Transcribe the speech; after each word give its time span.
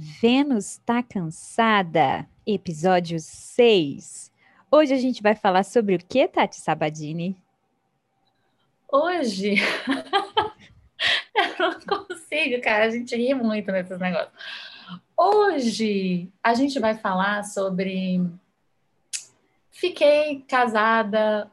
Vênus 0.00 0.76
tá 0.86 1.02
cansada, 1.02 2.24
episódio 2.46 3.18
6. 3.18 4.30
Hoje 4.70 4.94
a 4.94 4.96
gente 4.96 5.20
vai 5.20 5.34
falar 5.34 5.64
sobre 5.64 5.96
o 5.96 5.98
que, 5.98 6.28
Tati 6.28 6.54
Sabadini? 6.54 7.36
Hoje 8.88 9.56
eu 11.34 11.58
não 11.58 11.80
consigo, 11.80 12.62
cara. 12.62 12.84
A 12.84 12.90
gente 12.90 13.16
ri 13.16 13.34
muito 13.34 13.72
nesses 13.72 13.98
negócios. 13.98 14.32
Hoje 15.16 16.28
a 16.44 16.54
gente 16.54 16.78
vai 16.78 16.94
falar 16.94 17.42
sobre 17.42 18.24
fiquei 19.72 20.44
casada 20.46 21.50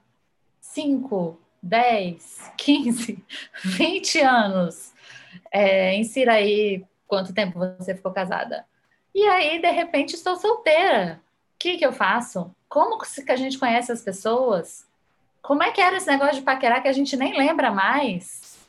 5, 0.62 1.42
10, 1.64 2.52
15, 2.56 3.26
20 3.64 4.20
anos. 4.20 4.94
É, 5.52 5.96
insira 5.96 6.34
aí 6.34 6.86
quanto 7.16 7.34
tempo 7.34 7.58
você 7.78 7.96
ficou 7.96 8.12
casada. 8.12 8.66
E 9.14 9.26
aí, 9.26 9.62
de 9.62 9.72
repente, 9.72 10.16
estou 10.16 10.36
solteira. 10.36 11.22
O 11.54 11.58
que, 11.58 11.78
que 11.78 11.86
eu 11.86 11.94
faço? 11.94 12.54
Como 12.68 12.98
que 13.00 13.32
a 13.32 13.38
gente 13.38 13.58
conhece 13.58 13.90
as 13.90 14.02
pessoas? 14.02 14.86
Como 15.42 15.64
é 15.64 15.72
que 15.72 15.80
era 15.80 15.96
esse 15.96 16.08
negócio 16.08 16.36
de 16.36 16.42
paquerar 16.42 16.82
que 16.82 16.90
a 16.90 16.94
gente 16.94 17.16
nem 17.16 17.38
lembra 17.38 17.72
mais? 17.72 18.60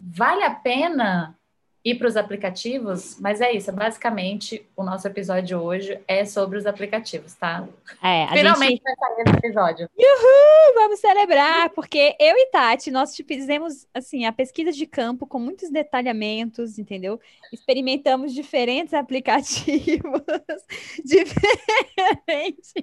Vale 0.00 0.44
a 0.44 0.54
pena 0.54 1.36
ir 1.82 1.94
para 1.94 2.08
os 2.08 2.16
aplicativos, 2.16 3.18
mas 3.18 3.40
é 3.40 3.52
isso, 3.52 3.72
basicamente 3.72 4.66
o 4.76 4.82
nosso 4.82 5.06
episódio 5.06 5.58
hoje 5.58 5.98
é 6.06 6.26
sobre 6.26 6.58
os 6.58 6.66
aplicativos, 6.66 7.34
tá? 7.34 7.66
É, 8.02 8.26
Finalmente 8.28 8.72
gente... 8.72 8.82
vai 8.82 8.94
sair 8.96 9.22
esse 9.22 9.38
episódio. 9.38 9.90
Uhul! 9.96 10.74
Vamos 10.74 11.00
celebrar, 11.00 11.70
porque 11.70 12.14
eu 12.20 12.36
e 12.36 12.46
Tati, 12.50 12.90
nós 12.90 13.16
fizemos 13.16 13.86
assim, 13.94 14.26
a 14.26 14.32
pesquisa 14.32 14.72
de 14.72 14.86
campo 14.86 15.26
com 15.26 15.38
muitos 15.38 15.70
detalhamentos, 15.70 16.78
entendeu? 16.78 17.18
Experimentamos 17.50 18.34
diferentes 18.34 18.92
aplicativos, 18.94 20.22
diferentes. 21.02 22.74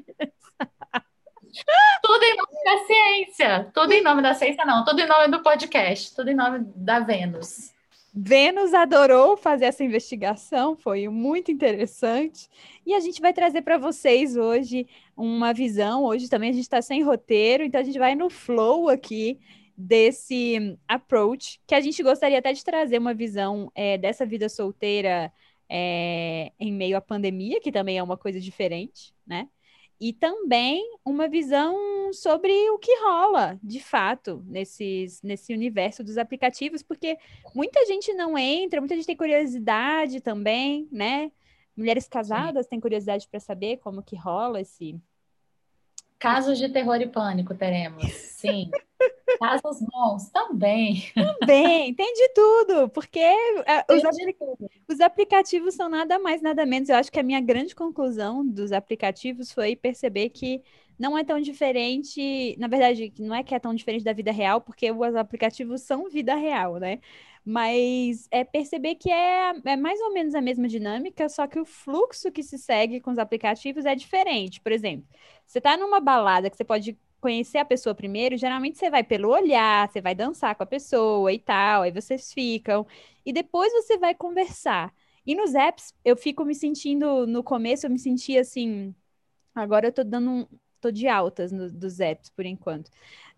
Tudo 2.02 2.23
em 2.23 2.36
nome 2.36 2.64
da 2.66 2.86
ciência. 2.86 3.72
Tudo 3.73 3.92
em 3.94 4.03
nome 4.03 4.22
da 4.22 4.34
ciência, 4.34 4.66
não. 4.66 4.84
Tudo 4.84 5.00
em 5.00 5.08
nome 5.08 5.28
do 5.30 5.42
podcast. 5.42 6.16
Tudo 6.16 6.30
em 6.30 6.36
nome 6.36 6.59
da 6.75 7.00
Vênus. 7.00 7.77
Vênus 8.20 8.73
adorou 8.73 9.38
fazer 9.38 9.66
essa 9.66 9.84
investigação, 9.84 10.76
foi 10.76 11.08
muito 11.08 11.52
interessante. 11.52 12.50
E 12.84 12.96
a 12.96 13.00
gente 13.00 13.22
vai 13.22 13.32
trazer 13.32 13.62
para 13.62 13.78
vocês 13.78 14.36
hoje 14.36 14.88
uma 15.16 15.54
visão. 15.54 16.04
Hoje 16.04 16.28
também 16.28 16.50
a 16.50 16.54
gente 16.54 16.64
está 16.64 16.82
sem 16.82 17.04
roteiro, 17.04 17.64
então 17.64 17.80
a 17.80 17.84
gente 17.84 18.00
vai 18.00 18.16
no 18.16 18.28
flow 18.28 18.90
aqui 18.90 19.40
desse 19.78 20.80
approach, 20.88 21.62
que 21.68 21.76
a 21.76 21.80
gente 21.80 22.02
gostaria 22.02 22.40
até 22.40 22.52
de 22.52 22.64
trazer 22.64 22.98
uma 22.98 23.14
visão 23.14 23.72
é, 23.76 24.00
dessa 24.00 24.26
vida 24.26 24.50
solteira 24.50 25.31
é, 25.70 26.52
em 26.59 26.74
meio 26.74 26.98
à 26.98 27.02
pandemia, 27.02 27.62
que 27.62 27.72
também 27.72 28.00
é 28.00 28.04
uma 28.04 28.18
coisa 28.18 28.40
diferente, 28.40 29.14
né? 29.28 29.48
E 30.00 30.14
também 30.14 30.84
uma 31.03 31.28
visão 31.28 31.76
sobre 32.14 32.52
o 32.70 32.78
que 32.78 32.95
rola, 33.00 33.59
de 33.64 33.80
fato, 33.80 34.44
nesses, 34.45 35.22
nesse 35.22 35.53
universo 35.53 36.03
dos 36.03 36.17
aplicativos, 36.17 36.84
porque 36.84 37.17
muita 37.56 37.86
gente 37.86 38.14
não 38.14 38.38
entra, 38.38 38.80
muita 38.80 38.95
gente 38.95 39.08
tem 39.08 39.18
curiosidade 39.18 40.22
também, 40.22 40.88
né? 40.92 41.31
Mulheres 41.75 42.08
casadas 42.08 42.66
Sim. 42.66 42.72
têm 42.72 42.80
curiosidade 42.80 43.28
para 43.28 43.40
saber 43.40 43.78
como 43.78 44.03
que 44.03 44.16
rola 44.16 44.62
esse. 44.62 45.00
Casos 46.20 46.58
de 46.58 46.70
terror 46.70 47.00
e 47.00 47.08
pânico 47.08 47.54
teremos, 47.54 48.12
sim. 48.12 48.72
Casos 49.40 49.80
bons 49.82 50.30
também. 50.30 51.04
Também, 51.14 51.94
tem 51.94 52.14
de 52.14 52.30
tudo, 52.30 52.90
porque 52.90 53.20
uh, 53.20 53.94
os, 53.94 54.04
apli 54.04 54.34
tudo. 54.34 54.70
os, 54.88 55.00
aplicativos 55.00 55.76
são 55.76 55.88
nada 55.88 56.18
mais, 56.18 56.42
nada 56.42 56.66
menos. 56.66 56.90
Eu 56.90 56.96
acho 56.96 57.12
que 57.12 57.20
a 57.20 57.24
minha 57.24 57.40
grande 57.40 57.76
conclusão 57.76 58.46
dos 58.46 58.72
aplicativos 58.72 59.52
foi 59.52 59.76
perceber 59.76 60.30
que 60.30 60.64
não 60.98 61.16
é 61.16 61.24
tão 61.24 61.40
diferente, 61.40 62.56
na 62.58 62.68
verdade, 62.68 63.14
não 63.20 63.36
é 63.36 63.44
que 63.44 63.53
é 63.53 63.59
tão 63.59 63.75
diferente 63.75 64.03
da 64.03 64.14
vida 64.14 64.31
real, 64.31 64.59
porque 64.59 64.91
os 64.91 65.16
aplicativos 65.16 65.81
são 65.81 66.09
vida 66.09 66.36
real, 66.36 66.78
né? 66.78 67.00
Mas 67.50 68.28
é 68.30 68.44
perceber 68.44 68.96
que 68.96 69.09
é, 69.09 69.53
é 69.63 69.78
mais 69.78 70.02
ou 70.02 70.12
menos 70.13 70.35
a 70.35 70.41
mesma 70.41 70.68
dinâmica, 70.68 71.30
só 71.30 71.47
que 71.47 71.58
o 71.58 71.63
fluxo 71.66 72.30
que 72.30 72.44
se 72.44 72.58
segue 72.58 73.00
com 73.00 73.09
os 73.09 73.18
aplicativos 73.18 73.85
é 73.85 73.96
diferente. 73.96 74.59
Por 74.59 74.74
exemplo, 74.74 75.08
você 75.46 75.59
está 75.59 75.78
numa 75.78 76.02
balada 76.02 76.50
que 76.50 76.58
você 76.58 76.66
pode 76.66 77.00
conhecer 77.22 77.58
a 77.59 77.63
pessoa 77.66 77.96
primeiro, 77.96 78.35
geralmente 78.38 78.78
você 78.78 78.90
vai 78.90 79.02
pelo 79.02 79.30
olhar, 79.30 79.90
você 79.90 80.02
vai 80.02 80.13
dançar 80.13 80.56
com 80.56 80.63
a 80.63 80.66
pessoa 80.66 81.31
e 81.31 81.40
tal, 81.40 81.84
aí 81.84 81.91
vocês 81.91 82.34
ficam, 82.34 82.85
e 83.25 83.31
depois 83.31 83.72
você 83.72 83.97
vai 83.97 84.14
conversar. 84.14 84.94
E 85.25 85.34
nos 85.34 85.56
apps, 85.56 85.94
eu 86.03 86.18
fico 86.18 86.44
me 86.44 86.53
sentindo, 86.53 87.25
no 87.25 87.41
começo, 87.44 87.85
eu 87.85 87.90
me 87.90 88.00
sentia 88.00 88.41
assim. 88.41 88.94
Agora 89.56 89.88
eu 89.88 89.94
tô 89.94 90.03
dando 90.03 90.29
um, 90.31 90.47
tô 90.80 90.92
de 90.92 91.08
altas 91.08 91.52
no, 91.52 91.72
dos 91.72 92.00
apps 92.00 92.30
por 92.30 92.46
enquanto. 92.46 92.90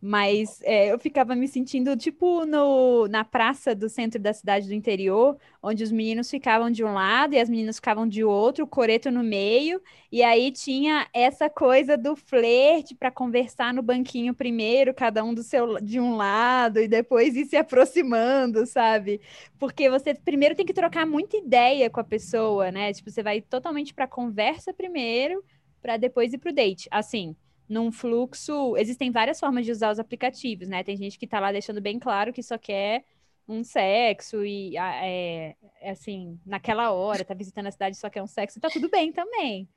Mas 0.01 0.61
é, 0.63 0.91
eu 0.91 0.97
ficava 0.97 1.35
me 1.35 1.45
sentindo 1.45 1.95
tipo 1.97 2.45
no, 2.45 3.05
na 3.09 3.25
praça 3.25 3.75
do 3.75 3.89
centro 3.89 4.17
da 4.17 4.31
cidade 4.31 4.65
do 4.65 4.73
interior, 4.73 5.37
onde 5.61 5.83
os 5.83 5.91
meninos 5.91 6.29
ficavam 6.29 6.71
de 6.71 6.85
um 6.85 6.93
lado 6.93 7.33
e 7.33 7.39
as 7.39 7.49
meninas 7.49 7.75
ficavam 7.75 8.07
de 8.07 8.23
outro, 8.23 8.63
o 8.63 8.67
coreto 8.67 9.11
no 9.11 9.21
meio, 9.21 9.81
e 10.09 10.23
aí 10.23 10.51
tinha 10.51 11.05
essa 11.13 11.49
coisa 11.49 11.97
do 11.97 12.15
flerte 12.15 12.95
para 12.95 13.11
conversar 13.11 13.73
no 13.73 13.81
banquinho 13.81 14.33
primeiro, 14.33 14.93
cada 14.93 15.21
um 15.21 15.33
do 15.33 15.43
seu 15.43 15.81
de 15.81 15.99
um 15.99 16.15
lado, 16.15 16.79
e 16.79 16.87
depois 16.87 17.35
ir 17.35 17.45
se 17.45 17.57
aproximando, 17.57 18.65
sabe? 18.65 19.19
Porque 19.57 19.89
você 19.89 20.13
primeiro 20.13 20.55
tem 20.55 20.65
que 20.65 20.73
trocar 20.73 21.05
muita 21.05 21.35
ideia 21.35 21.89
com 21.89 21.99
a 21.99 22.05
pessoa, 22.05 22.71
né? 22.71 22.93
Tipo, 22.93 23.11
você 23.11 23.21
vai 23.21 23.41
totalmente 23.41 23.93
para 23.93 24.07
conversa 24.07 24.73
primeiro 24.73 25.43
para 25.81 25.97
depois 25.97 26.33
ir 26.33 26.37
para 26.37 26.51
o 26.51 26.53
date. 26.53 26.87
Assim, 26.91 27.35
num 27.67 27.91
fluxo, 27.91 28.75
existem 28.77 29.11
várias 29.11 29.39
formas 29.39 29.65
de 29.65 29.71
usar 29.71 29.91
os 29.91 29.99
aplicativos, 29.99 30.67
né? 30.67 30.83
Tem 30.83 30.97
gente 30.97 31.19
que 31.19 31.25
está 31.25 31.39
lá 31.39 31.51
deixando 31.51 31.79
bem 31.79 31.99
claro 31.99 32.33
que 32.33 32.41
só 32.41 32.57
quer 32.57 33.05
um 33.47 33.63
sexo 33.63 34.45
e 34.45 34.77
é, 34.77 35.55
é, 35.81 35.89
assim, 35.89 36.39
naquela 36.45 36.91
hora, 36.91 37.25
tá 37.25 37.33
visitando 37.33 37.67
a 37.67 37.71
cidade 37.71 37.97
só 37.97 38.09
quer 38.09 38.21
um 38.21 38.27
sexo, 38.27 38.59
tá 38.59 38.69
tudo 38.69 38.89
bem 38.89 39.11
também. 39.11 39.67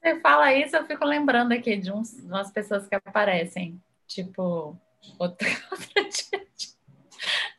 Você 0.00 0.18
fala 0.20 0.54
isso, 0.54 0.74
eu 0.76 0.86
fico 0.86 1.04
lembrando 1.04 1.52
aqui 1.52 1.76
de 1.76 1.92
uns, 1.92 2.14
umas 2.20 2.50
pessoas 2.50 2.88
que 2.88 2.94
aparecem, 2.94 3.80
tipo, 4.06 4.74
outra, 5.18 5.48
outra 5.70 6.46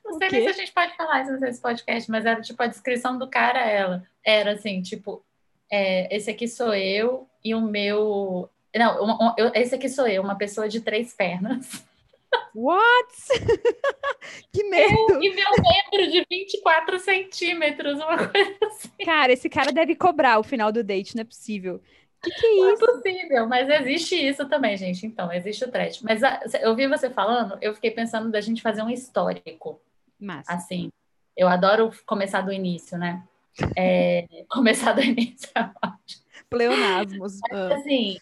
Não 0.03 0.18
sei 0.18 0.29
nem 0.31 0.41
se 0.41 0.50
a 0.50 0.53
gente 0.53 0.73
pode 0.73 0.96
falar 0.96 1.22
isso 1.22 1.40
nesse 1.40 1.62
podcast, 1.62 2.09
mas 2.09 2.25
era 2.25 2.41
tipo 2.41 2.62
a 2.63 2.68
descrição 2.68 3.18
do 3.18 3.29
cara, 3.29 3.59
ela. 3.59 4.03
Era 4.23 4.53
assim, 4.53 4.81
tipo, 4.81 5.23
é, 5.72 6.14
esse 6.16 6.30
aqui 6.30 6.48
sou 6.48 6.74
eu 6.74 7.28
e 7.44 7.56
o 7.56 7.62
meu. 7.62 8.50
Não, 8.76 9.04
um, 9.04 9.28
um, 9.28 9.34
eu, 9.38 9.52
esse 9.56 9.74
aqui 9.74 9.88
sou 9.88 10.08
eu, 10.08 10.22
uma 10.22 10.36
pessoa 10.36 10.68
de 10.68 10.82
três 10.82 11.14
pernas. 11.14 11.84
What? 12.54 13.14
que 14.52 14.64
medo! 14.66 15.14
Eu 15.14 15.24
e 15.24 15.34
meu 15.34 15.52
membro 15.52 16.12
de 16.12 16.26
24 16.30 17.00
centímetros, 17.00 17.98
uma 18.00 18.28
coisa 18.28 18.58
assim. 18.64 18.90
Cara, 19.04 19.32
esse 19.32 19.50
cara 19.50 19.72
deve 19.72 19.96
cobrar 19.96 20.40
o 20.40 20.44
final 20.44 20.72
do 20.72 20.84
date, 20.84 21.16
não 21.16 21.22
é 21.22 21.26
possível. 21.26 21.76
O 21.76 22.24
que, 22.24 22.32
que, 22.32 22.46
é 22.46 22.53
isso? 22.53 22.62
Não 22.62 22.70
é 22.70 22.78
possível, 22.78 23.48
mas 23.48 23.70
existe 23.70 24.16
isso 24.16 24.48
também, 24.48 24.78
gente. 24.78 25.06
Então, 25.06 25.32
existe 25.32 25.64
o 25.66 25.72
trash. 25.72 26.02
Mas 26.02 26.24
a, 26.24 26.36
ah, 26.36 26.42
eu 26.62 26.76
vi 26.76 26.88
você 26.88 27.09
falando, 27.09 27.58
eu 27.62 27.74
fiquei 27.74 27.92
pensando 27.92 28.30
da 28.30 28.40
gente 28.40 28.62
fazer 28.62 28.84
um 28.84 28.90
histórico. 28.90 29.82
Massa. 30.20 30.53
Assim, 30.53 30.92
eu 31.36 31.48
adoro 31.48 31.92
começar 32.06 32.42
do 32.42 32.53
início, 32.53 32.98
né? 32.98 33.24
É, 33.76 34.26
começar 34.50 34.94
do 34.94 35.02
início. 35.02 35.50
Pleonasmos. 36.50 37.40
Mas, 37.50 37.72
ah. 37.72 37.76
assim, 37.76 38.18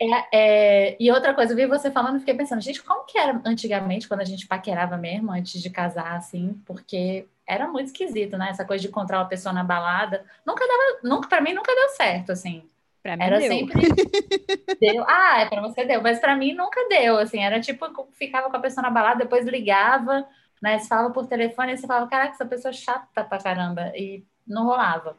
é, 0.00 0.06
é, 0.32 0.96
e 0.98 1.10
outra 1.10 1.34
coisa, 1.34 1.52
eu 1.52 1.56
vi 1.56 1.66
você 1.66 1.90
falando 1.90 2.16
e 2.16 2.20
fiquei 2.20 2.34
pensando, 2.34 2.60
gente, 2.60 2.82
como 2.82 3.04
que 3.04 3.18
era 3.18 3.40
antigamente, 3.44 4.08
quando 4.08 4.20
a 4.20 4.24
gente 4.24 4.46
paquerava 4.46 4.96
mesmo, 4.96 5.30
antes 5.30 5.62
de 5.62 5.70
casar, 5.70 6.16
assim, 6.16 6.60
porque 6.66 7.26
era 7.46 7.68
muito 7.68 7.86
esquisito, 7.86 8.36
né? 8.36 8.48
Essa 8.50 8.64
coisa 8.64 8.82
de 8.82 8.88
encontrar 8.88 9.18
uma 9.18 9.28
pessoa 9.28 9.52
na 9.52 9.62
balada. 9.62 10.24
Nunca 10.46 10.66
dava, 10.66 11.00
nunca, 11.02 11.28
pra 11.28 11.40
mim 11.40 11.54
nunca 11.54 11.74
deu 11.74 11.88
certo, 11.90 12.32
assim. 12.32 12.68
Pra 13.02 13.16
mim 13.16 13.22
era 13.22 13.38
deu. 13.38 13.48
sempre. 13.48 13.82
deu. 14.80 15.04
Ah, 15.06 15.42
é 15.42 15.46
pra 15.46 15.60
você 15.60 15.84
deu, 15.84 16.02
mas 16.02 16.18
pra 16.18 16.34
mim 16.34 16.54
nunca 16.54 16.88
deu, 16.88 17.18
assim, 17.18 17.40
era 17.40 17.60
tipo, 17.60 17.86
ficava 18.12 18.50
com 18.50 18.56
a 18.56 18.60
pessoa 18.60 18.82
na 18.82 18.90
balada, 18.90 19.24
depois 19.24 19.46
ligava, 19.46 20.26
né? 20.60 20.78
Você 20.78 20.88
falava 20.88 21.12
por 21.12 21.26
telefone 21.26 21.72
e 21.72 21.76
você 21.76 21.86
falava, 21.86 22.08
caraca, 22.08 22.32
essa 22.32 22.46
pessoa 22.46 22.70
é 22.70 22.74
chata 22.74 23.24
pra 23.24 23.38
caramba. 23.38 23.92
E 23.94 24.24
não 24.46 24.64
rolava. 24.64 25.16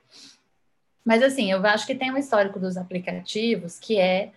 Mas 1.04 1.22
assim, 1.22 1.52
eu 1.52 1.64
acho 1.66 1.86
que 1.86 1.96
tem 1.96 2.12
um 2.12 2.18
histórico 2.18 2.60
dos 2.60 2.78
aplicativos 2.78 3.80
que 3.80 4.00
é 4.00 4.32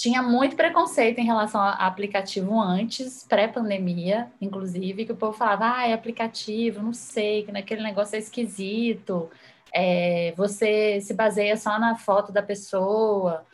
tinha 0.00 0.22
muito 0.22 0.56
preconceito 0.56 1.18
em 1.18 1.26
relação 1.26 1.60
a 1.60 1.72
aplicativo 1.72 2.58
antes, 2.58 3.26
pré-pandemia, 3.28 4.32
inclusive, 4.40 5.04
que 5.04 5.12
o 5.12 5.16
povo 5.16 5.36
falava, 5.36 5.76
ah, 5.76 5.86
é 5.86 5.92
aplicativo, 5.92 6.82
não 6.82 6.94
sei, 6.94 7.42
que 7.42 7.52
naquele 7.52 7.82
negócio 7.82 8.16
é 8.16 8.18
esquisito, 8.18 9.30
é, 9.74 10.32
você 10.38 11.02
se 11.02 11.12
baseia 11.12 11.54
só 11.54 11.78
na 11.78 11.96
foto 11.96 12.32
da 12.32 12.42
pessoa 12.42 13.44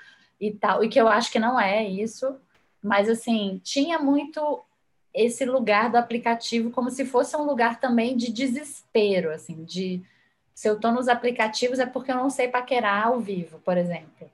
e 0.41 0.53
tal, 0.53 0.85
e 0.85 0.89
que 0.89 1.01
eu 1.01 1.09
acho 1.09 1.33
que 1.33 1.41
não 1.41 1.59
é 1.59 1.85
isso, 1.85 2.37
mas 2.81 3.09
assim, 3.09 3.61
tinha 3.65 3.99
muito 3.99 4.63
esse 5.13 5.45
lugar 5.45 5.91
do 5.91 5.97
aplicativo 5.97 6.71
como 6.71 6.91
se 6.91 7.05
fosse 7.05 7.37
um 7.37 7.43
lugar 7.43 7.81
também 7.81 8.17
de 8.17 8.31
desespero, 8.33 9.33
assim, 9.33 9.65
de 9.65 10.01
Se 10.57 10.71
eu 10.71 10.81
tô 10.81 10.91
nos 10.91 11.07
aplicativos 11.07 11.79
é 11.79 11.85
porque 11.85 12.11
eu 12.11 12.17
não 12.17 12.31
sei 12.31 12.49
paquerar 12.49 13.09
ao 13.09 13.21
vivo, 13.21 13.59
por 13.59 13.77
exemplo. 13.77 14.31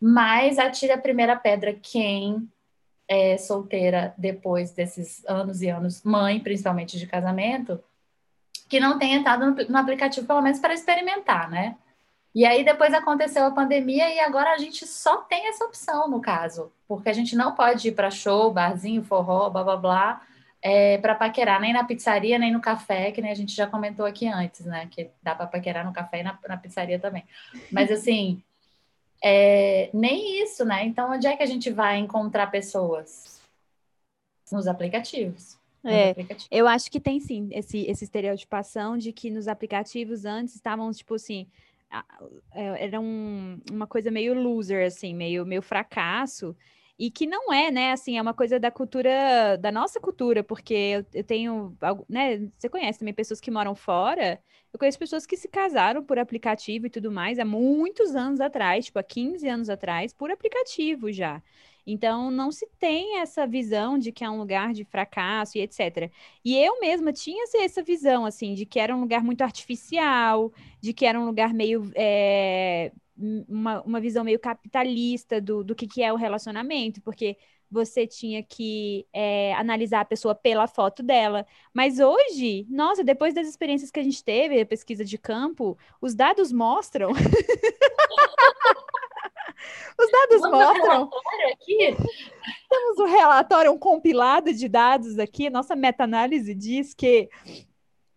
Mas 0.00 0.60
atire 0.60 0.92
a 0.92 0.98
primeira 0.98 1.34
pedra 1.34 1.74
quem 1.74 2.48
é 3.08 3.36
solteira 3.36 4.14
depois 4.16 4.70
desses 4.70 5.24
anos 5.26 5.60
e 5.60 5.68
anos, 5.68 6.04
mãe 6.04 6.38
principalmente 6.38 6.96
de 6.96 7.08
casamento, 7.08 7.82
que 8.68 8.78
não 8.78 8.96
tem 8.96 9.14
entrado 9.14 9.44
no, 9.50 9.56
no 9.56 9.76
aplicativo 9.76 10.24
pelo 10.24 10.40
menos 10.40 10.60
para 10.60 10.72
experimentar, 10.72 11.50
né? 11.50 11.76
E 12.32 12.46
aí 12.46 12.64
depois 12.64 12.94
aconteceu 12.94 13.44
a 13.44 13.50
pandemia 13.50 14.14
e 14.14 14.20
agora 14.20 14.52
a 14.52 14.58
gente 14.58 14.86
só 14.86 15.16
tem 15.22 15.48
essa 15.48 15.64
opção 15.64 16.08
no 16.08 16.20
caso, 16.20 16.70
porque 16.86 17.08
a 17.08 17.12
gente 17.12 17.34
não 17.34 17.56
pode 17.56 17.88
ir 17.88 17.92
para 17.92 18.08
show, 18.08 18.52
barzinho, 18.52 19.02
forró, 19.02 19.50
blá 19.50 19.64
blá 19.64 19.76
blá, 19.76 20.22
é, 20.66 20.96
para 20.96 21.14
paquerar 21.14 21.60
nem 21.60 21.74
na 21.74 21.84
pizzaria 21.84 22.38
nem 22.38 22.50
no 22.50 22.60
café, 22.60 23.12
que 23.12 23.20
nem 23.20 23.30
a 23.30 23.34
gente 23.34 23.54
já 23.54 23.66
comentou 23.66 24.06
aqui 24.06 24.26
antes, 24.26 24.64
né? 24.64 24.88
Que 24.90 25.10
dá 25.22 25.34
para 25.34 25.46
paquerar 25.46 25.84
no 25.84 25.92
café 25.92 26.20
e 26.20 26.22
na, 26.22 26.38
na 26.48 26.56
pizzaria 26.56 26.98
também. 26.98 27.22
Mas 27.70 27.90
assim, 27.90 28.42
é, 29.22 29.90
nem 29.92 30.42
isso, 30.42 30.64
né? 30.64 30.86
Então 30.86 31.12
onde 31.12 31.26
é 31.26 31.36
que 31.36 31.42
a 31.42 31.46
gente 31.46 31.70
vai 31.70 31.98
encontrar 31.98 32.46
pessoas? 32.46 33.42
Nos 34.50 34.66
aplicativos. 34.66 35.58
É, 35.84 36.14
eu 36.50 36.66
acho 36.66 36.90
que 36.90 36.98
tem 36.98 37.20
sim 37.20 37.50
esse, 37.52 37.84
esse 37.84 38.04
estereotipação 38.04 38.96
de 38.96 39.12
que 39.12 39.30
nos 39.30 39.48
aplicativos 39.48 40.24
antes 40.24 40.54
estavam, 40.54 40.90
tipo 40.92 41.16
assim, 41.16 41.46
é, 42.54 42.86
era 42.86 42.98
um, 42.98 43.60
uma 43.70 43.86
coisa 43.86 44.10
meio 44.10 44.32
loser, 44.32 44.86
assim, 44.86 45.14
meio, 45.14 45.44
meio 45.44 45.60
fracasso, 45.60 46.56
e 46.98 47.10
que 47.10 47.26
não 47.26 47.52
é, 47.52 47.70
né, 47.70 47.92
assim, 47.92 48.16
é 48.18 48.22
uma 48.22 48.34
coisa 48.34 48.58
da 48.60 48.70
cultura, 48.70 49.56
da 49.58 49.72
nossa 49.72 50.00
cultura, 50.00 50.44
porque 50.44 51.04
eu, 51.12 51.24
tenho, 51.24 51.76
né, 52.08 52.48
você 52.56 52.68
conhece 52.68 53.00
também 53.00 53.14
pessoas 53.14 53.40
que 53.40 53.50
moram 53.50 53.74
fora, 53.74 54.40
eu 54.72 54.78
conheço 54.78 54.98
pessoas 54.98 55.26
que 55.26 55.36
se 55.36 55.48
casaram 55.48 56.04
por 56.04 56.18
aplicativo 56.18 56.86
e 56.86 56.90
tudo 56.90 57.10
mais, 57.10 57.38
há 57.38 57.44
muitos 57.44 58.14
anos 58.14 58.40
atrás, 58.40 58.86
tipo, 58.86 58.98
há 58.98 59.02
15 59.02 59.48
anos 59.48 59.68
atrás, 59.68 60.12
por 60.12 60.30
aplicativo 60.30 61.10
já. 61.12 61.42
Então, 61.86 62.30
não 62.30 62.50
se 62.50 62.66
tem 62.78 63.18
essa 63.20 63.46
visão 63.46 63.98
de 63.98 64.10
que 64.10 64.24
é 64.24 64.30
um 64.30 64.38
lugar 64.38 64.72
de 64.72 64.84
fracasso 64.84 65.58
e 65.58 65.60
etc. 65.60 66.10
E 66.44 66.56
eu 66.56 66.80
mesma 66.80 67.12
tinha 67.12 67.44
essa 67.62 67.82
visão, 67.82 68.24
assim, 68.24 68.54
de 68.54 68.64
que 68.64 68.78
era 68.80 68.96
um 68.96 69.00
lugar 69.00 69.22
muito 69.22 69.42
artificial, 69.42 70.52
de 70.80 70.92
que 70.94 71.04
era 71.04 71.20
um 71.20 71.26
lugar 71.26 71.52
meio. 71.52 71.90
É, 71.94 72.90
uma, 73.16 73.82
uma 73.82 74.00
visão 74.00 74.24
meio 74.24 74.38
capitalista 74.38 75.40
do, 75.40 75.62
do 75.62 75.74
que, 75.74 75.86
que 75.86 76.02
é 76.02 76.12
o 76.12 76.16
relacionamento, 76.16 77.00
porque 77.02 77.36
você 77.70 78.06
tinha 78.06 78.42
que 78.42 79.06
é, 79.12 79.52
analisar 79.54 80.00
a 80.00 80.04
pessoa 80.04 80.34
pela 80.34 80.66
foto 80.66 81.02
dela. 81.02 81.46
Mas 81.72 81.98
hoje, 81.98 82.66
nossa, 82.70 83.02
depois 83.02 83.34
das 83.34 83.48
experiências 83.48 83.90
que 83.90 83.98
a 83.98 84.02
gente 84.02 84.22
teve, 84.22 84.60
a 84.60 84.66
pesquisa 84.66 85.04
de 85.04 85.18
campo, 85.18 85.76
os 86.00 86.14
dados 86.14 86.52
mostram. 86.52 87.10
Os 89.98 90.10
dados 90.10 90.40
Vamos 90.40 90.58
mostram. 90.58 91.10
Aqui. 91.52 91.96
Temos 92.68 92.98
um 92.98 93.06
relatório, 93.06 93.72
um 93.72 93.78
compilado 93.78 94.52
de 94.52 94.68
dados 94.68 95.18
aqui. 95.18 95.48
Nossa 95.48 95.74
meta-análise 95.74 96.54
diz 96.54 96.92
que 96.92 97.30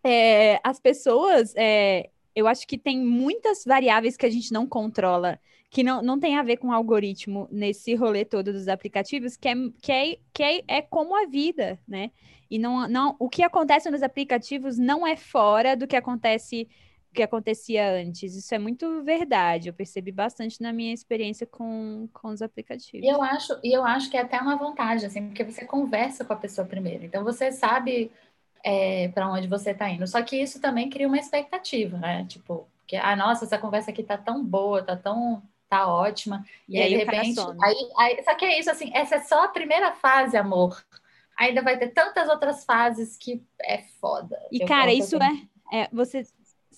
é, 0.04 0.60
as 0.62 0.78
pessoas, 0.80 1.54
é, 1.56 2.10
eu 2.38 2.46
acho 2.46 2.64
que 2.68 2.78
tem 2.78 3.00
muitas 3.00 3.64
variáveis 3.64 4.16
que 4.16 4.24
a 4.24 4.30
gente 4.30 4.52
não 4.52 4.64
controla, 4.64 5.40
que 5.68 5.82
não, 5.82 6.00
não 6.00 6.20
tem 6.20 6.36
a 6.36 6.42
ver 6.44 6.58
com 6.58 6.68
o 6.68 6.72
algoritmo 6.72 7.48
nesse 7.50 7.96
rolê 7.96 8.24
todo 8.24 8.52
dos 8.52 8.68
aplicativos, 8.68 9.36
que 9.36 9.48
é, 9.48 9.54
que 9.82 9.92
é, 9.92 10.18
que 10.32 10.42
é, 10.44 10.62
é 10.68 10.82
como 10.82 11.16
a 11.16 11.26
vida, 11.26 11.80
né? 11.86 12.12
E 12.48 12.56
não, 12.56 12.88
não, 12.88 13.16
o 13.18 13.28
que 13.28 13.42
acontece 13.42 13.90
nos 13.90 14.04
aplicativos 14.04 14.78
não 14.78 15.04
é 15.04 15.16
fora 15.16 15.76
do 15.76 15.86
que 15.86 15.96
acontece 15.96 16.68
que 17.12 17.22
acontecia 17.24 17.90
antes. 17.90 18.36
Isso 18.36 18.54
é 18.54 18.58
muito 18.58 19.02
verdade. 19.02 19.68
Eu 19.68 19.74
percebi 19.74 20.12
bastante 20.12 20.62
na 20.62 20.72
minha 20.72 20.94
experiência 20.94 21.44
com, 21.44 22.08
com 22.12 22.28
os 22.28 22.40
aplicativos. 22.40 23.04
E 23.04 23.10
eu 23.10 23.20
acho, 23.20 23.58
e 23.64 23.76
eu 23.76 23.84
acho 23.84 24.08
que 24.08 24.16
é 24.16 24.20
até 24.20 24.40
uma 24.40 24.54
vantagem, 24.54 25.08
assim, 25.08 25.26
porque 25.26 25.42
você 25.42 25.64
conversa 25.64 26.24
com 26.24 26.32
a 26.32 26.36
pessoa 26.36 26.64
primeiro. 26.64 27.04
Então 27.04 27.24
você 27.24 27.50
sabe 27.50 28.12
é, 28.64 29.08
para 29.08 29.30
onde 29.30 29.46
você 29.46 29.70
está 29.70 29.88
indo. 29.88 30.06
Só 30.06 30.22
que 30.22 30.36
isso 30.36 30.60
também 30.60 30.90
cria 30.90 31.06
uma 31.06 31.18
expectativa, 31.18 31.98
né? 31.98 32.24
Tipo, 32.28 32.66
que, 32.86 32.96
ah, 32.96 33.14
nossa, 33.14 33.44
essa 33.44 33.58
conversa 33.58 33.90
aqui 33.90 34.02
tá 34.02 34.16
tão 34.16 34.44
boa, 34.44 34.82
tá 34.82 34.96
tão 34.96 35.42
tá 35.68 35.86
ótima. 35.86 36.44
E, 36.68 36.76
e 36.76 36.82
aí, 36.82 36.88
de 36.88 36.96
repente, 36.96 37.40
aí, 37.62 37.90
aí, 37.98 38.24
só 38.24 38.34
que 38.34 38.44
é 38.44 38.58
isso, 38.58 38.70
assim, 38.70 38.90
essa 38.94 39.16
é 39.16 39.20
só 39.20 39.44
a 39.44 39.48
primeira 39.48 39.92
fase, 39.92 40.36
amor. 40.36 40.82
Ainda 41.36 41.62
vai 41.62 41.78
ter 41.78 41.88
tantas 41.88 42.28
outras 42.28 42.64
fases 42.64 43.16
que 43.16 43.42
é 43.60 43.82
foda. 44.00 44.36
E, 44.50 44.64
cara, 44.64 44.92
isso 44.92 45.16
é, 45.22 45.82
é, 45.82 45.88
você 45.92 46.26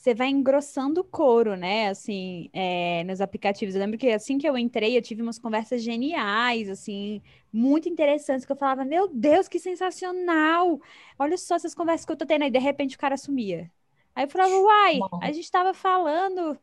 você 0.01 0.15
vai 0.15 0.29
engrossando 0.31 1.03
o 1.03 1.05
couro, 1.05 1.55
né? 1.57 1.89
Assim, 1.89 2.49
é, 2.55 3.05
nos 3.05 3.21
aplicativos. 3.21 3.75
Eu 3.75 3.83
lembro 3.83 3.99
que 3.99 4.09
assim 4.09 4.39
que 4.39 4.49
eu 4.49 4.57
entrei, 4.57 4.97
eu 4.97 5.03
tive 5.03 5.21
umas 5.21 5.39
conversas 5.39 5.83
geniais, 5.83 6.71
assim, 6.71 7.21
muito 7.53 7.87
interessantes, 7.87 8.47
que 8.47 8.53
eu 8.53 8.57
falava, 8.57 8.83
meu 8.83 9.09
Deus, 9.09 9.47
que 9.47 9.59
sensacional! 9.59 10.81
Olha 11.19 11.37
só 11.37 11.57
essas 11.57 11.75
conversas 11.75 12.07
que 12.07 12.13
eu 12.13 12.17
tô 12.17 12.25
tendo 12.25 12.45
aí, 12.45 12.51
de 12.51 12.59
repente 12.59 12.97
o 12.97 12.99
cara 12.99 13.19
sumia. 13.19 13.71
Aí 14.15 14.25
eu 14.25 14.31
falava, 14.31 14.55
uai, 14.57 14.99
a 15.21 15.33
gente 15.33 15.51
tava 15.51 15.75
falando, 15.75 16.59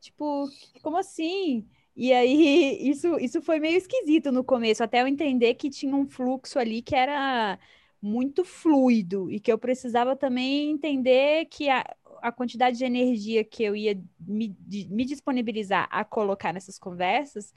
tipo, 0.00 0.48
como 0.82 0.96
assim? 0.96 1.68
E 1.94 2.12
aí, 2.12 2.76
isso, 2.90 3.18
isso 3.20 3.40
foi 3.40 3.60
meio 3.60 3.76
esquisito 3.78 4.32
no 4.32 4.42
começo, 4.42 4.82
até 4.82 5.00
eu 5.00 5.06
entender 5.06 5.54
que 5.54 5.70
tinha 5.70 5.94
um 5.94 6.06
fluxo 6.08 6.58
ali 6.58 6.82
que 6.82 6.96
era 6.96 7.56
muito 8.02 8.44
fluido 8.44 9.30
e 9.30 9.38
que 9.38 9.52
eu 9.52 9.58
precisava 9.58 10.16
também 10.16 10.70
entender 10.70 11.46
que 11.46 11.68
a, 11.68 11.84
a 12.22 12.32
quantidade 12.32 12.78
de 12.78 12.84
energia 12.84 13.44
que 13.44 13.62
eu 13.62 13.74
ia 13.74 14.00
me, 14.18 14.48
de, 14.60 14.88
me 14.88 15.04
disponibilizar 15.04 15.88
a 15.90 16.04
colocar 16.04 16.52
nessas 16.52 16.78
conversas 16.78 17.52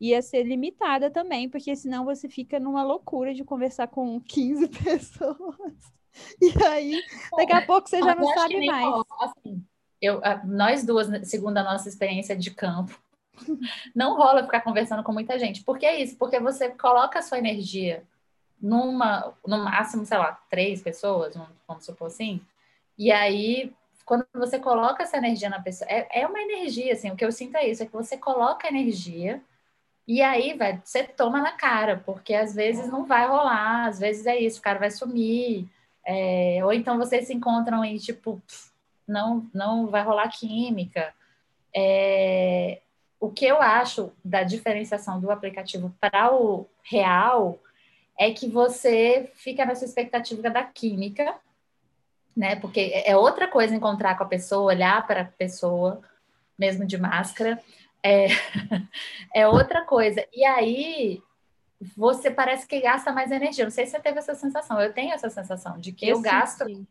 ia 0.00 0.20
ser 0.20 0.44
limitada 0.44 1.10
também, 1.10 1.48
porque 1.48 1.74
senão 1.74 2.04
você 2.04 2.28
fica 2.28 2.60
numa 2.60 2.82
loucura 2.82 3.32
de 3.32 3.44
conversar 3.44 3.88
com 3.88 4.20
15 4.20 4.68
pessoas. 4.84 5.96
E 6.40 6.52
aí, 6.64 7.02
daqui 7.36 7.52
a 7.52 7.66
pouco 7.66 7.88
você 7.88 7.98
já 8.00 8.14
não 8.14 8.26
sabe 8.32 8.66
mais. 8.66 9.04
assim, 9.20 9.64
eu, 10.00 10.20
nós 10.44 10.84
duas, 10.84 11.08
né, 11.08 11.22
segundo 11.24 11.58
a 11.58 11.62
nossa 11.62 11.88
experiência 11.88 12.36
de 12.36 12.50
campo, 12.50 12.98
não 13.94 14.16
rola 14.16 14.44
ficar 14.44 14.60
conversando 14.60 15.02
com 15.02 15.12
muita 15.12 15.38
gente. 15.38 15.62
Por 15.62 15.78
que 15.78 15.86
é 15.86 16.00
isso? 16.00 16.16
Porque 16.16 16.38
você 16.40 16.70
coloca 16.70 17.18
a 17.18 17.22
sua 17.22 17.38
energia 17.38 18.02
numa, 18.60 19.34
no 19.46 19.58
máximo, 19.58 20.04
sei 20.06 20.18
lá, 20.18 20.32
três 20.48 20.82
pessoas, 20.82 21.34
vamos 21.68 21.84
supor 21.84 22.06
assim, 22.06 22.40
e 22.96 23.12
aí 23.12 23.72
quando 24.06 24.24
você 24.32 24.58
coloca 24.58 25.02
essa 25.02 25.18
energia 25.18 25.50
na 25.50 25.60
pessoa, 25.60 25.90
é, 25.90 26.22
é 26.22 26.26
uma 26.26 26.40
energia, 26.40 26.94
assim, 26.94 27.10
o 27.10 27.16
que 27.16 27.24
eu 27.24 27.32
sinto 27.32 27.56
é 27.56 27.68
isso, 27.68 27.82
é 27.82 27.86
que 27.86 27.92
você 27.92 28.16
coloca 28.16 28.68
energia 28.68 29.42
e 30.06 30.22
aí, 30.22 30.56
vai, 30.56 30.80
você 30.84 31.02
toma 31.02 31.40
na 31.42 31.52
cara, 31.52 32.00
porque 32.06 32.32
às 32.32 32.54
vezes 32.54 32.88
não 32.88 33.04
vai 33.04 33.26
rolar, 33.26 33.86
às 33.86 33.98
vezes 33.98 34.24
é 34.26 34.36
isso, 34.38 34.60
o 34.60 34.62
cara 34.62 34.78
vai 34.78 34.90
sumir, 34.90 35.68
é, 36.04 36.60
ou 36.64 36.72
então 36.72 36.96
vocês 36.96 37.26
se 37.26 37.34
encontram 37.34 37.84
e, 37.84 37.98
tipo, 37.98 38.40
não, 39.06 39.50
não 39.52 39.88
vai 39.88 40.02
rolar 40.04 40.28
química. 40.28 41.12
É, 41.74 42.80
o 43.18 43.30
que 43.30 43.46
eu 43.46 43.60
acho 43.60 44.12
da 44.24 44.44
diferenciação 44.44 45.20
do 45.20 45.30
aplicativo 45.30 45.92
para 46.00 46.32
o 46.32 46.66
real 46.84 47.58
é 48.16 48.30
que 48.30 48.48
você 48.48 49.30
fica 49.34 49.66
nessa 49.66 49.84
expectativa 49.84 50.48
da 50.48 50.62
química, 50.62 51.34
né? 52.36 52.56
Porque 52.56 52.80
é, 52.80 53.10
é 53.10 53.16
outra 53.16 53.48
coisa 53.48 53.74
encontrar 53.74 54.16
com 54.16 54.24
a 54.24 54.28
pessoa, 54.28 54.72
olhar 54.72 55.06
para 55.06 55.22
a 55.22 55.24
pessoa, 55.24 56.00
mesmo 56.58 56.84
de 56.84 56.98
máscara, 56.98 57.60
é, 58.02 58.26
é 59.34 59.48
outra 59.48 59.84
coisa. 59.84 60.26
E 60.32 60.44
aí 60.44 61.22
você 61.96 62.30
parece 62.30 62.66
que 62.66 62.80
gasta 62.80 63.12
mais 63.12 63.30
energia. 63.30 63.64
Não 63.64 63.70
sei 63.70 63.86
se 63.86 63.92
você 63.92 64.00
teve 64.00 64.18
essa 64.18 64.34
sensação. 64.34 64.80
Eu 64.80 64.92
tenho 64.92 65.12
essa 65.12 65.30
sensação 65.30 65.78
de 65.78 65.92
que 65.92 66.06
eu, 66.06 66.16
eu 66.16 66.22
gasto 66.22 66.64
sim. 66.66 66.86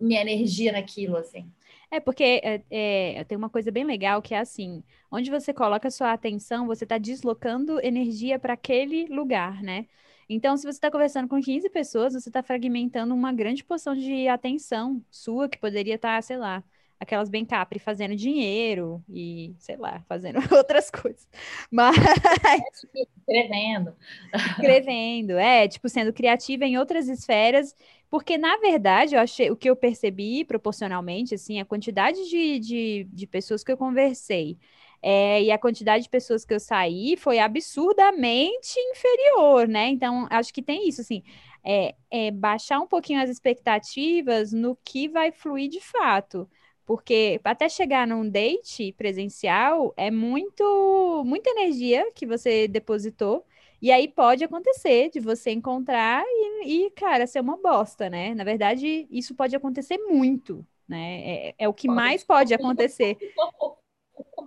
minha 0.00 0.20
energia 0.20 0.72
naquilo, 0.72 1.16
assim. 1.16 1.50
É 1.90 2.00
porque 2.00 2.40
é, 2.44 2.62
é, 2.70 3.24
tem 3.24 3.36
uma 3.36 3.48
coisa 3.48 3.70
bem 3.70 3.84
legal 3.84 4.20
que 4.20 4.34
é 4.34 4.38
assim: 4.38 4.82
onde 5.10 5.30
você 5.30 5.54
coloca 5.54 5.90
sua 5.90 6.12
atenção, 6.12 6.66
você 6.66 6.84
está 6.84 6.98
deslocando 6.98 7.80
energia 7.84 8.38
para 8.38 8.52
aquele 8.52 9.06
lugar, 9.06 9.62
né? 9.62 9.86
Então, 10.28 10.56
se 10.56 10.64
você 10.64 10.76
está 10.76 10.90
conversando 10.90 11.28
com 11.28 11.40
15 11.40 11.70
pessoas, 11.70 12.12
você 12.12 12.28
está 12.28 12.42
fragmentando 12.42 13.14
uma 13.14 13.32
grande 13.32 13.64
porção 13.64 13.94
de 13.94 14.28
atenção 14.28 15.02
sua 15.10 15.48
que 15.48 15.58
poderia 15.58 15.94
estar, 15.94 16.16
tá, 16.16 16.22
sei 16.22 16.36
lá, 16.36 16.62
aquelas 17.00 17.28
bem 17.28 17.44
capri 17.44 17.78
fazendo 17.78 18.14
dinheiro 18.14 19.02
e, 19.08 19.54
sei 19.58 19.76
lá, 19.76 20.00
fazendo 20.08 20.38
outras 20.54 20.90
coisas. 20.90 21.26
Mas. 21.70 21.96
Escrevendo. 23.18 23.94
Escrevendo, 24.34 25.32
é, 25.38 25.68
tipo, 25.68 25.88
sendo 25.88 26.12
criativa 26.12 26.64
em 26.64 26.78
outras 26.78 27.08
esferas. 27.08 27.74
Porque, 28.10 28.38
na 28.38 28.56
verdade, 28.56 29.14
eu 29.14 29.20
achei, 29.20 29.50
o 29.50 29.56
que 29.56 29.68
eu 29.68 29.76
percebi 29.76 30.42
proporcionalmente, 30.44 31.34
assim, 31.34 31.60
a 31.60 31.64
quantidade 31.64 32.28
de, 32.28 32.58
de, 32.58 33.04
de 33.12 33.26
pessoas 33.26 33.62
que 33.62 33.70
eu 33.70 33.76
conversei 33.76 34.58
é, 35.02 35.42
e 35.42 35.50
a 35.50 35.58
quantidade 35.58 36.04
de 36.04 36.10
pessoas 36.10 36.44
que 36.44 36.52
eu 36.54 36.60
saí 36.60 37.16
foi 37.16 37.38
absurdamente 37.38 38.78
inferior, 38.78 39.68
né? 39.68 39.88
Então, 39.88 40.26
acho 40.30 40.52
que 40.52 40.62
tem 40.62 40.88
isso, 40.88 41.00
assim, 41.00 41.22
é, 41.64 41.94
é 42.10 42.30
baixar 42.30 42.80
um 42.80 42.86
pouquinho 42.86 43.20
as 43.20 43.30
expectativas 43.30 44.52
no 44.52 44.76
que 44.84 45.08
vai 45.08 45.30
fluir 45.30 45.68
de 45.68 45.80
fato. 45.80 46.48
Porque 46.84 47.38
até 47.44 47.68
chegar 47.68 48.06
num 48.06 48.28
date 48.28 48.92
presencial 48.94 49.92
é 49.96 50.10
muito, 50.10 51.22
muita 51.26 51.50
energia 51.50 52.10
que 52.14 52.26
você 52.26 52.66
depositou. 52.66 53.44
E 53.80 53.92
aí 53.92 54.08
pode 54.08 54.42
acontecer 54.42 55.10
de 55.10 55.20
você 55.20 55.50
encontrar 55.50 56.24
e, 56.26 56.86
e, 56.86 56.90
cara, 56.92 57.26
ser 57.26 57.40
uma 57.40 57.56
bosta, 57.56 58.08
né? 58.10 58.34
Na 58.34 58.42
verdade, 58.42 59.06
isso 59.10 59.34
pode 59.34 59.54
acontecer 59.54 59.98
muito, 59.98 60.66
né? 60.88 61.50
É, 61.50 61.54
é 61.58 61.68
o 61.68 61.74
que 61.74 61.86
mais 61.88 62.24
pode 62.24 62.54
acontecer. 62.54 63.16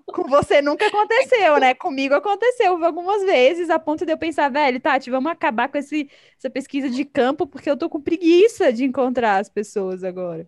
Com 0.08 0.28
você 0.28 0.62
nunca 0.62 0.88
aconteceu, 0.88 1.58
né? 1.60 1.74
Comigo 1.74 2.14
aconteceu 2.14 2.84
algumas 2.84 3.24
vezes, 3.24 3.70
a 3.70 3.80
ponto 3.80 4.06
de 4.06 4.12
eu 4.12 4.18
pensar, 4.18 4.50
velho, 4.50 4.80
Tati, 4.80 5.10
vamos 5.10 5.32
acabar 5.32 5.70
com 5.70 5.78
esse, 5.78 6.10
essa 6.38 6.50
pesquisa 6.50 6.90
de 6.90 7.06
campo, 7.06 7.48
porque 7.48 7.70
eu 7.70 7.78
tô 7.78 7.90
com 7.90 8.02
preguiça 8.02 8.74
de 8.74 8.84
encontrar 8.84 9.38
as 9.38 9.50
pessoas 9.50 10.04
agora. 10.04 10.48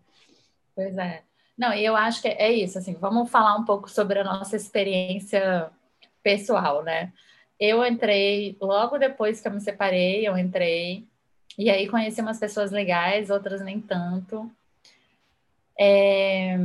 Pois 0.75 0.98
é. 0.98 1.24
Não, 1.58 1.74
eu 1.74 1.96
acho 1.96 2.22
que 2.22 2.27
é 2.27 2.51
isso, 2.51 2.77
assim, 2.77 2.94
vamos 2.94 3.30
falar 3.30 3.56
um 3.56 3.63
pouco 3.63 3.89
sobre 3.89 4.20
a 4.20 4.24
nossa 4.24 4.56
experiência 4.56 5.72
pessoal, 6.22 6.84
né? 6.84 7.13
Eu 7.60 7.86
entrei 7.86 8.58
logo 8.60 8.98
depois 8.98 9.39
que 9.39 9.48
eu 9.48 9.51
me 9.51 9.62
separei, 9.62 10.27
eu 10.27 10.38
entrei, 10.38 11.08
e 11.58 11.70
aí 11.70 11.88
conheci 11.88 12.20
umas 12.22 12.39
pessoas 12.39 12.72
legais, 12.72 13.30
outras 13.30 13.62
nem 13.62 13.80
tanto. 13.80 14.51
É, 15.80 16.58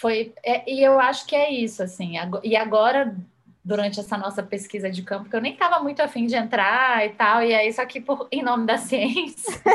foi 0.00 0.32
é, 0.42 0.68
e 0.70 0.82
eu 0.82 0.98
acho 0.98 1.26
que 1.26 1.36
é 1.36 1.50
isso 1.50 1.82
assim 1.82 2.14
e 2.42 2.56
agora 2.56 3.14
durante 3.62 4.00
essa 4.00 4.16
nossa 4.16 4.42
pesquisa 4.42 4.90
de 4.90 5.02
campo 5.02 5.28
que 5.28 5.36
eu 5.36 5.40
nem 5.42 5.52
estava 5.52 5.80
muito 5.80 6.00
afim 6.00 6.24
de 6.24 6.34
entrar 6.34 7.04
e 7.04 7.10
tal 7.10 7.42
e 7.42 7.54
aí 7.54 7.70
só 7.70 7.84
que 7.84 8.00
por, 8.00 8.26
em 8.32 8.42
nome 8.42 8.66
da 8.66 8.78
ciência 8.78 9.60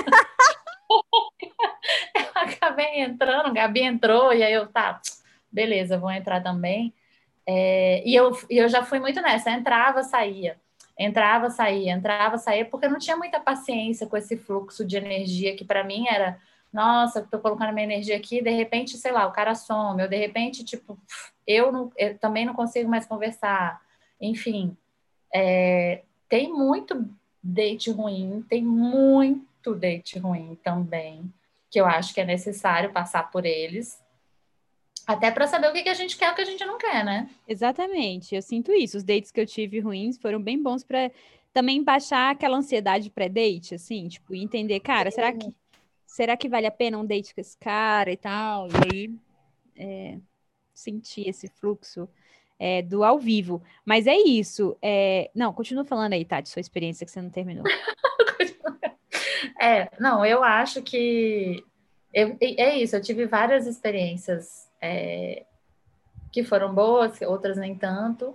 eu 2.15 2.25
acabei 2.33 3.01
entrando 3.01 3.53
Gabi 3.53 3.81
entrou 3.81 4.33
e 4.33 4.41
aí 4.41 4.53
eu 4.53 4.65
tá 4.67 4.99
beleza 5.51 5.97
vou 5.97 6.11
entrar 6.11 6.41
também. 6.41 6.93
É, 7.47 8.01
e 8.05 8.15
eu, 8.15 8.35
eu 8.49 8.67
já 8.67 8.83
fui 8.83 8.99
muito 8.99 9.21
nessa 9.21 9.51
entrava 9.51 10.01
saía 10.01 10.57
entrava 10.97 11.51
saía 11.51 11.93
entrava 11.93 12.39
saía 12.39 12.65
porque 12.65 12.87
eu 12.87 12.89
não 12.89 12.97
tinha 12.97 13.15
muita 13.15 13.39
paciência 13.39 14.07
com 14.07 14.17
esse 14.17 14.35
fluxo 14.35 14.83
de 14.83 14.97
energia 14.97 15.55
que 15.55 15.63
para 15.63 15.83
mim 15.83 16.05
era 16.09 16.39
nossa, 16.75 17.21
estou 17.21 17.39
colocando 17.39 17.73
minha 17.73 17.85
energia 17.85 18.17
aqui, 18.17 18.41
de 18.41 18.49
repente, 18.49 18.97
sei 18.97 19.13
lá, 19.13 19.25
o 19.25 19.31
cara 19.31 19.55
some, 19.55 20.01
ou 20.01 20.09
de 20.09 20.17
repente, 20.17 20.61
tipo, 20.65 20.99
eu, 21.47 21.71
não, 21.71 21.89
eu 21.97 22.17
também 22.17 22.45
não 22.45 22.53
consigo 22.53 22.89
mais 22.89 23.05
conversar. 23.05 23.81
Enfim, 24.19 24.75
é, 25.33 26.01
tem 26.27 26.51
muito 26.51 27.09
date 27.41 27.89
ruim, 27.89 28.45
tem 28.49 28.61
muito 28.61 29.73
date 29.73 30.19
ruim 30.19 30.59
também, 30.61 31.33
que 31.71 31.79
eu 31.79 31.85
acho 31.85 32.13
que 32.13 32.19
é 32.19 32.25
necessário 32.25 32.91
passar 32.91 33.31
por 33.31 33.45
eles, 33.45 34.03
até 35.07 35.31
para 35.31 35.47
saber 35.47 35.69
o 35.69 35.73
que, 35.73 35.83
que 35.83 35.89
a 35.89 35.93
gente 35.93 36.17
quer 36.17 36.29
e 36.29 36.31
o 36.33 36.35
que 36.35 36.41
a 36.41 36.45
gente 36.45 36.65
não 36.65 36.77
quer, 36.77 37.05
né? 37.05 37.29
Exatamente, 37.47 38.35
eu 38.35 38.41
sinto 38.41 38.73
isso. 38.73 38.97
Os 38.97 39.03
dates 39.03 39.31
que 39.31 39.39
eu 39.39 39.45
tive 39.45 39.79
ruins 39.79 40.17
foram 40.17 40.41
bem 40.41 40.61
bons 40.61 40.83
para 40.83 41.09
também 41.53 41.81
baixar 41.81 42.31
aquela 42.31 42.57
ansiedade 42.57 43.09
pré-date, 43.09 43.75
assim, 43.75 44.09
tipo, 44.09 44.35
entender, 44.35 44.81
cara, 44.81 45.09
será 45.09 45.31
que 45.31 45.53
será 46.15 46.37
que 46.37 46.47
vale 46.47 46.65
a 46.65 46.71
pena 46.71 46.97
um 46.97 47.05
date 47.05 47.35
com 47.35 47.41
esse 47.41 47.57
cara 47.57 48.09
e 48.09 48.15
tal? 48.15 48.69
E 48.69 48.71
aí 48.89 49.19
é, 49.75 50.17
sentir 50.73 51.27
esse 51.27 51.49
fluxo 51.49 52.07
é, 52.57 52.81
do 52.81 53.03
ao 53.03 53.19
vivo. 53.19 53.61
Mas 53.83 54.07
é 54.07 54.15
isso. 54.15 54.77
É... 54.81 55.29
Não, 55.35 55.51
continua 55.51 55.83
falando 55.83 56.13
aí, 56.13 56.23
Tati, 56.23 56.47
sua 56.47 56.61
experiência 56.61 57.05
que 57.05 57.11
você 57.11 57.21
não 57.21 57.29
terminou. 57.29 57.65
é, 59.59 59.89
não, 59.99 60.25
eu 60.25 60.41
acho 60.41 60.81
que 60.81 61.61
eu, 62.13 62.37
é 62.39 62.77
isso, 62.77 62.95
eu 62.95 63.01
tive 63.01 63.25
várias 63.25 63.67
experiências 63.67 64.71
é, 64.81 65.45
que 66.31 66.45
foram 66.45 66.73
boas, 66.73 67.19
outras 67.23 67.57
nem 67.57 67.75
tanto. 67.75 68.33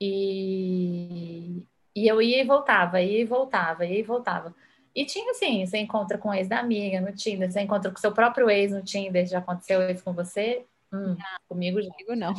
E, 0.00 1.62
e 1.94 2.08
eu 2.08 2.20
ia 2.20 2.42
e 2.42 2.44
voltava, 2.44 3.00
ia 3.00 3.20
e 3.20 3.24
voltava, 3.24 3.86
ia 3.86 4.00
e 4.00 4.02
voltava. 4.02 4.52
E 4.94 5.04
tinha 5.04 5.32
assim, 5.32 5.66
você 5.66 5.78
encontra 5.78 6.16
com 6.16 6.28
o 6.28 6.34
ex 6.34 6.48
da 6.48 6.60
amiga 6.60 7.00
no 7.00 7.12
Tinder, 7.12 7.50
você 7.50 7.60
encontra 7.60 7.90
com 7.90 7.98
seu 7.98 8.12
próprio 8.12 8.48
ex 8.48 8.72
no 8.72 8.82
Tinder, 8.82 9.26
já 9.26 9.38
aconteceu 9.38 9.90
isso 9.90 10.04
com 10.04 10.12
você? 10.12 10.64
Hum, 10.92 11.16
comigo 11.48 11.82
já. 11.82 11.90
Comigo 11.90 12.14
não. 12.14 12.34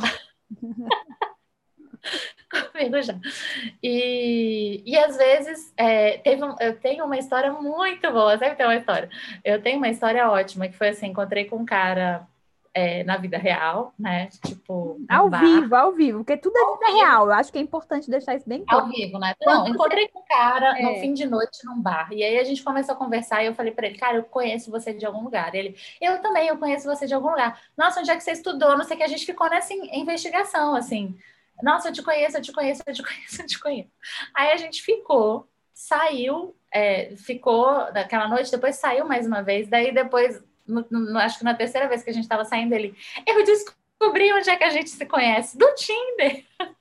comigo 2.71 3.01
já. 3.01 3.19
E, 3.83 4.81
e 4.85 4.97
às 4.97 5.17
vezes 5.17 5.73
é, 5.75 6.17
teve 6.19 6.43
um, 6.43 6.55
eu 6.59 6.79
tenho 6.79 7.05
uma 7.05 7.17
história 7.17 7.51
muito 7.51 8.11
boa, 8.11 8.37
sempre 8.37 8.55
tem 8.55 8.65
uma 8.65 8.75
história. 8.75 9.09
Eu 9.43 9.61
tenho 9.61 9.77
uma 9.77 9.89
história 9.89 10.29
ótima 10.29 10.67
que 10.67 10.77
foi 10.77 10.89
assim, 10.89 11.07
encontrei 11.07 11.45
com 11.45 11.57
um 11.57 11.65
cara 11.65 12.27
é, 12.75 13.05
na 13.05 13.15
vida 13.15 13.37
real, 13.37 13.93
né? 13.97 14.27
Tipo. 14.45 14.99
Ao 15.07 15.29
bar. 15.29 15.39
vivo, 15.39 15.73
ao 15.73 15.93
vivo, 15.93 16.17
porque 16.19 16.35
tudo 16.35 16.57
é 16.57 16.61
ao 16.61 16.73
vida 16.73 16.85
vivo. 16.87 16.97
real. 16.97 17.25
Eu 17.27 17.31
acho 17.31 17.49
que 17.49 17.57
é 17.57 17.61
importante 17.61 18.11
deixar 18.11 18.35
isso 18.35 18.47
bem 18.47 18.65
claro. 18.65 18.83
Ao 18.83 18.91
vivo, 18.91 19.17
né? 19.17 19.33
Não, 19.41 19.65
encontrei 19.65 20.09
com 20.09 20.19
um 20.19 20.25
cara 20.25 20.77
é. 20.77 20.83
no 20.83 20.99
fim 20.99 21.13
de 21.13 21.25
noite 21.25 21.59
num 21.63 21.81
bar. 21.81 22.11
E 22.11 22.21
aí 22.21 22.37
a 22.37 22.43
gente 22.43 22.61
começou 22.61 22.93
a 22.93 22.97
conversar 22.97 23.41
e 23.41 23.47
eu 23.47 23.55
falei 23.55 23.71
para 23.71 23.87
ele, 23.87 23.97
cara, 23.97 24.17
eu 24.17 24.23
conheço 24.23 24.69
você 24.69 24.93
de 24.93 25.05
algum 25.05 25.23
lugar. 25.23 25.55
Ele, 25.55 25.73
eu 26.01 26.21
também, 26.21 26.49
eu 26.49 26.57
conheço 26.57 26.85
você 26.85 27.07
de 27.07 27.13
algum 27.13 27.29
lugar. 27.29 27.57
Nossa, 27.77 28.01
onde 28.01 28.11
é 28.11 28.15
que 28.17 28.23
você 28.23 28.33
estudou? 28.33 28.77
Não 28.77 28.83
sei 28.83 28.95
o 28.95 28.97
que. 28.97 29.05
A 29.05 29.07
gente 29.07 29.25
ficou 29.25 29.49
nessa 29.49 29.73
investigação, 29.73 30.75
assim. 30.75 31.17
Nossa, 31.63 31.87
eu 31.87 31.93
te 31.93 32.03
conheço, 32.03 32.35
eu 32.35 32.41
te 32.41 32.51
conheço, 32.51 32.83
eu 32.85 32.93
te 32.93 33.01
conheço, 33.03 33.41
eu 33.41 33.47
te 33.47 33.59
conheço. 33.59 33.91
Aí 34.35 34.51
a 34.51 34.57
gente 34.57 34.81
ficou, 34.81 35.47
saiu, 35.73 36.53
é, 36.73 37.15
ficou 37.15 37.71
naquela 37.93 38.27
noite, 38.27 38.51
depois 38.51 38.75
saiu 38.75 39.05
mais 39.05 39.25
uma 39.25 39.41
vez, 39.41 39.69
daí 39.69 39.93
depois 39.93 40.43
no, 40.67 40.85
no, 40.89 41.19
acho 41.19 41.37
que 41.37 41.43
na 41.43 41.53
terceira 41.53 41.87
vez 41.87 42.03
que 42.03 42.09
a 42.09 42.13
gente 42.13 42.23
estava 42.23 42.45
saindo, 42.45 42.73
ele, 42.73 42.95
eu 43.25 43.43
descobri 43.43 44.33
onde 44.33 44.49
é 44.49 44.55
que 44.55 44.63
a 44.63 44.69
gente 44.69 44.89
se 44.89 45.05
conhece, 45.05 45.57
do 45.57 45.73
Tinder. 45.75 46.43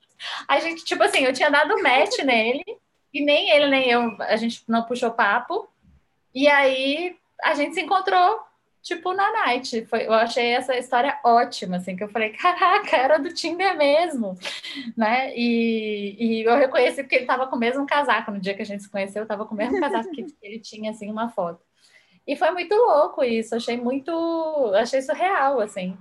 A 0.47 0.59
gente, 0.59 0.83
tipo 0.85 1.03
assim, 1.03 1.19
eu 1.19 1.33
tinha 1.33 1.51
dado 1.51 1.81
match 1.83 2.17
nele, 2.23 2.63
e 3.13 3.23
nem 3.23 3.49
ele, 3.49 3.67
nem 3.67 3.89
eu, 3.89 4.15
a 4.21 4.35
gente 4.37 4.63
não 4.67 4.83
puxou 4.83 5.11
papo, 5.11 5.69
e 6.33 6.47
aí 6.47 7.15
a 7.43 7.53
gente 7.53 7.75
se 7.75 7.81
encontrou, 7.81 8.39
tipo, 8.81 9.13
na 9.13 9.31
night. 9.31 9.85
Foi, 9.85 10.05
eu 10.05 10.13
achei 10.13 10.47
essa 10.47 10.75
história 10.75 11.19
ótima, 11.23 11.77
assim, 11.77 11.95
que 11.95 12.03
eu 12.03 12.09
falei, 12.09 12.29
caraca, 12.31 12.95
era 12.95 13.17
do 13.17 13.33
Tinder 13.33 13.77
mesmo, 13.77 14.37
né? 14.97 15.33
E, 15.35 16.15
e 16.19 16.43
eu 16.43 16.55
reconheci 16.55 17.03
porque 17.03 17.15
ele 17.15 17.25
tava 17.25 17.47
com 17.47 17.55
o 17.55 17.59
mesmo 17.59 17.85
casaco, 17.85 18.31
no 18.31 18.39
dia 18.39 18.53
que 18.53 18.61
a 18.61 18.65
gente 18.65 18.83
se 18.83 18.89
conheceu, 18.89 19.23
eu 19.23 19.27
tava 19.27 19.45
com 19.45 19.53
o 19.53 19.57
mesmo 19.57 19.79
casaco 19.79 20.11
que 20.11 20.25
ele 20.41 20.59
tinha, 20.59 20.91
assim, 20.91 21.09
uma 21.09 21.29
foto. 21.29 21.64
E 22.27 22.35
foi 22.35 22.51
muito 22.51 22.73
louco 22.73 23.23
isso, 23.23 23.55
achei 23.55 23.77
muito, 23.77 24.11
achei 24.75 25.01
surreal, 25.01 25.59
assim. 25.59 25.97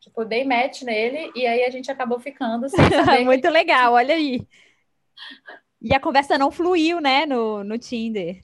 Tipo, 0.00 0.24
dei 0.24 0.44
match 0.44 0.82
nele 0.82 1.30
e 1.34 1.46
aí 1.46 1.62
a 1.62 1.70
gente 1.70 1.90
acabou 1.90 2.18
ficando. 2.18 2.66
muito 3.24 3.42
que... 3.42 3.50
legal, 3.50 3.92
olha 3.92 4.14
aí. 4.14 4.46
E 5.80 5.94
a 5.94 6.00
conversa 6.00 6.36
não 6.36 6.50
fluiu, 6.50 7.00
né, 7.00 7.24
no, 7.24 7.62
no 7.62 7.78
Tinder. 7.78 8.42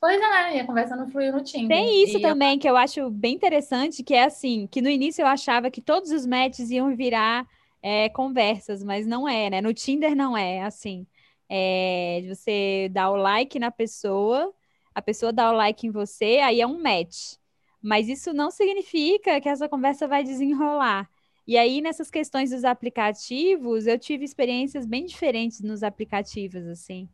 Pois 0.00 0.20
é, 0.20 0.56
e 0.56 0.60
a 0.60 0.66
conversa 0.66 0.96
não 0.96 1.08
fluiu 1.08 1.32
no 1.32 1.42
Tinder. 1.42 1.68
Tem 1.68 2.02
isso 2.04 2.20
também 2.20 2.54
eu... 2.54 2.58
que 2.58 2.68
eu 2.68 2.76
acho 2.76 3.10
bem 3.10 3.34
interessante, 3.34 4.02
que 4.02 4.14
é 4.14 4.24
assim, 4.24 4.66
que 4.66 4.82
no 4.82 4.88
início 4.88 5.22
eu 5.22 5.26
achava 5.26 5.70
que 5.70 5.80
todos 5.80 6.10
os 6.10 6.26
matches 6.26 6.70
iam 6.70 6.94
virar 6.96 7.46
é, 7.82 8.08
conversas, 8.08 8.82
mas 8.82 9.06
não 9.06 9.28
é, 9.28 9.50
né? 9.50 9.60
No 9.60 9.72
Tinder 9.72 10.16
não 10.16 10.36
é 10.36 10.62
assim. 10.62 11.06
É, 11.48 12.22
você 12.28 12.88
dá 12.92 13.10
o 13.10 13.16
like 13.16 13.58
na 13.58 13.70
pessoa 13.70 14.54
a 14.94 15.02
pessoa 15.02 15.32
dá 15.32 15.50
o 15.50 15.54
like 15.54 15.86
em 15.86 15.90
você, 15.90 16.38
aí 16.38 16.60
é 16.60 16.66
um 16.66 16.80
match. 16.80 17.34
Mas 17.82 18.08
isso 18.08 18.32
não 18.32 18.50
significa 18.50 19.40
que 19.40 19.48
essa 19.48 19.68
conversa 19.68 20.06
vai 20.06 20.22
desenrolar. 20.22 21.08
E 21.46 21.56
aí, 21.56 21.80
nessas 21.80 22.10
questões 22.10 22.50
dos 22.50 22.64
aplicativos, 22.64 23.86
eu 23.86 23.98
tive 23.98 24.24
experiências 24.24 24.86
bem 24.86 25.06
diferentes 25.06 25.60
nos 25.60 25.82
aplicativos, 25.82 26.66
assim. 26.66 27.08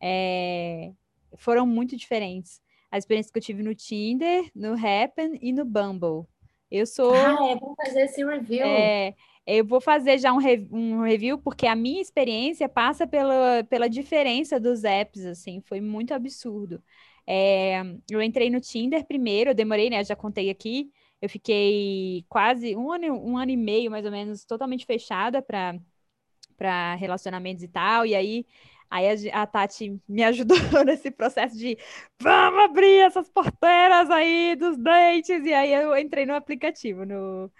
É... 0.00 0.92
Foram 1.36 1.66
muito 1.66 1.96
diferentes. 1.96 2.60
A 2.90 2.98
experiência 2.98 3.32
que 3.32 3.38
eu 3.38 3.42
tive 3.42 3.62
no 3.62 3.74
Tinder, 3.74 4.50
no 4.54 4.74
Happen 4.74 5.38
e 5.40 5.52
no 5.52 5.64
Bumble. 5.64 6.26
Eu 6.70 6.86
sou. 6.86 7.14
Ah, 7.14 7.50
é, 7.50 7.56
vamos 7.56 7.76
fazer 7.82 8.02
esse 8.02 8.24
review. 8.24 8.66
É, 8.66 9.14
eu 9.46 9.64
vou 9.64 9.80
fazer 9.80 10.18
já 10.18 10.32
um, 10.32 10.38
re... 10.38 10.68
um 10.70 11.02
review, 11.02 11.38
porque 11.38 11.66
a 11.66 11.74
minha 11.74 12.02
experiência 12.02 12.68
passa 12.68 13.06
pela, 13.06 13.64
pela 13.64 13.88
diferença 13.88 14.60
dos 14.60 14.84
apps, 14.84 15.24
assim, 15.24 15.62
foi 15.62 15.80
muito 15.80 16.12
absurdo. 16.12 16.82
É, 17.30 17.82
eu 18.10 18.22
entrei 18.22 18.48
no 18.48 18.58
Tinder 18.58 19.06
primeiro, 19.06 19.50
eu 19.50 19.54
demorei, 19.54 19.90
né? 19.90 20.02
Já 20.02 20.16
contei 20.16 20.48
aqui. 20.48 20.90
Eu 21.20 21.28
fiquei 21.28 22.24
quase 22.28 22.74
um 22.74 22.90
ano, 22.90 23.06
um 23.22 23.36
ano 23.36 23.50
e 23.50 23.56
meio, 23.56 23.90
mais 23.90 24.06
ou 24.06 24.10
menos, 24.10 24.44
totalmente 24.46 24.86
fechada 24.86 25.42
para 25.42 26.94
relacionamentos 26.94 27.62
e 27.62 27.68
tal. 27.68 28.06
E 28.06 28.14
aí, 28.14 28.46
aí 28.90 29.30
a, 29.30 29.42
a, 29.42 29.46
Tati 29.46 30.00
me 30.08 30.22
ajudou 30.24 30.56
nesse 30.86 31.10
processo 31.10 31.56
de 31.58 31.76
vamos 32.18 32.64
abrir 32.64 33.00
essas 33.00 33.28
porteiras 33.28 34.10
aí 34.10 34.56
dos 34.56 34.78
dates. 34.78 35.44
E 35.44 35.52
aí 35.52 35.72
eu 35.72 35.96
entrei 35.98 36.24
no 36.24 36.34
aplicativo, 36.34 37.04
no, 37.04 37.52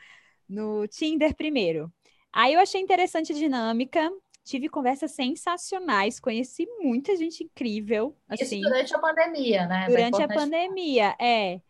no 0.48 0.87
Tinder 0.88 1.34
primeiro. 1.37 1.92
Aí 2.32 2.54
eu 2.54 2.60
achei 2.60 2.80
interessante 2.80 3.32
a 3.32 3.37
dinâmica 3.37 4.10
tive 4.49 4.69
conversas 4.69 5.11
sensacionais, 5.12 6.19
conheci 6.19 6.67
muita 6.81 7.14
gente 7.17 7.45
incrível. 7.45 8.17
Assim, 8.28 8.61
Isso 8.61 8.69
durante 8.69 8.95
a 8.95 8.99
pandemia, 8.99 9.67
né? 9.67 9.87
Durante 9.87 10.23
a 10.23 10.28
pandemia, 10.28 11.14
é. 11.21 11.61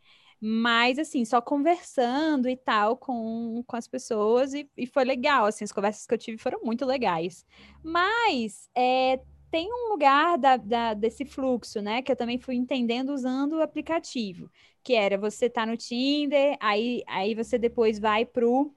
Mas, 0.40 1.00
assim, 1.00 1.24
só 1.24 1.40
conversando 1.40 2.48
e 2.48 2.56
tal 2.56 2.96
com, 2.96 3.64
com 3.66 3.76
as 3.76 3.88
pessoas, 3.88 4.54
e, 4.54 4.70
e 4.76 4.86
foi 4.86 5.04
legal, 5.04 5.46
assim, 5.46 5.64
as 5.64 5.72
conversas 5.72 6.06
que 6.06 6.14
eu 6.14 6.18
tive 6.18 6.38
foram 6.38 6.60
muito 6.62 6.86
legais. 6.86 7.44
Mas 7.82 8.70
é, 8.76 9.20
tem 9.50 9.68
um 9.72 9.88
lugar 9.90 10.38
da, 10.38 10.56
da, 10.56 10.94
desse 10.94 11.24
fluxo, 11.24 11.82
né, 11.82 12.00
que 12.02 12.12
eu 12.12 12.16
também 12.16 12.38
fui 12.38 12.54
entendendo 12.54 13.10
usando 13.10 13.54
o 13.54 13.62
aplicativo, 13.62 14.48
que 14.84 14.94
era 14.94 15.18
você 15.18 15.50
tá 15.50 15.66
no 15.66 15.76
Tinder, 15.76 16.56
aí, 16.60 17.02
aí 17.08 17.34
você 17.34 17.58
depois 17.58 17.98
vai 17.98 18.24
pro... 18.24 18.72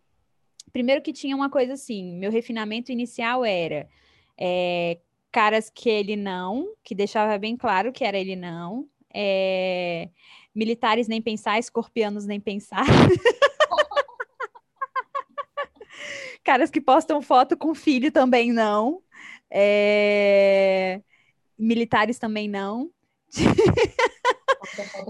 Primeiro 0.72 1.02
que 1.02 1.14
tinha 1.14 1.36
uma 1.36 1.50
coisa 1.50 1.74
assim, 1.74 2.16
meu 2.18 2.32
refinamento 2.32 2.92
inicial 2.92 3.44
era... 3.46 3.88
É, 4.44 4.98
caras 5.32 5.70
que 5.70 5.90
ele 5.90 6.16
não, 6.16 6.74
que 6.84 6.94
deixava 6.94 7.38
bem 7.38 7.56
claro 7.56 7.92
que 7.94 8.04
era 8.04 8.18
ele 8.18 8.36
não, 8.36 8.88
é, 9.14 10.10
militares 10.54 11.08
nem 11.08 11.22
pensar, 11.22 11.58
escorpianos 11.58 12.26
nem 12.26 12.40
pensar. 12.40 12.86
Caras 16.44 16.72
que 16.72 16.82
postam 16.82 17.22
foto 17.22 17.56
com 17.56 17.76
filho 17.76 18.12
também 18.12 18.52
não. 18.52 19.02
É... 19.50 21.02
Militares 21.58 22.18
também 22.18 22.50
não. 22.50 22.90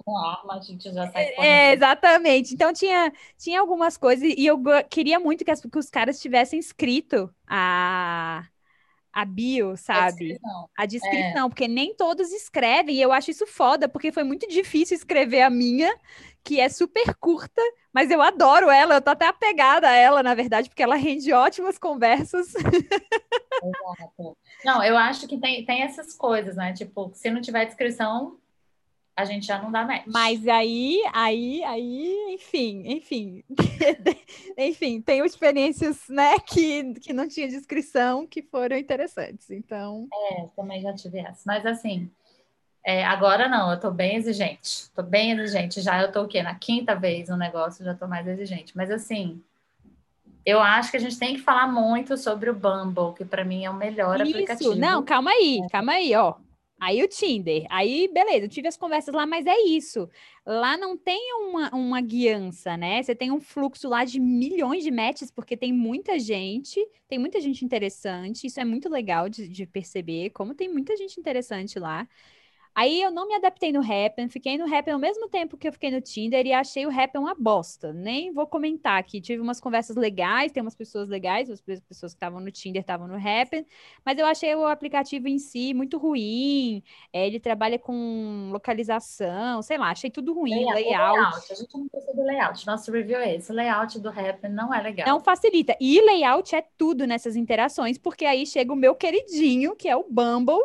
com 0.04 0.18
arma, 0.18 0.56
a 0.56 0.62
gente 0.62 0.92
já 0.92 1.12
sai 1.12 1.34
É, 1.38 1.74
exatamente. 1.74 2.54
Então 2.54 2.72
tinha, 2.74 3.12
tinha 3.38 3.60
algumas 3.60 3.98
coisas 3.98 4.24
e 4.24 4.46
eu 4.46 4.60
queria 4.90 5.20
muito 5.20 5.44
que, 5.44 5.52
as, 5.52 5.62
que 5.62 5.78
os 5.78 5.90
caras 5.90 6.20
tivessem 6.20 6.60
escrito 6.60 7.34
a, 7.48 8.46
a 9.12 9.26
bio, 9.26 9.76
sabe? 9.76 10.00
A 10.02 10.10
descrição, 10.12 10.70
a 10.78 10.86
descrição 10.86 11.46
é. 11.46 11.50
porque 11.50 11.68
nem 11.68 11.94
todos 11.96 12.32
escrevem, 12.32 12.96
e 12.96 13.02
eu 13.02 13.12
acho 13.12 13.32
isso 13.32 13.46
foda, 13.46 13.90
porque 13.90 14.12
foi 14.12 14.24
muito 14.24 14.48
difícil 14.48 14.96
escrever 14.96 15.42
a 15.42 15.50
minha, 15.50 15.94
que 16.44 16.60
é 16.60 16.70
super 16.70 17.14
curta, 17.16 17.62
mas 17.94 18.10
eu 18.10 18.22
adoro 18.22 18.70
ela, 18.70 18.96
eu 18.96 19.02
tô 19.02 19.12
até 19.12 19.28
apegada 19.28 19.88
a 19.90 19.96
ela, 19.96 20.24
na 20.24 20.34
verdade, 20.34 20.70
porque 20.70 20.82
ela 20.82 20.96
rende 20.96 21.34
ótimas 21.34 21.78
conversas. 21.78 22.54
Exato. 22.56 24.38
Não, 24.64 24.84
eu 24.84 24.98
acho 24.98 25.28
que 25.28 25.38
tem, 25.38 25.66
tem 25.66 25.84
essas 25.84 26.16
coisas, 26.16 26.56
né? 26.56 26.74
Tipo, 26.74 27.12
se 27.14 27.30
não 27.30 27.42
tiver 27.42 27.66
descrição, 27.66 28.40
a 29.16 29.26
gente 29.26 29.46
já 29.46 29.62
não 29.62 29.72
dá 29.72 29.84
match. 29.84 30.06
Mas 30.08 30.48
aí, 30.48 31.02
aí, 31.14 31.64
aí, 31.64 32.36
enfim, 32.36 32.84
enfim. 32.86 33.44
enfim, 34.58 35.02
tenho 35.02 35.26
experiências, 35.26 36.08
né, 36.10 36.40
que, 36.40 36.94
que 36.96 37.14
não 37.14 37.28
tinha 37.28 37.48
descrição, 37.48 38.26
que 38.26 38.42
foram 38.42 38.78
interessantes. 38.78 39.50
Então. 39.52 40.08
É, 40.32 40.48
também 40.56 40.82
já 40.82 40.94
tive 40.94 41.20
essa. 41.20 41.42
Mas 41.46 41.66
assim, 41.66 42.10
é, 42.84 43.04
agora 43.06 43.48
não, 43.48 43.72
eu 43.72 43.80
tô 43.80 43.92
bem 43.92 44.16
exigente. 44.16 44.90
Tô 44.96 45.04
bem 45.04 45.32
exigente. 45.32 45.82
Já 45.82 46.02
eu 46.02 46.12
tô 46.12 46.24
o 46.24 46.28
quê? 46.28 46.42
Na 46.42 46.56
quinta 46.56 46.96
vez 46.96 47.30
no 47.30 47.38
negócio, 47.38 47.86
já 47.86 47.94
tô 47.94 48.08
mais 48.08 48.28
exigente. 48.28 48.76
Mas 48.76 48.90
assim. 48.90 49.42
Eu 50.44 50.60
acho 50.60 50.90
que 50.90 50.98
a 50.98 51.00
gente 51.00 51.20
tem 51.20 51.36
que 51.36 51.42
falar 51.42 51.68
muito 51.68 52.18
sobre 52.18 52.50
o 52.50 52.56
Bumble, 52.56 53.14
que 53.16 53.24
para 53.24 53.46
mim 53.46 53.64
é 53.64 53.70
o 53.70 53.76
melhor 53.76 54.20
Isso. 54.22 54.32
aplicativo. 54.32 54.76
Não, 54.76 55.04
calma 55.04 55.30
aí, 55.30 55.60
calma 55.72 55.92
aí, 55.92 56.16
ó. 56.16 56.34
Aí 56.84 57.04
o 57.04 57.08
Tinder, 57.08 57.68
aí 57.70 58.08
beleza, 58.12 58.46
eu 58.46 58.50
tive 58.50 58.68
as 58.68 58.76
conversas 58.76 59.14
lá, 59.14 59.24
mas 59.28 59.46
é 59.46 59.56
isso. 59.68 60.10
Lá 60.44 60.76
não 60.78 60.98
tem 60.98 61.32
uma, 61.36 61.70
uma 61.76 62.02
guiança, 62.02 62.76
né? 62.76 63.04
Você 63.04 63.14
tem 63.14 63.32
um 63.32 63.40
fluxo 63.40 63.88
lá 63.88 64.04
de 64.04 64.20
milhões 64.20 64.84
de 64.84 64.90
matches, 64.90 65.30
porque 65.30 65.56
tem 65.56 65.72
muita 65.72 66.18
gente, 66.18 66.84
tem 67.08 67.20
muita 67.20 67.40
gente 67.40 67.64
interessante. 67.64 68.48
Isso 68.48 68.60
é 68.60 68.66
muito 68.66 68.90
legal 68.90 69.30
de, 69.30 69.48
de 69.48 69.68
perceber, 69.68 70.32
como 70.32 70.56
tem 70.56 70.70
muita 70.74 70.98
gente 70.98 71.20
interessante 71.20 71.78
lá. 71.78 72.08
Aí 72.74 73.02
eu 73.02 73.12
não 73.12 73.28
me 73.28 73.36
adaptei 73.36 73.72
no 73.72 73.82
Happn, 73.82 74.30
fiquei 74.30 74.58
no 74.58 74.64
Happn 74.64 74.92
ao 74.92 75.00
mesmo 75.00 75.28
tempo 75.28 75.58
que 75.58 75.68
eu 75.68 75.74
fiquei 75.74 75.92
no 75.92 76.00
Tinder 76.00 76.46
e 76.46 76.54
achei 76.54 76.86
o 76.86 76.90
Happn 76.90 77.20
uma 77.20 77.36
bosta. 77.36 77.92
Nem 77.92 78.32
vou 78.32 78.48
comentar 78.48 78.98
aqui. 78.98 79.20
Tive 79.20 79.42
umas 79.42 79.60
conversas 79.60 79.98
legais, 79.98 80.52
tem 80.52 80.62
umas 80.62 80.76
pessoas 80.76 81.10
legais, 81.10 81.50
as 81.50 81.60
pessoas 81.62 82.14
que 82.14 82.18
estavam 82.18 82.40
no 82.40 82.50
Tinder 82.50 82.82
estavam 82.82 83.08
no 83.08 83.16
Happn, 83.16 83.66
mas 84.06 84.18
eu 84.18 84.26
achei 84.26 84.56
o 84.56 84.66
aplicativo 84.66 85.28
em 85.28 85.38
si 85.38 85.74
muito 85.74 85.98
ruim. 85.98 86.82
É, 87.12 87.28
ele 87.28 87.40
trabalha 87.40 87.78
com 87.78 88.50
localização, 88.52 89.62
sei 89.62 89.78
lá, 89.78 89.92
achei 89.92 90.10
tudo 90.10 90.34
ruim, 90.34 90.66
layout. 90.66 90.74
layout. 90.74 91.52
A 91.52 91.56
gente 91.56 91.78
não 91.78 91.88
precisa 91.90 92.14
do 92.14 92.24
layout. 92.24 92.66
Nosso 92.66 92.92
review 92.92 93.20
é 93.20 93.36
esse. 93.36 93.52
O 93.52 93.56
layout 93.56 94.00
do 94.00 94.10
Happn 94.10 94.50
não 94.50 94.74
é 94.74 94.82
legal. 94.82 95.08
Não 95.08 95.20
facilita. 95.20 95.76
E 95.80 96.00
layout 96.02 96.56
é 96.56 96.64
tudo 96.78 97.06
nessas 97.06 97.36
interações, 97.36 97.98
porque 97.98 98.24
aí 98.24 98.46
chega 98.46 98.72
o 98.72 98.78
meu 98.78 98.96
queridinho, 98.96 99.76
que 99.76 99.90
é 99.90 99.96
o 99.96 100.06
Bumble 100.10 100.62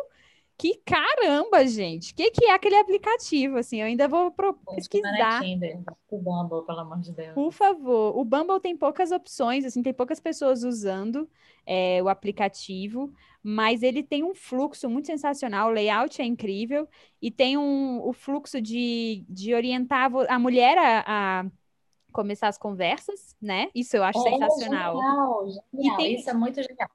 que 0.57 0.81
caramba, 0.83 1.67
gente! 1.67 2.13
O 2.13 2.15
que, 2.15 2.31
que 2.31 2.45
é 2.45 2.53
aquele 2.53 2.77
aplicativo? 2.77 3.57
Assim, 3.57 3.79
eu 3.79 3.85
ainda 3.85 4.07
vou 4.07 4.31
pro... 4.31 4.53
pesquisar. 4.75 5.41
o 6.09 6.17
Bumble, 6.17 6.65
pelo 6.65 6.79
amor 6.79 6.99
de 6.99 7.11
Deus. 7.11 7.33
Por 7.33 7.51
favor. 7.51 8.17
O 8.17 8.25
Bumble 8.25 8.59
tem 8.59 8.75
poucas 8.75 9.11
opções, 9.11 9.63
assim, 9.63 9.83
tem 9.83 9.93
poucas 9.93 10.19
pessoas 10.19 10.63
usando 10.63 11.29
é, 11.65 12.01
o 12.01 12.09
aplicativo, 12.09 13.13
mas 13.43 13.83
ele 13.83 14.01
tem 14.01 14.23
um 14.23 14.33
fluxo 14.33 14.89
muito 14.89 15.05
sensacional, 15.05 15.69
o 15.69 15.73
layout 15.73 16.21
é 16.21 16.25
incrível, 16.25 16.87
e 17.21 17.29
tem 17.29 17.55
um, 17.55 18.01
o 18.03 18.11
fluxo 18.11 18.59
de, 18.59 19.23
de 19.29 19.53
orientar 19.53 20.11
a 20.27 20.39
mulher 20.39 20.77
a, 20.77 21.03
a 21.41 21.45
começar 22.11 22.47
as 22.47 22.57
conversas, 22.57 23.35
né? 23.39 23.69
Isso 23.75 23.95
eu 23.95 24.03
acho 24.03 24.19
é, 24.27 24.31
sensacional. 24.31 24.95
Genial, 24.95 25.47
genial. 25.71 25.97
Tem... 25.97 26.15
Isso 26.15 26.29
é 26.29 26.33
muito 26.33 26.63
genial. 26.63 26.89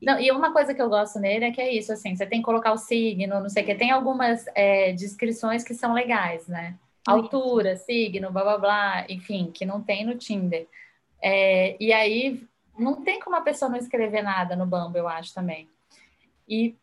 Não, 0.00 0.18
e 0.20 0.30
uma 0.30 0.52
coisa 0.52 0.72
que 0.72 0.80
eu 0.80 0.88
gosto 0.88 1.18
nele 1.18 1.46
é 1.46 1.50
que 1.50 1.60
é 1.60 1.72
isso, 1.72 1.92
assim, 1.92 2.14
você 2.14 2.24
tem 2.24 2.38
que 2.38 2.44
colocar 2.44 2.72
o 2.72 2.78
signo, 2.78 3.40
não 3.40 3.48
sei 3.48 3.62
o 3.62 3.66
que, 3.66 3.74
tem 3.74 3.90
algumas 3.90 4.46
é, 4.54 4.92
descrições 4.92 5.64
que 5.64 5.74
são 5.74 5.92
legais, 5.92 6.46
né? 6.46 6.76
Altura, 7.06 7.76
signo, 7.76 8.30
blá 8.30 8.42
blá 8.42 8.58
blá, 8.58 9.06
enfim, 9.08 9.50
que 9.52 9.64
não 9.64 9.82
tem 9.82 10.04
no 10.04 10.16
Tinder. 10.16 10.66
É, 11.20 11.76
e 11.80 11.92
aí 11.92 12.46
não 12.78 13.02
tem 13.02 13.18
como 13.18 13.34
a 13.34 13.40
pessoa 13.40 13.70
não 13.70 13.78
escrever 13.78 14.22
nada 14.22 14.54
no 14.54 14.66
Bumble, 14.66 15.00
eu 15.00 15.08
acho 15.08 15.34
também. 15.34 15.68
E, 16.48 16.76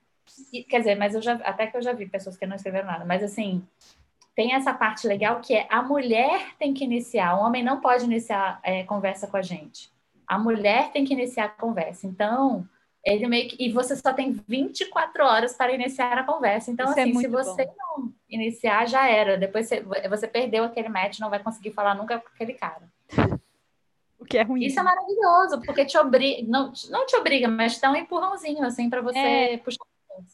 e, 0.52 0.64
quer 0.64 0.80
dizer, 0.80 0.96
mas 0.96 1.16
eu 1.16 1.22
já 1.22 1.34
até 1.36 1.68
que 1.68 1.78
eu 1.78 1.82
já 1.82 1.94
vi 1.94 2.06
pessoas 2.06 2.36
que 2.36 2.46
não 2.46 2.56
escreveram 2.56 2.88
nada, 2.88 3.06
mas 3.06 3.24
assim, 3.24 3.66
tem 4.36 4.54
essa 4.54 4.74
parte 4.74 5.08
legal 5.08 5.40
que 5.40 5.54
é 5.54 5.66
a 5.70 5.82
mulher 5.82 6.56
tem 6.60 6.74
que 6.74 6.84
iniciar, 6.84 7.38
o 7.38 7.46
homem 7.46 7.64
não 7.64 7.80
pode 7.80 8.04
iniciar 8.04 8.60
é, 8.62 8.84
conversa 8.84 9.28
com 9.28 9.38
a 9.38 9.42
gente. 9.42 9.90
A 10.28 10.38
mulher 10.38 10.92
tem 10.92 11.06
que 11.06 11.14
iniciar 11.14 11.46
a 11.46 11.50
conversa. 11.50 12.08
Então, 12.08 12.68
ele 13.06 13.28
meio 13.28 13.48
que, 13.48 13.56
e 13.64 13.72
você 13.72 13.96
só 13.96 14.12
tem 14.12 14.32
24 14.48 15.24
horas 15.24 15.54
para 15.54 15.72
iniciar 15.72 16.18
a 16.18 16.24
conversa. 16.24 16.72
Então, 16.72 16.90
Isso 16.90 17.00
é 17.00 17.04
assim, 17.04 17.18
é 17.18 17.22
se 17.22 17.28
você 17.28 17.66
bom. 17.66 17.76
não 17.78 18.14
iniciar, 18.28 18.88
já 18.88 19.08
era. 19.08 19.38
Depois 19.38 19.70
você, 19.70 19.82
você 20.10 20.28
perdeu 20.28 20.64
aquele 20.64 20.90
match, 20.90 21.20
não 21.20 21.30
vai 21.30 21.42
conseguir 21.42 21.72
falar 21.72 21.94
nunca 21.94 22.20
com 22.20 22.28
aquele 22.34 22.54
cara. 22.54 22.90
O 24.20 24.26
que 24.26 24.40
é 24.40 24.42
ruim. 24.42 24.66
Isso 24.66 24.80
é 24.80 24.84
maravilhoso, 24.84 25.62
porque 25.64 25.86
te 25.86 25.96
obriga, 26.00 26.48
não, 26.48 26.74
não 26.90 27.06
te 27.06 27.16
obriga, 27.16 27.48
mas 27.48 27.80
dá 27.80 27.92
um 27.92 27.96
empurrãozinho, 27.96 28.64
assim, 28.64 28.90
para 28.90 29.02
você 29.02 29.20
é... 29.20 29.58
puxar. 29.58 29.86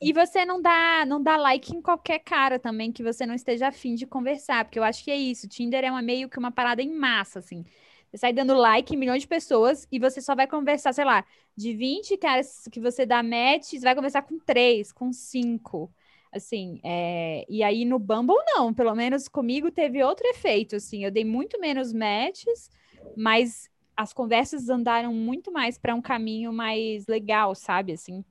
E 0.01 0.13
você 0.13 0.45
não 0.45 0.62
dá, 0.62 1.03
não 1.07 1.21
dá 1.21 1.36
like 1.36 1.75
em 1.75 1.81
qualquer 1.81 2.19
cara 2.19 2.60
também 2.60 2.91
que 2.91 3.03
você 3.03 3.25
não 3.25 3.34
esteja 3.34 3.67
afim 3.67 3.95
de 3.95 4.05
conversar, 4.05 4.63
porque 4.63 4.77
eu 4.77 4.84
acho 4.84 5.03
que 5.03 5.12
é 5.12 5.17
isso. 5.17 5.47
Tinder 5.47 5.84
é 5.84 5.91
uma, 5.91 6.03
meio 6.03 6.29
que 6.29 6.38
uma 6.38 6.51
parada 6.51 6.81
em 6.84 6.93
massa, 6.93 7.39
assim. 7.39 7.65
Você 8.12 8.17
sai 8.17 8.34
dando 8.34 8.54
like 8.56 8.93
em 8.93 8.97
milhões 8.97 9.21
de 9.21 9.28
pessoas 9.28 9.88
e 9.89 9.97
você 9.97 10.21
só 10.21 10.36
vai 10.36 10.45
conversar, 10.45 10.91
sei 10.91 11.06
lá, 11.06 11.24
de 11.56 11.74
20 11.74 12.17
caras 12.17 12.67
que 12.69 12.80
você 12.80 13.06
dá 13.06 13.24
match, 13.24 13.71
você 13.71 13.80
vai 13.80 13.95
conversar 13.95 14.24
com 14.24 14.38
três, 14.38 14.91
com 14.91 15.13
cinco. 15.13 15.89
Assim, 16.34 16.80
é... 16.84 17.45
e 17.50 17.63
aí 17.63 17.86
no 17.86 18.00
Bumble 18.00 18.36
não, 18.45 18.74
pelo 18.74 18.93
menos 18.95 19.28
comigo 19.28 19.71
teve 19.71 20.04
outro 20.04 20.26
efeito, 20.28 20.78
assim, 20.78 21.04
eu 21.04 21.12
dei 21.12 21.26
muito 21.26 21.60
menos 21.60 21.91
matches, 21.91 22.69
mas 23.17 23.69
as 23.95 24.13
conversas 24.13 24.69
andaram 24.69 25.13
muito 25.13 25.52
mais 25.52 25.78
para 25.78 25.95
um 25.95 26.02
caminho 26.02 26.52
mais 26.52 27.06
legal, 27.08 27.54
sabe, 27.54 27.93
assim. 27.93 28.24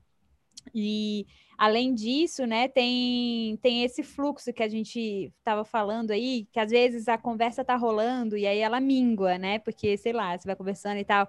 E 0.75 1.27
Além 1.63 1.93
disso, 1.95 2.47
né, 2.47 2.69
tem, 2.69 3.59
tem 3.61 3.85
esse 3.85 4.03
fluxo 4.03 4.51
que 4.51 4.63
a 4.63 4.69
gente 4.69 5.31
estava 5.39 5.63
falando 5.63 6.11
aí, 6.11 6.47
que 6.51 6.59
às 6.59 6.71
vezes 6.71 7.07
a 7.07 7.19
conversa 7.19 7.63
tá 7.63 7.77
rolando 7.77 8.35
e 8.35 8.47
aí 8.47 8.61
ela 8.61 8.81
mingua, 8.81 9.37
né? 9.37 9.59
Porque, 9.59 9.95
sei 9.99 10.15
lá, 10.15 10.39
você 10.39 10.47
vai 10.47 10.57
conversando 10.57 10.99
e 10.99 11.05
tal. 11.05 11.29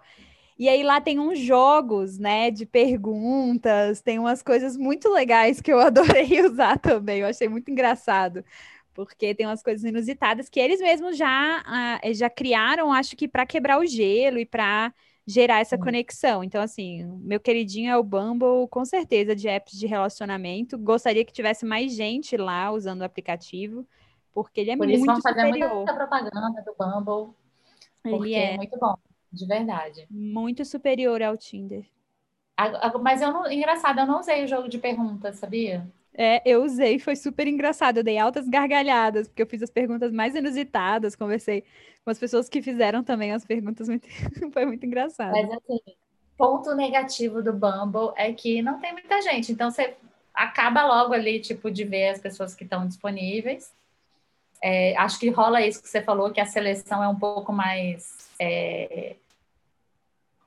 E 0.57 0.69
aí 0.69 0.83
lá 0.83 1.01
tem 1.01 1.19
uns 1.19 1.39
jogos, 1.39 2.17
né, 2.19 2.51
de 2.51 2.65
perguntas, 2.65 4.01
tem 4.01 4.19
umas 4.19 4.41
coisas 4.43 4.77
muito 4.77 5.09
legais 5.09 5.59
que 5.61 5.73
eu 5.73 5.79
adorei 5.81 6.41
usar 6.45 6.79
também, 6.79 7.21
eu 7.21 7.27
achei 7.27 7.49
muito 7.49 7.69
engraçado 7.71 8.43
porque 8.93 9.33
tem 9.33 9.45
umas 9.47 9.63
coisas 9.63 9.83
inusitadas 9.83 10.49
que 10.49 10.59
eles 10.59 10.79
mesmos 10.81 11.17
já, 11.17 11.99
uh, 12.05 12.13
já 12.13 12.29
criaram, 12.29 12.91
acho 12.91 13.15
que 13.15 13.27
para 13.27 13.45
quebrar 13.45 13.79
o 13.79 13.85
gelo 13.85 14.37
e 14.39 14.45
para 14.45 14.93
gerar 15.25 15.59
essa 15.59 15.77
conexão. 15.77 16.43
Então, 16.43 16.61
assim, 16.61 17.03
meu 17.21 17.39
queridinho 17.39 17.91
é 17.91 17.97
o 17.97 18.03
Bumble, 18.03 18.67
com 18.69 18.83
certeza, 18.83 19.35
de 19.35 19.47
apps 19.47 19.77
de 19.77 19.87
relacionamento. 19.87 20.77
Gostaria 20.77 21.23
que 21.23 21.33
tivesse 21.33 21.65
mais 21.65 21.95
gente 21.95 22.35
lá 22.37 22.71
usando 22.71 23.01
o 23.01 23.05
aplicativo, 23.05 23.85
porque 24.33 24.61
ele 24.61 24.71
é 24.71 24.77
Por 24.77 24.87
muito 24.87 24.97
isso 24.97 25.05
vamos 25.05 25.21
fazer 25.21 25.45
superior. 25.45 25.75
muita 25.75 25.93
propaganda 25.93 26.63
do 26.63 26.75
Bumble, 26.77 27.33
porque 28.01 28.15
ele 28.27 28.33
é. 28.33 28.53
é 28.53 28.57
muito 28.57 28.77
bom, 28.79 28.95
de 29.31 29.45
verdade. 29.45 30.07
Muito 30.09 30.65
superior 30.65 31.21
ao 31.21 31.37
Tinder. 31.37 31.85
Mas 33.01 33.21
eu 33.21 33.31
não, 33.31 33.51
engraçado, 33.51 33.99
eu 33.99 34.05
não 34.05 34.19
usei 34.19 34.43
o 34.43 34.47
jogo 34.47 34.69
de 34.69 34.77
perguntas, 34.77 35.37
sabia? 35.37 35.87
É, 36.13 36.41
eu 36.45 36.63
usei, 36.63 36.99
foi 36.99 37.15
super 37.15 37.47
engraçado. 37.47 37.97
Eu 37.97 38.03
dei 38.03 38.17
altas 38.17 38.47
gargalhadas, 38.47 39.27
porque 39.27 39.41
eu 39.41 39.47
fiz 39.47 39.61
as 39.61 39.69
perguntas 39.69 40.11
mais 40.11 40.35
inusitadas, 40.35 41.15
conversei 41.15 41.63
com 42.03 42.11
as 42.11 42.19
pessoas 42.19 42.49
que 42.49 42.61
fizeram 42.61 43.03
também 43.03 43.31
as 43.31 43.45
perguntas, 43.45 43.87
muito... 43.87 44.07
foi 44.51 44.65
muito 44.65 44.85
engraçado. 44.85 45.31
Mas 45.31 45.51
assim, 45.51 45.79
ponto 46.37 46.73
negativo 46.75 47.41
do 47.41 47.53
Bumble 47.53 48.11
é 48.15 48.33
que 48.33 48.61
não 48.61 48.79
tem 48.79 48.93
muita 48.93 49.21
gente, 49.21 49.51
então 49.51 49.69
você 49.69 49.95
acaba 50.33 50.85
logo 50.85 51.13
ali, 51.13 51.39
tipo, 51.39 51.69
de 51.69 51.83
ver 51.83 52.09
as 52.09 52.19
pessoas 52.19 52.55
que 52.55 52.63
estão 52.63 52.87
disponíveis. 52.87 53.71
É, 54.63 54.95
acho 54.97 55.19
que 55.19 55.29
rola 55.29 55.61
isso 55.61 55.81
que 55.81 55.89
você 55.89 56.01
falou, 56.01 56.31
que 56.31 56.39
a 56.39 56.45
seleção 56.45 57.03
é 57.03 57.07
um 57.07 57.17
pouco 57.17 57.51
mais. 57.51 58.29
É, 58.39 59.15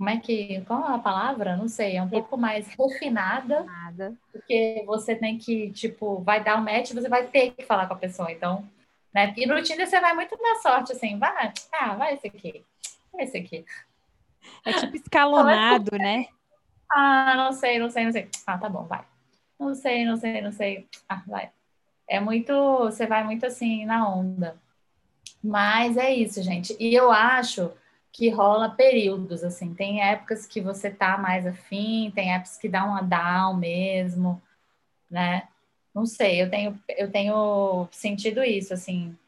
como 0.05 0.11
é 0.11 0.19
que. 0.19 0.61
Qual 0.67 0.85
é 0.85 0.95
a 0.95 0.99
palavra? 0.99 1.57
Não 1.57 1.67
sei, 1.67 1.97
é 1.97 2.03
um 2.03 2.09
pouco 2.09 2.37
mais 2.37 2.69
refinada. 2.69 3.63
Nada. 3.63 4.15
Porque 4.31 4.85
você 4.87 5.17
tem 5.17 5.39
que, 5.39 5.71
tipo, 5.71 6.21
vai 6.21 6.45
dar 6.45 6.59
o 6.59 6.61
um 6.61 6.65
match, 6.65 6.93
você 6.93 7.09
vai 7.09 7.27
ter 7.27 7.53
que 7.53 7.65
falar 7.65 7.87
com 7.87 7.95
a 7.95 7.99
pessoa. 7.99 8.31
Então, 8.31 8.69
né? 9.15 9.33
E 9.35 9.47
no 9.47 9.63
Tinder 9.63 9.87
você 9.87 9.99
vai 9.99 10.13
muito 10.13 10.37
na 10.37 10.57
sorte, 10.57 10.93
assim, 10.93 11.19
vai, 11.19 11.51
ah, 11.73 11.95
vai 11.95 12.15
esse 12.15 12.27
aqui, 12.27 12.63
vai 13.11 13.25
esse 13.25 13.39
aqui. 13.39 13.65
É 14.67 14.75
tipo 14.75 14.95
escalonado, 14.95 15.97
né? 15.97 16.27
Ah, 16.93 17.35
não 17.35 17.53
sei, 17.53 17.79
não 17.79 17.89
sei, 17.89 18.05
não 18.05 18.13
sei. 18.13 18.29
Ah, 18.47 18.59
tá 18.59 18.69
bom, 18.69 18.85
vai. 18.85 19.03
Não 19.59 19.75
sei, 19.75 20.05
não 20.05 20.17
sei, 20.19 20.43
não 20.43 20.53
sei. 20.53 20.87
Ah, 21.09 21.23
vai. 21.27 21.51
É 22.07 22.21
muito, 22.21 22.53
você 22.81 23.07
vai 23.07 23.25
muito 23.25 23.47
assim 23.47 23.87
na 23.87 24.07
onda. 24.07 24.61
Mas 25.43 25.97
é 25.97 26.13
isso, 26.13 26.43
gente. 26.43 26.77
E 26.79 26.95
eu 26.95 27.11
acho 27.11 27.73
que 28.15 28.31
rola 28.31 28.71
períodos, 28.71 29.43
assim. 29.43 29.75
Tem 29.75 30.01
épocas 30.01 30.47
que 30.47 30.61
você 30.61 30.89
tá 30.89 31.19
mais 31.19 31.45
afim, 31.45 32.13
tem 32.15 32.33
épocas 32.33 32.57
que 32.57 32.69
dá 32.69 32.85
uma 32.85 33.03
down 33.03 33.57
mesmo, 33.57 34.41
né? 35.11 35.49
Não 35.93 36.07
sei, 36.07 36.41
eu 36.41 36.49
tenho, 36.49 36.81
eu 36.97 37.11
tenho 37.11 37.89
sentido 37.91 38.45
isso, 38.45 38.73
assim. 38.73 39.19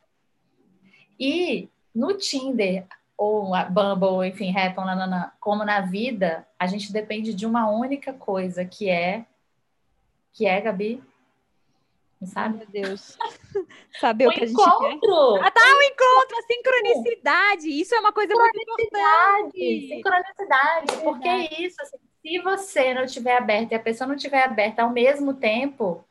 E 1.19 1.69
no 1.93 2.17
Tinder, 2.17 2.87
ou 3.19 3.53
a 3.57 3.65
Bumble, 3.65 4.29
enfim, 4.29 4.57
Happn, 4.57 4.85
nanana, 4.85 5.33
como 5.41 5.65
na 5.65 5.81
vida, 5.81 6.47
a 6.57 6.69
gente 6.69 6.93
depende 6.93 7.35
de 7.35 7.45
uma 7.45 7.69
única 7.69 8.13
coisa, 8.13 8.65
que 8.65 8.89
é 8.89 9.27
que 10.33 10.47
é, 10.47 10.61
Gabi? 10.61 11.03
Sabe? 12.25 12.59
Meu 12.59 12.67
Deus. 12.67 13.19
Saber 14.01 14.27
o, 14.27 14.31
o 14.31 14.33
que 14.33 14.45
encontro. 14.45 14.87
a 14.87 14.91
gente 14.91 15.01
quer. 15.01 15.47
Ah, 15.47 15.51
tá, 15.51 15.61
o 15.61 15.83
encontro, 15.83 16.39
a 16.39 16.43
sincronicidade. 16.43 17.69
Isso 17.69 17.95
é 17.95 18.01
uma 18.01 18.13
coisa 18.13 18.35
muito 18.35 18.59
importante. 18.59 19.89
Sincronicidade, 19.89 20.95
é 20.95 20.97
porque 21.03 21.29
é 21.29 21.63
isso, 21.63 21.77
assim, 21.83 21.99
se 22.23 22.39
você 22.41 22.95
não 22.95 23.05
estiver 23.05 23.37
aberta 23.37 23.75
e 23.75 23.77
a 23.77 23.81
pessoa 23.81 24.09
não 24.09 24.17
estiver 24.17 24.43
aberta 24.43 24.83
ao 24.83 24.91
mesmo 24.91 25.35
tempo, 25.35 26.05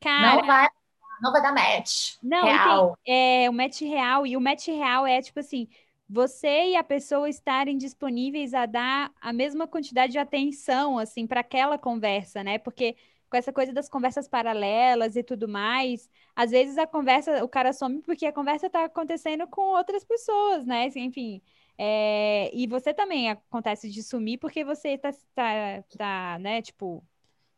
Cara, 0.00 0.36
não 0.36 0.46
vai 0.46 0.68
não 1.20 1.32
vai 1.32 1.42
dar 1.42 1.52
match 1.52 2.14
não, 2.22 2.44
real. 2.44 2.98
Tem, 3.04 3.44
é, 3.44 3.50
o 3.50 3.52
match 3.52 3.80
real, 3.80 4.26
e 4.26 4.36
o 4.36 4.40
match 4.40 4.68
real 4.68 5.06
é 5.06 5.20
tipo 5.20 5.40
assim, 5.40 5.68
você 6.08 6.70
e 6.70 6.76
a 6.76 6.84
pessoa 6.84 7.28
estarem 7.28 7.76
disponíveis 7.76 8.54
a 8.54 8.66
dar 8.66 9.12
a 9.20 9.32
mesma 9.32 9.66
quantidade 9.66 10.12
de 10.12 10.18
atenção, 10.18 10.98
assim, 10.98 11.26
para 11.26 11.40
aquela 11.40 11.76
conversa, 11.76 12.42
né? 12.42 12.58
Porque 12.58 12.96
com 13.30 13.36
essa 13.36 13.52
coisa 13.52 13.72
das 13.72 13.88
conversas 13.88 14.28
paralelas 14.28 15.16
e 15.16 15.22
tudo 15.22 15.48
mais, 15.48 16.08
às 16.34 16.50
vezes 16.50 16.78
a 16.78 16.86
conversa, 16.86 17.44
o 17.44 17.48
cara 17.48 17.72
some 17.72 18.02
porque 18.02 18.26
a 18.26 18.32
conversa 18.32 18.66
está 18.66 18.84
acontecendo 18.84 19.46
com 19.48 19.62
outras 19.76 20.04
pessoas, 20.04 20.64
né? 20.66 20.86
Assim, 20.86 21.02
enfim. 21.02 21.42
É, 21.76 22.50
e 22.54 22.66
você 22.66 22.92
também 22.94 23.30
acontece 23.30 23.90
de 23.90 24.02
sumir 24.02 24.38
porque 24.38 24.64
você 24.64 24.98
tá, 24.98 25.10
tá, 25.34 25.84
tá 25.96 26.38
né, 26.40 26.60
tipo, 26.62 27.04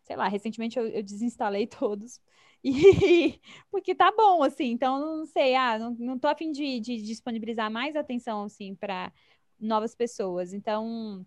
sei 0.03 0.17
lá, 0.17 0.29
recentemente 0.29 0.79
eu, 0.79 0.87
eu 0.89 1.03
desinstalei 1.03 1.67
todos. 1.69 2.21
E 2.63 2.71
porque 3.71 3.95
tá 3.95 4.13
bom, 4.13 4.43
assim, 4.43 4.67
então 4.73 4.99
não 5.01 5.27
sei, 5.27 5.55
ah, 5.55 5.79
não, 5.79 5.91
não 5.99 6.19
tô 6.19 6.29
a 6.29 6.35
fim 6.35 6.53
de, 6.53 6.81
de 6.81 7.03
disponibilizar 7.03 7.71
mais 7.71 7.97
atenção, 7.97 8.45
assim, 8.45 8.75
para 8.75 9.13
novas 9.59 9.95
pessoas. 9.95 10.53
Então, 10.53 11.25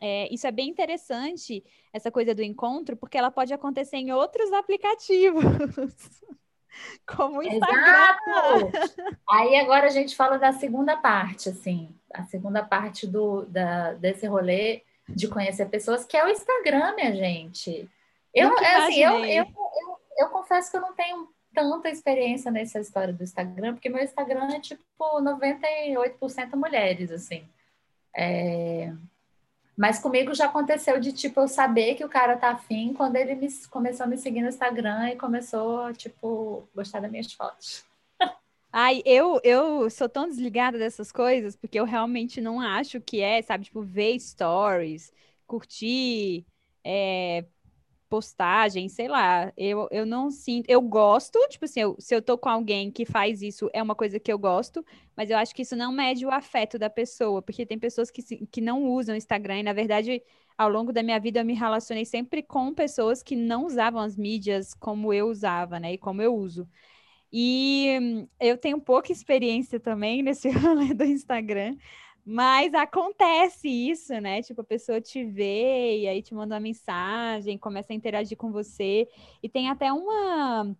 é, 0.00 0.32
isso 0.32 0.46
é 0.46 0.52
bem 0.52 0.68
interessante, 0.68 1.64
essa 1.92 2.10
coisa 2.10 2.34
do 2.34 2.42
encontro, 2.42 2.96
porque 2.96 3.18
ela 3.18 3.30
pode 3.30 3.52
acontecer 3.52 3.96
em 3.96 4.12
outros 4.12 4.52
aplicativos. 4.52 5.42
Como 7.06 7.38
o 7.38 7.42
Instagram. 7.42 7.80
Exato! 7.80 9.10
Aí 9.28 9.56
agora 9.56 9.86
a 9.86 9.90
gente 9.90 10.14
fala 10.14 10.38
da 10.38 10.52
segunda 10.52 10.96
parte, 10.96 11.48
assim, 11.48 11.94
a 12.14 12.24
segunda 12.24 12.62
parte 12.62 13.06
do, 13.06 13.44
da, 13.46 13.94
desse 13.94 14.26
rolê 14.26 14.82
de 15.08 15.26
conhecer 15.26 15.66
pessoas, 15.66 16.04
que 16.04 16.16
é 16.16 16.24
o 16.24 16.28
Instagram, 16.28 16.94
minha 16.94 17.14
gente. 17.14 17.90
Eu, 18.32 18.56
é, 18.58 18.76
assim, 18.76 19.02
eu, 19.02 19.24
eu, 19.24 19.44
eu, 19.44 19.98
eu 20.18 20.28
confesso 20.28 20.70
que 20.70 20.76
eu 20.76 20.82
não 20.82 20.94
tenho 20.94 21.28
tanta 21.52 21.88
experiência 21.88 22.50
nessa 22.50 22.78
história 22.78 23.12
do 23.12 23.24
Instagram, 23.24 23.74
porque 23.74 23.88
meu 23.88 24.02
Instagram 24.02 24.48
é 24.54 24.60
tipo 24.60 24.84
98% 25.00 26.54
mulheres, 26.54 27.10
assim. 27.10 27.48
É... 28.14 28.92
Mas 29.78 30.00
comigo 30.00 30.34
já 30.34 30.46
aconteceu 30.46 31.00
de, 31.00 31.12
tipo, 31.12 31.40
eu 31.40 31.48
saber 31.48 31.94
que 31.94 32.04
o 32.04 32.08
cara 32.08 32.36
tá 32.36 32.50
afim 32.50 32.92
quando 32.94 33.16
ele 33.16 33.36
me, 33.36 33.48
começou 33.70 34.04
a 34.04 34.08
me 34.08 34.18
seguir 34.18 34.42
no 34.42 34.48
Instagram 34.48 35.10
e 35.10 35.16
começou, 35.16 35.92
tipo, 35.94 36.68
gostar 36.74 37.00
das 37.00 37.10
minhas 37.10 37.32
fotos. 37.32 37.86
Ai, 38.72 39.02
eu, 39.04 39.40
eu 39.44 39.88
sou 39.90 40.08
tão 40.08 40.28
desligada 40.28 40.78
dessas 40.78 41.10
coisas, 41.10 41.56
porque 41.56 41.78
eu 41.80 41.84
realmente 41.84 42.40
não 42.40 42.60
acho 42.60 43.00
que 43.00 43.20
é, 43.20 43.40
sabe, 43.42 43.64
tipo, 43.64 43.82
ver 43.82 44.18
stories, 44.20 45.12
curtir, 45.46 46.46
é, 46.84 47.46
postagem, 48.08 48.88
sei 48.88 49.08
lá, 49.08 49.52
eu, 49.56 49.88
eu 49.90 50.06
não 50.06 50.30
sinto, 50.30 50.68
eu 50.68 50.80
gosto, 50.80 51.38
tipo 51.48 51.64
assim, 51.64 51.80
eu, 51.80 51.96
se 51.98 52.14
eu 52.14 52.22
tô 52.22 52.38
com 52.38 52.48
alguém 52.48 52.90
que 52.90 53.04
faz 53.04 53.42
isso, 53.42 53.70
é 53.72 53.82
uma 53.82 53.94
coisa 53.94 54.18
que 54.18 54.32
eu 54.32 54.38
gosto, 54.38 54.84
mas 55.16 55.30
eu 55.30 55.36
acho 55.36 55.54
que 55.54 55.62
isso 55.62 55.76
não 55.76 55.92
mede 55.92 56.24
o 56.26 56.30
afeto 56.30 56.78
da 56.78 56.90
pessoa, 56.90 57.42
porque 57.42 57.66
tem 57.66 57.78
pessoas 57.78 58.10
que, 58.10 58.22
que 58.46 58.60
não 58.60 58.84
usam 58.84 59.16
Instagram, 59.16 59.60
e 59.60 59.62
na 59.62 59.72
verdade, 59.72 60.22
ao 60.56 60.68
longo 60.68 60.92
da 60.92 61.02
minha 61.02 61.20
vida, 61.20 61.40
eu 61.40 61.44
me 61.44 61.54
relacionei 61.54 62.04
sempre 62.04 62.42
com 62.42 62.74
pessoas 62.74 63.22
que 63.22 63.36
não 63.36 63.66
usavam 63.66 64.00
as 64.00 64.16
mídias 64.16 64.74
como 64.74 65.12
eu 65.12 65.28
usava, 65.28 65.78
né, 65.78 65.94
e 65.94 65.98
como 65.98 66.22
eu 66.22 66.34
uso. 66.34 66.68
E 67.32 68.26
eu 68.40 68.56
tenho 68.56 68.80
pouca 68.80 69.12
experiência 69.12 69.78
também 69.78 70.22
nesse 70.22 70.48
rolê 70.50 70.94
do 70.94 71.04
Instagram, 71.04 71.76
mas 72.30 72.74
acontece 72.74 73.68
isso, 73.68 74.12
né? 74.20 74.42
Tipo, 74.42 74.60
a 74.60 74.64
pessoa 74.64 75.00
te 75.00 75.24
vê 75.24 76.00
e 76.00 76.06
aí 76.08 76.22
te 76.22 76.34
manda 76.34 76.54
uma 76.54 76.60
mensagem, 76.60 77.56
começa 77.56 77.92
a 77.92 77.96
interagir 77.96 78.36
com 78.36 78.52
você. 78.52 79.08
E 79.42 79.48
tem 79.48 79.70
até 79.70 79.90
uma, 79.90 80.76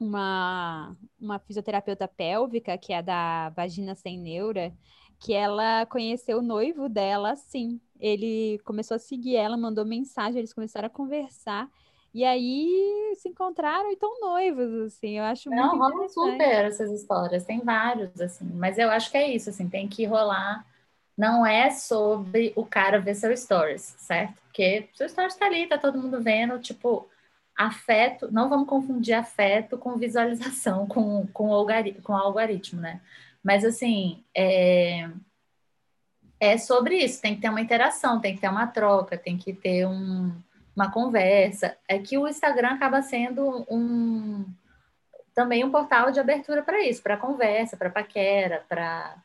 uma, 0.00 0.96
uma 1.20 1.38
fisioterapeuta 1.40 2.08
pélvica, 2.08 2.78
que 2.78 2.92
é 2.92 3.02
da 3.02 3.50
Vagina 3.50 3.94
Sem 3.94 4.18
Neura, 4.18 4.74
que 5.20 5.32
ela 5.32 5.86
conheceu 5.86 6.38
o 6.38 6.42
noivo 6.42 6.88
dela 6.88 7.32
assim. 7.32 7.80
Ele 8.00 8.58
começou 8.64 8.96
a 8.96 8.98
seguir 8.98 9.36
ela, 9.36 9.56
mandou 9.56 9.84
mensagem, 9.86 10.38
eles 10.40 10.52
começaram 10.54 10.86
a 10.88 10.90
conversar. 10.90 11.70
E 12.14 12.24
aí 12.24 13.14
se 13.16 13.28
encontraram 13.30 13.90
e 13.90 13.94
estão 13.94 14.20
noivos, 14.20 14.74
assim, 14.94 15.18
eu 15.18 15.24
acho 15.24 15.50
Não, 15.50 15.76
muito 15.76 15.78
rolam 15.78 16.08
super 16.08 16.64
essas 16.66 16.90
histórias, 16.90 17.44
tem 17.44 17.60
vários, 17.60 18.18
assim, 18.20 18.44
mas 18.54 18.78
eu 18.78 18.90
acho 18.90 19.10
que 19.10 19.16
é 19.16 19.34
isso, 19.34 19.50
assim, 19.50 19.68
tem 19.68 19.88
que 19.88 20.04
rolar 20.06 20.66
não 21.16 21.46
é 21.46 21.70
sobre 21.70 22.52
o 22.56 22.64
cara 22.64 23.00
ver 23.00 23.14
seu 23.14 23.36
stories, 23.36 23.94
certo? 23.98 24.34
Porque 24.44 24.88
seu 24.94 25.08
stories 25.08 25.36
tá 25.36 25.46
ali, 25.46 25.66
tá 25.66 25.78
todo 25.78 25.98
mundo 25.98 26.20
vendo, 26.20 26.58
tipo, 26.58 27.08
afeto, 27.56 28.30
não 28.32 28.48
vamos 28.48 28.68
confundir 28.68 29.14
afeto 29.14 29.78
com 29.78 29.96
visualização, 29.96 30.86
com, 30.88 31.26
com, 31.28 31.66
com 32.02 32.16
algoritmo, 32.16 32.80
né? 32.80 33.00
Mas 33.42 33.64
assim, 33.64 34.22
é, 34.34 35.08
é 36.40 36.58
sobre 36.58 36.96
isso, 36.96 37.20
tem 37.20 37.34
que 37.34 37.42
ter 37.42 37.48
uma 37.48 37.60
interação, 37.60 38.20
tem 38.20 38.34
que 38.34 38.40
ter 38.40 38.48
uma 38.48 38.66
troca, 38.66 39.16
tem 39.16 39.36
que 39.36 39.52
ter 39.52 39.86
um, 39.86 40.32
uma 40.74 40.90
conversa. 40.90 41.76
É 41.88 41.98
que 41.98 42.16
o 42.16 42.28
Instagram 42.28 42.70
acaba 42.70 43.02
sendo 43.02 43.66
um 43.70 44.44
também 45.34 45.64
um 45.64 45.70
portal 45.70 46.10
de 46.10 46.20
abertura 46.20 46.62
para 46.62 46.82
isso, 46.82 47.02
para 47.02 47.16
conversa, 47.16 47.76
para 47.76 47.88
paquera, 47.88 48.64
para 48.68 49.16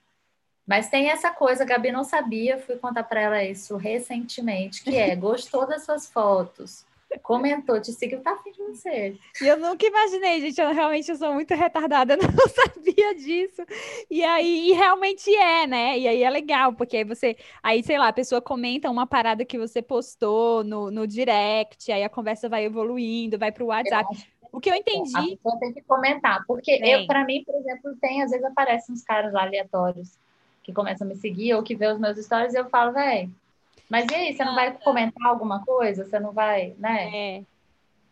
mas 0.67 0.89
tem 0.89 1.09
essa 1.09 1.31
coisa, 1.31 1.63
a 1.63 1.65
Gabi 1.65 1.93
não 1.93 2.03
sabia, 2.03 2.57
fui 2.57 2.75
contar 2.75 3.03
para 3.03 3.21
ela 3.21 3.43
isso 3.43 3.77
recentemente, 3.77 4.83
que 4.83 4.97
é, 4.97 5.15
gostou 5.15 5.65
das 5.65 5.85
suas 5.85 6.11
fotos, 6.11 6.85
comentou, 7.23 7.79
te 7.79 7.93
seguiu, 7.93 8.19
tá 8.19 8.33
afim 8.33 8.51
de 8.51 8.61
você. 8.63 9.15
E 9.41 9.47
eu 9.47 9.57
nunca 9.57 9.85
imaginei, 9.85 10.41
gente, 10.41 10.59
eu 10.59 10.73
realmente 10.73 11.09
eu 11.09 11.15
sou 11.15 11.33
muito 11.33 11.53
retardada, 11.55 12.17
não 12.19 12.47
sabia 12.49 13.15
disso. 13.15 13.63
E 14.11 14.21
aí, 14.25 14.69
e 14.69 14.73
realmente 14.73 15.33
é, 15.33 15.65
né? 15.65 15.97
E 15.97 16.05
aí 16.05 16.21
é 16.21 16.29
legal, 16.29 16.73
porque 16.73 16.97
aí 16.97 17.03
você, 17.05 17.37
aí, 17.63 17.81
sei 17.81 17.97
lá, 17.97 18.09
a 18.09 18.13
pessoa 18.13 18.41
comenta 18.41 18.91
uma 18.91 19.07
parada 19.07 19.45
que 19.45 19.57
você 19.57 19.81
postou 19.81 20.65
no, 20.65 20.91
no 20.91 21.07
direct, 21.07 21.89
aí 21.93 22.03
a 22.03 22.09
conversa 22.09 22.49
vai 22.49 22.65
evoluindo, 22.65 23.39
vai 23.39 23.53
para 23.53 23.63
o 23.63 23.67
WhatsApp. 23.67 24.05
O 24.51 24.59
que 24.59 24.69
eu 24.69 24.75
entendi. 24.75 25.15
A 25.15 25.21
pessoa 25.21 25.59
tem 25.59 25.73
que 25.73 25.81
comentar, 25.83 26.43
porque 26.45 26.77
eu, 26.83 27.07
para 27.07 27.23
mim, 27.23 27.41
por 27.45 27.55
exemplo, 27.55 27.95
tem, 28.01 28.21
às 28.21 28.31
vezes 28.31 28.45
aparecem 28.45 28.93
uns 28.93 29.03
caras 29.03 29.33
aleatórios 29.33 30.17
que 30.67 30.73
começa 30.73 31.05
a 31.05 31.07
me 31.07 31.15
seguir 31.15 31.53
ou 31.53 31.63
que 31.63 31.73
vê 31.73 31.87
os 31.87 31.97
meus 31.97 32.17
stories, 32.17 32.53
eu 32.53 32.69
falo, 32.69 32.91
velho, 32.91 33.33
mas 33.89 34.05
e 34.11 34.13
aí, 34.13 34.35
você 34.35 34.43
não 34.43 34.53
vai 34.53 34.73
comentar 34.73 35.25
alguma 35.27 35.63
coisa? 35.63 36.03
Você 36.03 36.19
não 36.19 36.33
vai, 36.33 36.75
né? 36.77 37.09
É. 37.15 37.43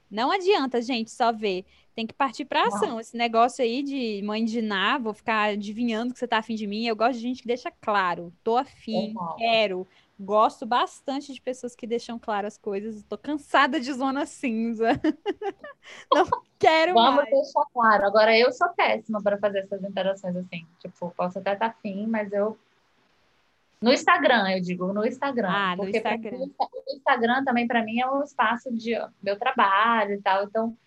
Não 0.10 0.32
adianta, 0.32 0.82
gente, 0.82 1.12
só 1.12 1.34
ver. 1.34 1.65
Tem 1.94 2.08
que 2.08 2.13
partir 2.13 2.46
para 2.46 2.65
ação. 2.68 2.91
Não. 2.91 3.00
Esse 3.02 3.18
negócio 3.18 3.62
aí 3.63 3.84
de 3.84 4.22
mãe 4.24 4.46
de 4.46 4.62
Ná, 4.62 4.98
vou 4.98 5.13
ficar 5.13 5.50
adivinhando 5.50 6.13
que 6.13 6.20
você 6.20 6.28
tá 6.28 6.38
afim 6.38 6.56
de 6.56 6.65
mim. 6.65 6.86
Eu 6.86 6.96
gosto 6.96 7.15
de 7.15 7.24
gente 7.24 7.41
que 7.41 7.48
deixa 7.48 7.70
claro. 7.82 8.32
Tô 8.41 8.56
afim, 8.56 9.13
quero. 9.38 9.86
Gosto 10.17 10.65
bastante 10.65 11.34
de 11.34 11.41
pessoas 11.41 11.75
que 11.75 11.86
deixam 11.86 12.17
claro 12.17 12.47
as 12.47 12.58
coisas. 12.58 13.04
Tô 13.04 13.17
cansada 13.17 13.80
de 13.80 13.91
zona 13.91 14.25
cinza. 14.25 14.89
Não 16.13 16.25
quero 16.58 16.93
Vamos 16.93 17.17
mais. 17.17 17.30
deixar 17.30 17.65
claro. 17.73 18.06
Agora, 18.06 18.38
eu 18.38 18.51
sou 18.54 18.69
péssima 18.69 19.21
para 19.21 19.38
fazer 19.38 19.60
essas 19.60 19.84
interações 19.84 20.36
assim. 20.38 20.65
Tipo, 20.80 21.13
posso 21.17 21.39
até 21.39 21.54
estar 21.54 21.69
tá 21.69 21.75
afim, 21.78 22.08
mas 22.08 22.32
eu 22.32 22.58
no 23.82 23.91
Instagram, 23.91 24.49
eu 24.51 24.62
digo, 24.62 24.93
no 24.93 25.06
Instagram. 25.06 25.49
Ah, 25.51 25.75
no 25.75 25.88
Instagram. 25.88 26.38
Mim, 26.39 26.54
o 26.60 26.95
Instagram 26.95 27.43
também, 27.43 27.67
para 27.67 27.84
mim, 27.84 27.99
é 27.99 28.10
um 28.10 28.23
espaço 28.23 28.73
de 28.73 28.93
meu 29.21 29.38
trabalho 29.38 30.13
e 30.13 30.21
tal. 30.21 30.45
Então, 30.45 30.78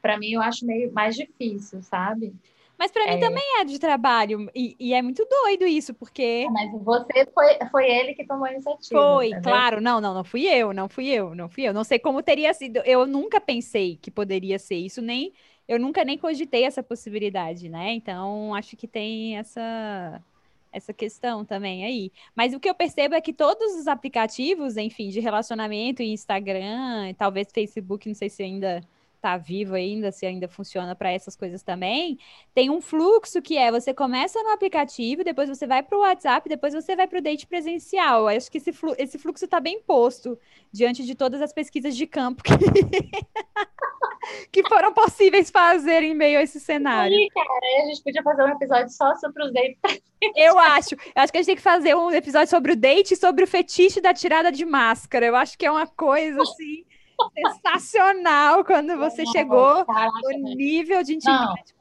para 0.00 0.16
mim, 0.16 0.30
eu 0.30 0.40
acho 0.40 0.64
meio 0.64 0.92
mais 0.92 1.16
difícil, 1.16 1.82
sabe? 1.82 2.32
Mas 2.78 2.90
para 2.90 3.06
é... 3.06 3.14
mim 3.14 3.20
também 3.20 3.60
é 3.60 3.64
de 3.64 3.78
trabalho. 3.78 4.50
E, 4.54 4.76
e, 4.78 4.94
é 4.94 5.00
muito 5.00 5.26
doido 5.28 5.66
isso, 5.66 5.94
porque. 5.94 6.46
Ah, 6.48 6.52
mas 6.52 6.70
você 6.82 7.26
foi, 7.32 7.58
foi 7.70 7.90
ele 7.90 8.14
que 8.14 8.26
tomou 8.26 8.44
a 8.44 8.52
iniciativa. 8.52 9.00
Foi, 9.00 9.30
claro. 9.42 9.80
Não, 9.80 10.00
não, 10.00 10.14
não 10.14 10.24
fui 10.24 10.46
eu, 10.46 10.72
não 10.72 10.88
fui 10.88 11.08
eu, 11.08 11.34
não 11.34 11.48
fui 11.48 11.64
eu. 11.64 11.72
Não 11.72 11.84
sei 11.84 11.98
como 11.98 12.22
teria 12.22 12.52
sido. 12.52 12.78
Eu 12.84 13.06
nunca 13.06 13.40
pensei 13.40 13.96
que 13.96 14.10
poderia 14.10 14.58
ser 14.58 14.76
isso, 14.76 15.00
nem. 15.00 15.32
Eu 15.66 15.80
nunca 15.80 16.04
nem 16.04 16.16
cogitei 16.16 16.64
essa 16.64 16.82
possibilidade, 16.82 17.68
né? 17.68 17.92
Então, 17.92 18.54
acho 18.54 18.76
que 18.76 18.86
tem 18.86 19.36
essa 19.36 20.22
essa 20.72 20.92
questão 20.92 21.44
também 21.44 21.84
aí. 21.84 22.12
Mas 22.34 22.52
o 22.52 22.60
que 22.60 22.68
eu 22.68 22.74
percebo 22.74 23.14
é 23.14 23.20
que 23.20 23.32
todos 23.32 23.74
os 23.76 23.88
aplicativos, 23.88 24.76
enfim, 24.76 25.08
de 25.08 25.20
relacionamento, 25.20 26.02
Instagram, 26.02 27.14
talvez 27.16 27.48
Facebook, 27.50 28.06
não 28.06 28.14
sei 28.14 28.28
se 28.28 28.42
ainda 28.42 28.82
está 29.26 29.36
vivo 29.36 29.74
ainda, 29.74 30.12
se 30.12 30.24
ainda 30.24 30.46
funciona 30.46 30.94
para 30.94 31.10
essas 31.10 31.34
coisas 31.34 31.62
também, 31.62 32.18
tem 32.54 32.70
um 32.70 32.80
fluxo 32.80 33.42
que 33.42 33.58
é 33.58 33.72
você 33.72 33.92
começa 33.92 34.40
no 34.42 34.50
aplicativo, 34.50 35.24
depois 35.24 35.48
você 35.48 35.66
vai 35.66 35.82
para 35.82 35.98
o 35.98 36.02
WhatsApp, 36.02 36.48
depois 36.48 36.72
você 36.72 36.94
vai 36.94 37.08
para 37.08 37.18
o 37.18 37.22
date 37.22 37.46
presencial. 37.46 38.30
Eu 38.30 38.36
acho 38.36 38.50
que 38.50 38.58
esse, 38.58 38.72
flu 38.72 38.94
esse 38.96 39.18
fluxo 39.18 39.44
está 39.44 39.58
bem 39.58 39.82
posto 39.82 40.38
diante 40.72 41.04
de 41.04 41.16
todas 41.16 41.42
as 41.42 41.52
pesquisas 41.52 41.96
de 41.96 42.06
campo 42.06 42.42
que, 42.42 42.52
que 44.52 44.68
foram 44.68 44.94
possíveis 44.94 45.50
fazer 45.50 46.04
em 46.04 46.14
meio 46.14 46.38
a 46.38 46.42
esse 46.42 46.60
cenário. 46.60 47.16
Cara, 47.34 47.82
a 47.82 47.86
gente 47.86 48.04
podia 48.04 48.22
fazer 48.22 48.44
um 48.44 48.48
episódio 48.48 48.90
só 48.90 49.12
sobre 49.16 49.44
os 49.44 49.52
dates. 49.52 50.06
Eu 50.34 50.58
acho. 50.58 50.94
Eu 50.94 51.22
acho 51.22 51.32
que 51.32 51.38
a 51.38 51.42
gente 51.42 51.46
tem 51.46 51.56
que 51.56 51.62
fazer 51.62 51.94
um 51.94 52.10
episódio 52.10 52.48
sobre 52.48 52.72
o 52.72 52.76
date 52.76 53.14
e 53.14 53.16
sobre 53.16 53.44
o 53.44 53.46
fetiche 53.46 54.00
da 54.00 54.14
tirada 54.14 54.50
de 54.50 54.64
máscara. 54.64 55.26
Eu 55.26 55.36
acho 55.36 55.58
que 55.58 55.66
é 55.66 55.70
uma 55.70 55.86
coisa 55.86 56.40
assim 56.40 56.85
sensacional 57.34 58.64
quando 58.64 58.96
você 58.96 59.24
não, 59.24 59.32
chegou 59.32 59.84
no 60.22 60.54
nível 60.54 61.02
de 61.02 61.14
intimidade 61.14 61.74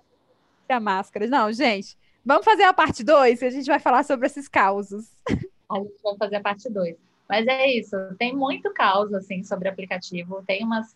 da 0.67 0.79
máscara. 0.79 1.27
Não, 1.27 1.51
gente, 1.51 1.97
vamos 2.25 2.45
fazer 2.45 2.63
a 2.63 2.73
parte 2.73 3.03
2 3.03 3.41
e 3.41 3.45
a 3.45 3.49
gente 3.49 3.67
vai 3.67 3.79
falar 3.79 4.03
sobre 4.03 4.27
esses 4.27 4.47
causos. 4.47 5.11
A 5.69 5.77
gente 5.77 6.01
vai 6.03 6.17
fazer 6.17 6.35
a 6.37 6.41
parte 6.41 6.69
2. 6.69 6.95
Mas 7.27 7.47
é 7.47 7.67
isso, 7.71 7.95
tem 8.19 8.35
muito 8.35 8.71
caos 8.73 9.13
assim 9.13 9.43
sobre 9.43 9.67
aplicativo, 9.67 10.43
tem 10.45 10.63
umas 10.63 10.95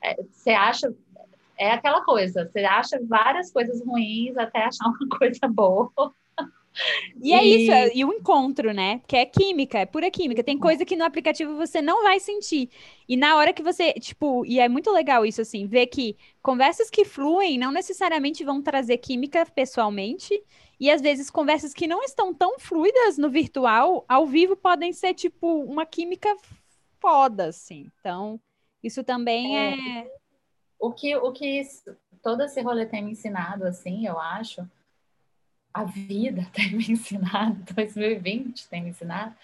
é, 0.00 0.16
você 0.30 0.50
acha 0.50 0.94
é 1.56 1.70
aquela 1.70 2.04
coisa, 2.04 2.50
você 2.50 2.64
acha 2.64 3.00
várias 3.02 3.52
coisas 3.52 3.84
ruins 3.84 4.36
até 4.36 4.64
achar 4.64 4.86
uma 5.00 5.18
coisa 5.18 5.48
boa. 5.48 5.90
E, 7.22 7.32
é 7.32 7.44
isso, 7.44 7.72
é, 7.72 7.90
e 7.94 8.04
o 8.04 8.12
encontro, 8.12 8.72
né? 8.72 9.00
Que 9.06 9.16
é 9.16 9.24
química, 9.24 9.78
é 9.78 9.86
pura 9.86 10.10
química. 10.10 10.42
Tem 10.42 10.58
coisa 10.58 10.84
que 10.84 10.96
no 10.96 11.04
aplicativo 11.04 11.56
você 11.56 11.80
não 11.80 12.02
vai 12.02 12.18
sentir. 12.18 12.68
E 13.08 13.16
na 13.16 13.36
hora 13.36 13.52
que 13.52 13.62
você, 13.62 13.92
tipo, 13.94 14.44
e 14.44 14.58
é 14.58 14.68
muito 14.68 14.90
legal 14.90 15.24
isso, 15.24 15.40
assim, 15.40 15.66
ver 15.66 15.86
que 15.86 16.16
conversas 16.42 16.90
que 16.90 17.04
fluem 17.04 17.58
não 17.58 17.70
necessariamente 17.70 18.44
vão 18.44 18.60
trazer 18.60 18.98
química 18.98 19.46
pessoalmente. 19.46 20.42
E 20.78 20.90
às 20.90 21.00
vezes 21.00 21.30
conversas 21.30 21.72
que 21.72 21.86
não 21.86 22.02
estão 22.02 22.34
tão 22.34 22.58
fluidas 22.58 23.16
no 23.16 23.30
virtual, 23.30 24.04
ao 24.08 24.26
vivo 24.26 24.56
podem 24.56 24.92
ser, 24.92 25.14
tipo, 25.14 25.62
uma 25.62 25.86
química 25.86 26.34
foda, 27.00 27.46
assim. 27.46 27.90
Então, 28.00 28.40
isso 28.82 29.04
também 29.04 29.56
é. 29.56 30.00
é... 30.00 30.10
O 30.78 30.92
que, 30.92 31.16
o 31.16 31.32
que 31.32 31.62
todo 32.22 32.42
esse 32.42 32.60
rolê 32.60 32.84
tem 32.84 33.02
me 33.02 33.12
ensinado, 33.12 33.64
assim, 33.64 34.06
eu 34.06 34.18
acho 34.18 34.68
a 35.74 35.82
vida 35.82 36.46
tem 36.54 36.70
me 36.70 36.92
ensinado, 36.92 37.74
2020 37.74 38.68
tem 38.68 38.82
me 38.82 38.90
ensinado, 38.90 39.34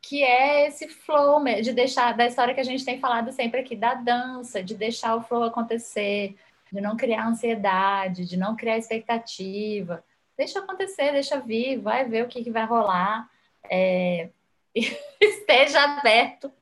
que 0.00 0.22
é 0.22 0.66
esse 0.66 0.88
flow 0.88 1.42
de 1.62 1.72
deixar 1.72 2.16
da 2.16 2.26
história 2.26 2.54
que 2.54 2.60
a 2.60 2.64
gente 2.64 2.84
tem 2.84 2.98
falado 2.98 3.30
sempre 3.32 3.60
aqui 3.60 3.76
da 3.76 3.94
dança, 3.94 4.62
de 4.62 4.74
deixar 4.74 5.14
o 5.14 5.22
flow 5.22 5.44
acontecer, 5.44 6.36
de 6.72 6.80
não 6.80 6.96
criar 6.96 7.26
ansiedade, 7.26 8.26
de 8.26 8.36
não 8.36 8.56
criar 8.56 8.78
expectativa. 8.78 10.04
Deixa 10.36 10.58
acontecer, 10.58 11.12
deixa 11.12 11.38
vir, 11.40 11.78
vai 11.78 12.04
ver 12.04 12.24
o 12.24 12.28
que, 12.28 12.42
que 12.42 12.50
vai 12.50 12.66
rolar. 12.66 13.30
É... 13.70 14.28
Esteja 15.20 15.82
aberto. 15.84 16.52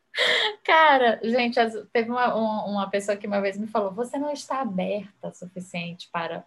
Cara, 0.62 1.18
gente, 1.24 1.58
teve 1.92 2.11
uma, 2.11 2.35
uma 2.66 2.90
pessoa 2.90 3.16
que 3.16 3.26
uma 3.26 3.40
vez 3.40 3.56
me 3.56 3.66
falou: 3.66 3.90
você 3.90 4.18
não 4.18 4.30
está 4.30 4.61
aberta 4.61 5.28
o 5.28 5.35
suficiente 5.35 6.08
para, 6.12 6.44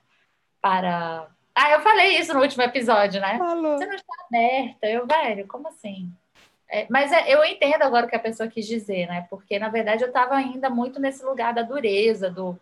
para 0.61 1.27
ah, 1.55 1.71
eu 1.71 1.79
falei 1.79 2.17
isso 2.17 2.33
no 2.33 2.41
último 2.41 2.63
episódio, 2.63 3.21
né? 3.21 3.37
Falou. 3.37 3.77
Você 3.77 3.85
não 3.85 3.95
está 3.95 4.13
aberta. 4.27 4.87
Eu, 4.87 5.07
velho, 5.07 5.47
como 5.47 5.69
assim? 5.69 6.11
É, 6.69 6.85
mas 6.89 7.11
é, 7.11 7.33
eu 7.33 7.45
entendo 7.45 7.83
agora 7.83 8.05
o 8.05 8.09
que 8.09 8.15
a 8.15 8.19
pessoa 8.19 8.49
quis 8.49 8.67
dizer, 8.67 9.07
né? 9.07 9.25
Porque, 9.29 9.57
na 9.57 9.69
verdade, 9.69 10.03
eu 10.03 10.09
estava 10.09 10.35
ainda 10.35 10.69
muito 10.69 10.99
nesse 10.99 11.23
lugar 11.23 11.53
da 11.53 11.61
dureza, 11.61 12.29
do 12.29 12.59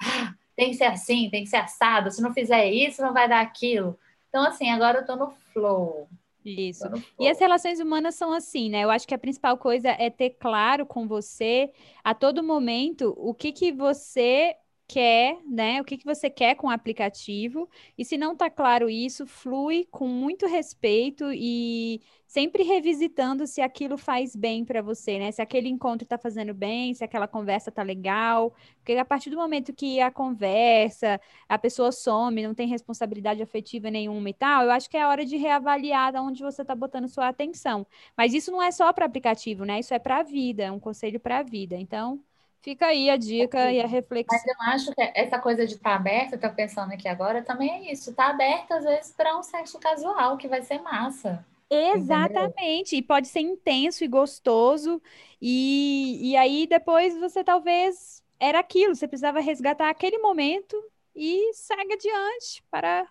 ah, 0.00 0.32
tem 0.54 0.70
que 0.70 0.76
ser 0.76 0.84
assim, 0.84 1.28
tem 1.28 1.42
que 1.42 1.50
ser 1.50 1.56
assado. 1.56 2.10
Se 2.10 2.22
não 2.22 2.32
fizer 2.32 2.66
isso, 2.66 3.02
não 3.02 3.12
vai 3.12 3.28
dar 3.28 3.40
aquilo. 3.40 3.98
Então, 4.28 4.44
assim, 4.44 4.70
agora 4.70 4.98
eu 4.98 5.00
estou 5.00 5.16
no 5.16 5.30
flow. 5.52 6.08
Isso. 6.44 6.84
E 7.18 7.28
as 7.28 7.40
relações 7.40 7.80
humanas 7.80 8.14
são 8.14 8.32
assim, 8.32 8.70
né? 8.70 8.84
Eu 8.84 8.90
acho 8.90 9.08
que 9.08 9.14
a 9.14 9.18
principal 9.18 9.58
coisa 9.58 9.88
é 9.88 10.08
ter 10.08 10.30
claro 10.30 10.86
com 10.86 11.08
você 11.08 11.72
a 12.04 12.14
todo 12.14 12.44
momento 12.44 13.12
o 13.16 13.34
que 13.34 13.50
que 13.50 13.72
você 13.72 14.54
quer, 14.88 15.38
né? 15.46 15.80
O 15.80 15.84
que, 15.84 15.96
que 15.96 16.04
você 16.04 16.30
quer 16.30 16.54
com 16.54 16.68
o 16.68 16.70
aplicativo. 16.70 17.68
E 17.98 18.04
se 18.04 18.16
não 18.16 18.32
está 18.32 18.48
claro 18.48 18.88
isso, 18.88 19.26
flui 19.26 19.86
com 19.90 20.06
muito 20.06 20.46
respeito 20.46 21.24
e 21.32 22.00
sempre 22.26 22.62
revisitando 22.62 23.46
se 23.46 23.60
aquilo 23.60 23.96
faz 23.96 24.34
bem 24.36 24.64
para 24.64 24.82
você, 24.82 25.18
né? 25.18 25.32
Se 25.32 25.40
aquele 25.42 25.68
encontro 25.68 26.04
está 26.04 26.18
fazendo 26.18 26.52
bem, 26.54 26.92
se 26.94 27.04
aquela 27.04 27.26
conversa 27.28 27.70
tá 27.70 27.82
legal. 27.82 28.54
Porque 28.78 28.92
a 28.92 29.04
partir 29.04 29.30
do 29.30 29.36
momento 29.36 29.72
que 29.72 30.00
a 30.00 30.10
conversa, 30.10 31.20
a 31.48 31.58
pessoa 31.58 31.92
some, 31.92 32.42
não 32.42 32.54
tem 32.54 32.68
responsabilidade 32.68 33.42
afetiva 33.42 33.90
nenhuma 33.90 34.30
e 34.30 34.34
tal, 34.34 34.64
eu 34.64 34.70
acho 34.70 34.88
que 34.90 34.96
é 34.96 35.06
hora 35.06 35.24
de 35.24 35.36
reavaliar 35.36 36.14
onde 36.16 36.42
você 36.42 36.62
está 36.62 36.74
botando 36.74 37.08
sua 37.08 37.28
atenção. 37.28 37.86
Mas 38.16 38.34
isso 38.34 38.50
não 38.50 38.62
é 38.62 38.70
só 38.70 38.92
para 38.92 39.06
aplicativo, 39.06 39.64
né? 39.64 39.80
Isso 39.80 39.94
é 39.94 39.98
para 39.98 40.18
a 40.18 40.22
vida, 40.22 40.64
é 40.64 40.70
um 40.72 40.80
conselho 40.80 41.20
para 41.20 41.38
a 41.38 41.42
vida. 41.42 41.76
Então, 41.76 42.20
Fica 42.60 42.86
aí 42.86 43.08
a 43.08 43.16
dica 43.16 43.70
e 43.72 43.80
a 43.80 43.86
reflexão. 43.86 44.36
Mas 44.36 44.46
eu 44.46 44.72
acho 44.72 44.94
que 44.94 45.12
essa 45.14 45.38
coisa 45.38 45.66
de 45.66 45.74
estar 45.74 45.90
tá 45.90 45.96
aberta, 45.96 46.34
eu 46.34 46.40
tô 46.40 46.50
pensando 46.50 46.92
aqui 46.92 47.08
agora, 47.08 47.42
também 47.42 47.70
é 47.70 47.92
isso. 47.92 48.12
Tá 48.14 48.28
aberta, 48.28 48.76
às 48.76 48.84
vezes, 48.84 49.12
para 49.12 49.36
um 49.38 49.42
sexo 49.42 49.78
casual, 49.78 50.36
que 50.36 50.48
vai 50.48 50.62
ser 50.62 50.80
massa. 50.80 51.44
Exatamente, 51.68 52.94
entendeu? 52.94 52.98
e 52.98 53.02
pode 53.02 53.28
ser 53.28 53.40
intenso 53.40 54.04
e 54.04 54.08
gostoso, 54.08 55.02
e, 55.40 56.30
e 56.30 56.36
aí 56.36 56.66
depois 56.66 57.16
você 57.18 57.42
talvez 57.42 58.22
era 58.38 58.60
aquilo, 58.60 58.94
você 58.94 59.08
precisava 59.08 59.40
resgatar 59.40 59.90
aquele 59.90 60.18
momento 60.18 60.80
e 61.14 61.52
segue 61.54 61.94
adiante 61.94 62.62
para 62.70 63.08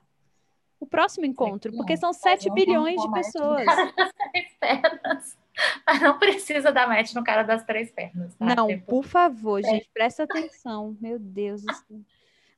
o 0.80 0.86
próximo 0.86 1.26
encontro, 1.26 1.72
porque 1.76 1.98
são 1.98 2.14
7 2.14 2.50
bilhões 2.52 3.02
de 3.02 3.12
pessoas. 3.12 3.66
Mas 5.86 6.02
não 6.02 6.18
precisa 6.20 6.72
dar 6.72 6.88
match 6.88 7.14
no 7.14 7.24
cara 7.24 7.44
das 7.44 7.64
três 7.64 7.92
pernas. 7.92 8.36
Tá? 8.36 8.56
Não, 8.56 8.68
tipo, 8.68 8.86
por 8.86 9.04
favor, 9.04 9.62
gente, 9.62 9.90
presta 9.94 10.24
atenção. 10.24 10.98
Meu 11.00 11.18
Deus 11.20 11.64
do 11.64 11.74
céu. 11.74 11.98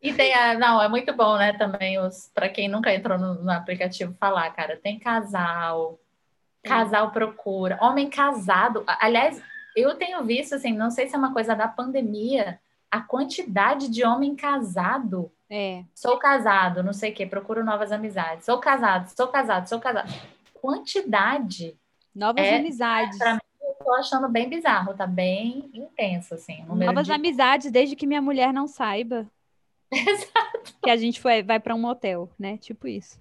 E 0.01 0.13
tem 0.13 0.33
a, 0.33 0.53
não, 0.53 0.81
é 0.81 0.87
muito 0.87 1.11
bom, 1.13 1.37
né, 1.37 1.53
também 1.53 1.99
os 1.99 2.29
para 2.33 2.47
quem 2.47 2.67
nunca 2.67 2.93
entrou 2.93 3.17
no, 3.17 3.33
no, 3.43 3.51
aplicativo 3.51 4.13
falar, 4.19 4.51
cara, 4.51 4.77
tem 4.77 4.99
casal, 4.99 5.99
casal 6.63 7.11
procura, 7.11 7.79
homem 7.81 8.07
casado. 8.07 8.83
Aliás, 8.85 9.41
eu 9.75 9.95
tenho 9.95 10.23
visto 10.23 10.53
assim, 10.53 10.71
não 10.71 10.91
sei 10.91 11.07
se 11.07 11.15
é 11.15 11.17
uma 11.17 11.33
coisa 11.33 11.55
da 11.55 11.67
pandemia, 11.67 12.59
a 12.91 13.01
quantidade 13.01 13.89
de 13.89 14.05
homem 14.05 14.35
casado. 14.35 15.31
É. 15.49 15.83
Sou 15.95 16.17
casado, 16.19 16.83
não 16.83 16.93
sei 16.93 17.11
o 17.11 17.15
quê, 17.15 17.25
procuro 17.25 17.65
novas 17.65 17.91
amizades. 17.91 18.45
Sou 18.45 18.59
casado, 18.59 19.07
sou 19.09 19.27
casado, 19.29 19.67
sou 19.67 19.79
casado. 19.79 20.13
Quantidade 20.53 21.75
Novas 22.17 22.43
é, 22.43 22.57
amizades. 22.57 23.19
Pra 23.19 23.35
mim, 23.35 23.39
eu 23.61 23.73
tô 23.75 23.93
achando 23.93 24.27
bem 24.27 24.49
bizarro, 24.49 24.95
tá 24.95 25.05
bem 25.05 25.69
intenso, 25.71 26.33
assim. 26.33 26.65
Novas 26.65 27.05
de... 27.05 27.13
amizades, 27.13 27.71
desde 27.71 27.95
que 27.95 28.07
minha 28.07 28.21
mulher 28.21 28.51
não 28.51 28.67
saiba. 28.67 29.27
Exato. 29.93 30.75
Que 30.81 30.89
a 30.89 30.97
gente 30.97 31.21
foi, 31.21 31.43
vai 31.43 31.59
para 31.59 31.75
um 31.75 31.79
motel, 31.79 32.27
né? 32.39 32.57
Tipo 32.57 32.87
isso. 32.87 33.19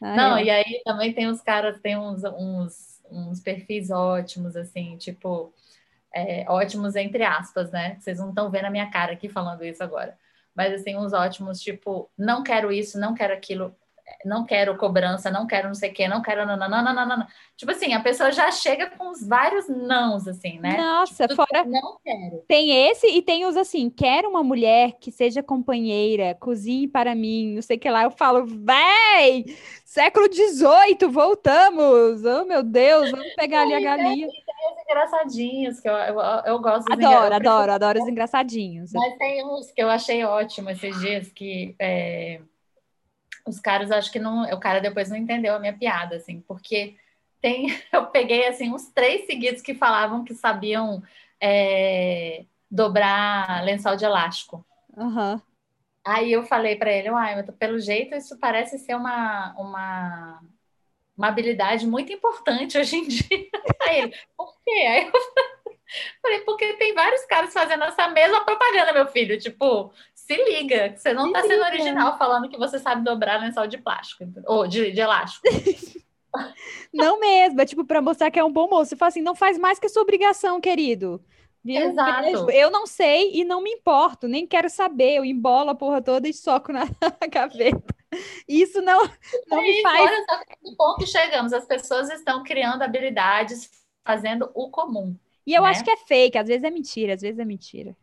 Ah, 0.00 0.14
não, 0.14 0.36
é. 0.36 0.44
e 0.44 0.50
aí 0.50 0.82
também 0.84 1.12
tem 1.12 1.26
os 1.26 1.40
caras, 1.40 1.80
tem 1.80 1.98
uns, 1.98 2.22
uns, 2.22 3.02
uns 3.10 3.40
perfis 3.40 3.90
ótimos, 3.90 4.54
assim, 4.54 4.96
tipo, 4.96 5.52
é, 6.14 6.44
ótimos 6.48 6.94
entre 6.94 7.24
aspas, 7.24 7.72
né? 7.72 7.96
Vocês 7.98 8.20
não 8.20 8.28
estão 8.28 8.50
vendo 8.52 8.66
a 8.66 8.70
minha 8.70 8.88
cara 8.88 9.14
aqui 9.14 9.28
falando 9.28 9.64
isso 9.64 9.82
agora. 9.82 10.16
Mas 10.54 10.74
assim, 10.74 10.96
uns 10.96 11.12
ótimos, 11.12 11.60
tipo, 11.60 12.08
não 12.16 12.44
quero 12.44 12.70
isso, 12.70 13.00
não 13.00 13.14
quero 13.14 13.34
aquilo, 13.34 13.74
não 14.24 14.44
quero 14.44 14.76
cobrança, 14.76 15.30
não 15.30 15.46
quero 15.46 15.68
não 15.68 15.74
sei 15.74 15.90
o 15.90 15.94
quê, 15.94 16.08
não 16.08 16.22
quero 16.22 16.46
não, 16.46 16.56
não, 16.56 16.68
não, 16.68 16.82
não, 16.82 16.94
não, 16.94 17.18
não. 17.18 17.26
Tipo 17.56 17.72
assim, 17.72 17.92
a 17.94 18.00
pessoa 18.00 18.32
já 18.32 18.50
chega 18.50 18.90
com 18.90 19.10
os 19.10 19.26
vários 19.26 19.68
nãos, 19.68 20.26
assim, 20.26 20.58
né? 20.58 20.76
Nossa, 20.76 21.26
tipo, 21.26 21.36
fora. 21.36 21.64
Não 21.64 21.98
quero. 22.02 22.44
Tem 22.48 22.88
esse 22.88 23.06
e 23.06 23.22
tem 23.22 23.44
os 23.44 23.56
assim, 23.56 23.90
quero 23.90 24.28
uma 24.28 24.42
mulher 24.42 24.92
que 25.00 25.10
seja 25.10 25.42
companheira, 25.42 26.36
cozinhe 26.40 26.88
para 26.88 27.14
mim, 27.14 27.54
não 27.54 27.62
sei 27.62 27.76
o 27.76 27.80
que 27.80 27.90
lá. 27.90 28.04
Eu 28.04 28.10
falo, 28.10 28.46
véi, 28.46 29.44
século 29.84 30.26
XVIII, 30.32 31.08
voltamos! 31.10 32.24
Oh, 32.24 32.44
meu 32.44 32.62
Deus, 32.62 33.10
vamos 33.10 33.34
pegar 33.34 33.62
ali 33.62 33.74
a 33.74 33.80
galinha. 33.80 34.28
Tem, 34.28 34.72
os 34.72 34.82
engraçadinhos, 34.88 35.80
que 35.80 35.88
eu, 35.88 35.94
eu, 35.94 36.20
eu 36.46 36.58
gosto 36.60 36.84
dos 36.86 37.04
Adoro, 37.04 37.34
adoro, 37.34 37.72
adoro 37.72 38.02
os 38.02 38.08
engraçadinhos. 38.08 38.92
Mas 38.92 39.16
tem 39.18 39.44
uns 39.44 39.70
que 39.70 39.82
eu 39.82 39.90
achei 39.90 40.24
ótimo 40.24 40.70
esses 40.70 40.98
dias, 41.00 41.32
que... 41.32 41.74
É 41.78 42.40
os 43.46 43.60
caras 43.60 43.90
acho 43.90 44.10
que 44.10 44.18
não, 44.18 44.42
o 44.52 44.60
cara 44.60 44.80
depois 44.80 45.10
não 45.10 45.16
entendeu 45.16 45.54
a 45.54 45.58
minha 45.58 45.76
piada, 45.76 46.16
assim, 46.16 46.40
porque 46.40 46.96
tem, 47.40 47.66
eu 47.92 48.06
peguei 48.06 48.46
assim 48.46 48.72
uns 48.72 48.88
três 48.90 49.26
seguidos 49.26 49.62
que 49.62 49.74
falavam 49.74 50.24
que 50.24 50.34
sabiam 50.34 51.02
é, 51.40 52.44
dobrar 52.70 53.64
lençol 53.64 53.96
de 53.96 54.04
elástico. 54.04 54.64
Uhum. 54.96 55.40
Aí 56.04 56.32
eu 56.32 56.42
falei 56.44 56.76
para 56.76 56.92
ele, 56.92 57.10
uai, 57.10 57.42
pelo 57.58 57.78
jeito 57.78 58.14
isso 58.14 58.38
parece 58.38 58.78
ser 58.78 58.94
uma, 58.96 59.54
uma, 59.56 60.40
uma 61.16 61.28
habilidade 61.28 61.86
muito 61.86 62.12
importante 62.12 62.78
hoje 62.78 62.96
em 62.96 63.06
dia. 63.08 63.48
Aí 63.82 64.00
ele, 64.00 64.14
por 64.36 64.54
quê? 64.64 64.70
Aí 64.70 65.06
eu 65.06 65.12
falei, 66.20 66.40
porque 66.40 66.74
tem 66.74 66.94
vários 66.94 67.24
caras 67.26 67.52
fazendo 67.52 67.84
essa 67.84 68.08
mesma 68.08 68.44
propaganda, 68.44 68.92
meu 68.92 69.06
filho. 69.06 69.38
Tipo, 69.38 69.92
se 70.34 70.44
liga, 70.44 70.94
você 70.96 71.12
não 71.12 71.26
está 71.28 71.42
sendo 71.42 71.64
original 71.64 72.18
falando 72.18 72.48
que 72.48 72.58
você 72.58 72.78
sabe 72.78 73.04
dobrar 73.04 73.40
lençol 73.40 73.66
de 73.66 73.78
plástico, 73.78 74.24
ou 74.46 74.66
de, 74.66 74.90
de 74.90 75.00
elástico. 75.00 75.46
não 76.92 77.20
mesmo, 77.20 77.60
é 77.60 77.66
tipo 77.66 77.84
para 77.84 78.02
mostrar 78.02 78.30
que 78.30 78.38
é 78.38 78.44
um 78.44 78.52
bom 78.52 78.68
moço. 78.68 78.90
Você 78.90 78.96
fala 78.96 79.08
assim, 79.08 79.22
não 79.22 79.34
faz 79.34 79.58
mais 79.58 79.78
que 79.78 79.86
a 79.86 79.88
sua 79.88 80.02
obrigação, 80.02 80.60
querido. 80.60 81.22
Viu? 81.64 81.90
Exato. 81.90 82.50
Eu 82.50 82.70
não 82.70 82.86
sei 82.86 83.32
e 83.34 83.44
não 83.44 83.62
me 83.62 83.70
importo, 83.70 84.26
nem 84.26 84.46
quero 84.46 84.68
saber. 84.68 85.14
Eu 85.14 85.24
embolo 85.24 85.70
a 85.70 85.74
porra 85.74 86.02
toda 86.02 86.28
e 86.28 86.34
soco 86.34 86.72
na 86.72 86.84
gaveta. 87.30 87.94
Isso 88.48 88.82
não, 88.82 89.00
não 89.48 89.58
é 89.58 89.62
me 89.62 89.82
faz. 89.82 90.00
Olha 90.00 90.24
só 90.28 90.38
que 90.38 90.76
ponto 90.76 91.06
chegamos. 91.06 91.52
As 91.52 91.64
pessoas 91.64 92.10
estão 92.10 92.42
criando 92.42 92.82
habilidades, 92.82 93.70
fazendo 94.04 94.50
o 94.54 94.70
comum. 94.70 95.16
E 95.46 95.54
eu 95.54 95.62
né? 95.62 95.70
acho 95.70 95.84
que 95.84 95.90
é 95.90 95.96
fake, 95.96 96.38
às 96.38 96.48
vezes 96.48 96.64
é 96.64 96.70
mentira, 96.70 97.14
às 97.14 97.22
vezes 97.22 97.38
é 97.38 97.44
mentira. 97.44 97.96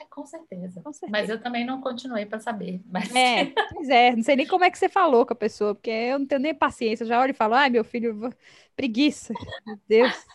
É, 0.00 0.04
com 0.08 0.24
certeza. 0.24 0.80
com 0.80 0.92
certeza. 0.92 1.12
Mas 1.12 1.28
eu 1.28 1.40
também 1.40 1.64
não 1.64 1.80
continuei 1.80 2.24
para 2.24 2.40
saber. 2.40 2.80
Mas... 2.86 3.14
É, 3.14 3.44
pois 3.74 3.88
é, 3.88 4.16
não 4.16 4.22
sei 4.22 4.34
nem 4.34 4.46
como 4.46 4.64
é 4.64 4.70
que 4.70 4.78
você 4.78 4.88
falou 4.88 5.26
com 5.26 5.34
a 5.34 5.36
pessoa, 5.36 5.74
porque 5.74 5.90
eu 5.90 6.18
não 6.18 6.26
tenho 6.26 6.40
nem 6.40 6.54
paciência. 6.54 7.04
Eu 7.04 7.08
já 7.08 7.20
olho 7.20 7.30
e 7.30 7.34
falo, 7.34 7.54
ai, 7.54 7.68
meu 7.68 7.84
filho, 7.84 8.34
preguiça. 8.74 9.34
Meu 9.66 9.78
Deus. 9.86 10.26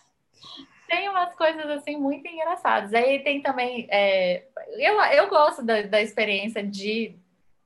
Tem 0.88 1.08
umas 1.08 1.34
coisas 1.34 1.66
assim 1.70 1.96
muito 1.96 2.28
engraçadas. 2.28 2.94
Aí 2.94 3.18
tem 3.24 3.42
também. 3.42 3.88
É... 3.90 4.46
Eu, 4.78 5.00
eu 5.00 5.28
gosto 5.28 5.64
da, 5.64 5.82
da 5.82 6.00
experiência 6.00 6.62
de, 6.62 7.16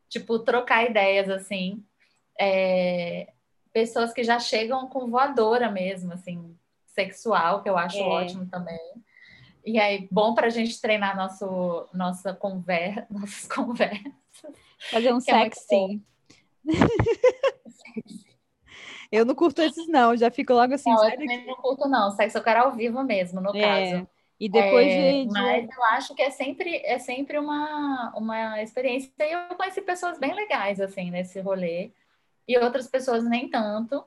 tipo, 0.09 0.39
trocar 0.39 0.89
ideias 0.89 1.29
assim. 1.29 1.85
É... 2.39 3.31
Pessoas 3.75 4.13
que 4.15 4.25
já 4.25 4.39
chegam 4.39 4.89
com 4.89 5.11
voadora 5.11 5.71
mesmo, 5.71 6.15
assim, 6.15 6.57
sexual, 6.87 7.63
que 7.63 7.69
eu 7.69 7.77
acho 7.77 7.99
é. 7.99 8.03
ótimo 8.03 8.47
também. 8.47 8.81
E 9.65 9.79
aí, 9.79 10.09
bom 10.11 10.35
para 10.35 10.47
a 10.47 10.51
gente 10.51 10.81
treinar 10.81 11.17
nosso, 11.17 11.87
nossa 11.93 12.33
conversa, 12.33 13.07
nossas 13.11 13.47
conversas. 13.47 14.13
Fazer 14.91 15.13
um 15.13 15.19
é 15.19 15.21
sexy. 15.21 16.03
eu 19.13 19.25
não 19.25 19.35
curto 19.35 19.61
esses, 19.63 19.87
não, 19.89 20.17
já 20.17 20.31
fico 20.31 20.53
logo 20.55 20.75
assim. 20.75 20.91
Não, 20.91 21.05
eu 21.05 21.11
também 21.11 21.47
não 21.47 21.57
curto, 21.57 21.89
não. 21.89 22.11
Sexo 22.11 22.39
eu 22.39 22.43
quero 22.43 22.65
ao 22.65 22.73
vivo 22.73 23.03
mesmo, 23.03 23.41
no 23.41 23.55
é. 23.57 23.61
caso. 23.61 24.09
E 24.41 24.49
depois 24.49 24.87
é, 24.87 25.13
de, 25.13 25.27
de, 25.27 25.33
Mas 25.33 25.69
eu 25.69 25.85
acho 25.85 26.15
que 26.15 26.23
é 26.23 26.31
sempre, 26.31 26.81
é 26.83 26.99
sempre 26.99 27.39
uma, 27.39 28.11
uma 28.17 28.63
experiência. 28.63 29.13
E 29.19 29.33
eu 29.33 29.55
conheci 29.55 29.83
pessoas 29.83 30.19
bem 30.19 30.33
legais, 30.35 30.81
assim, 30.81 31.11
nesse 31.11 31.41
rolê. 31.41 31.93
E 32.49 32.57
outras 32.57 32.87
pessoas 32.87 33.23
nem 33.23 33.51
tanto. 33.51 34.03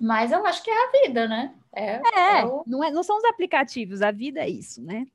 Mas 0.00 0.30
eu 0.30 0.46
acho 0.46 0.62
que 0.62 0.70
é 0.70 0.74
a 0.74 0.90
vida, 1.02 1.26
né? 1.26 1.52
É, 1.74 1.96
é, 1.96 2.40
é 2.40 2.44
não, 2.66 2.84
é 2.84 2.90
não 2.90 3.02
são 3.02 3.16
os 3.16 3.24
aplicativos, 3.24 4.02
a 4.02 4.10
vida 4.10 4.40
é 4.40 4.48
isso, 4.48 4.82
né? 4.82 5.06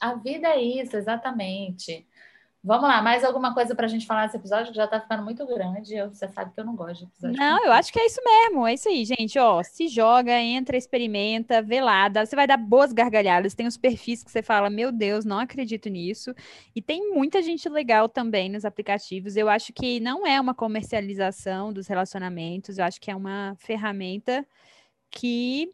A 0.00 0.14
vida 0.14 0.48
é 0.48 0.62
isso, 0.62 0.96
exatamente. 0.96 2.06
Vamos 2.64 2.88
lá, 2.88 3.02
mais 3.02 3.24
alguma 3.24 3.52
coisa 3.52 3.74
para 3.74 3.86
a 3.86 3.88
gente 3.88 4.06
falar 4.06 4.22
nesse 4.22 4.36
episódio 4.36 4.70
que 4.70 4.76
já 4.76 4.84
está 4.84 5.00
ficando 5.00 5.24
muito 5.24 5.44
grande. 5.44 5.96
Eu, 5.96 6.10
você 6.10 6.28
sabe 6.28 6.54
que 6.54 6.60
eu 6.60 6.64
não 6.64 6.76
gosto 6.76 7.00
de 7.00 7.04
episódio. 7.06 7.36
Não, 7.36 7.64
eu 7.64 7.72
acho 7.72 7.92
que 7.92 7.98
é 7.98 8.06
isso 8.06 8.20
mesmo. 8.24 8.64
É 8.64 8.74
isso 8.74 8.88
aí, 8.88 9.04
gente. 9.04 9.36
Ó, 9.36 9.60
se 9.64 9.88
joga, 9.88 10.40
entra, 10.40 10.76
experimenta, 10.76 11.60
vê 11.60 11.80
lá. 11.80 12.08
Dá, 12.08 12.24
você 12.24 12.36
vai 12.36 12.46
dar 12.46 12.56
boas 12.56 12.92
gargalhadas. 12.92 13.52
Tem 13.52 13.66
os 13.66 13.76
perfis 13.76 14.22
que 14.22 14.30
você 14.30 14.44
fala, 14.44 14.70
meu 14.70 14.92
Deus, 14.92 15.24
não 15.24 15.40
acredito 15.40 15.88
nisso. 15.88 16.32
E 16.72 16.80
tem 16.80 17.12
muita 17.12 17.42
gente 17.42 17.68
legal 17.68 18.08
também 18.08 18.48
nos 18.48 18.64
aplicativos. 18.64 19.36
Eu 19.36 19.48
acho 19.48 19.72
que 19.72 19.98
não 19.98 20.24
é 20.24 20.40
uma 20.40 20.54
comercialização 20.54 21.72
dos 21.72 21.88
relacionamentos. 21.88 22.78
Eu 22.78 22.84
acho 22.84 23.00
que 23.00 23.10
é 23.10 23.16
uma 23.16 23.56
ferramenta 23.58 24.46
que 25.10 25.68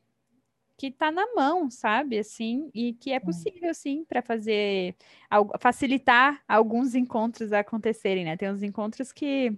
que 0.79 0.87
está 0.87 1.11
na 1.11 1.35
mão, 1.35 1.69
sabe? 1.69 2.21
Assim, 2.21 2.71
e 2.73 2.95
que 2.95 3.11
é 3.11 3.19
possível, 3.19 3.75
sim, 3.75 4.05
para 4.05 4.23
fazer 4.23 4.95
facilitar 5.61 6.41
alguns 6.47 6.95
encontros 6.95 7.53
acontecerem, 7.53 8.25
né? 8.25 8.37
Tem 8.37 8.49
uns 8.49 8.63
encontros 8.63 9.13
que 9.13 9.53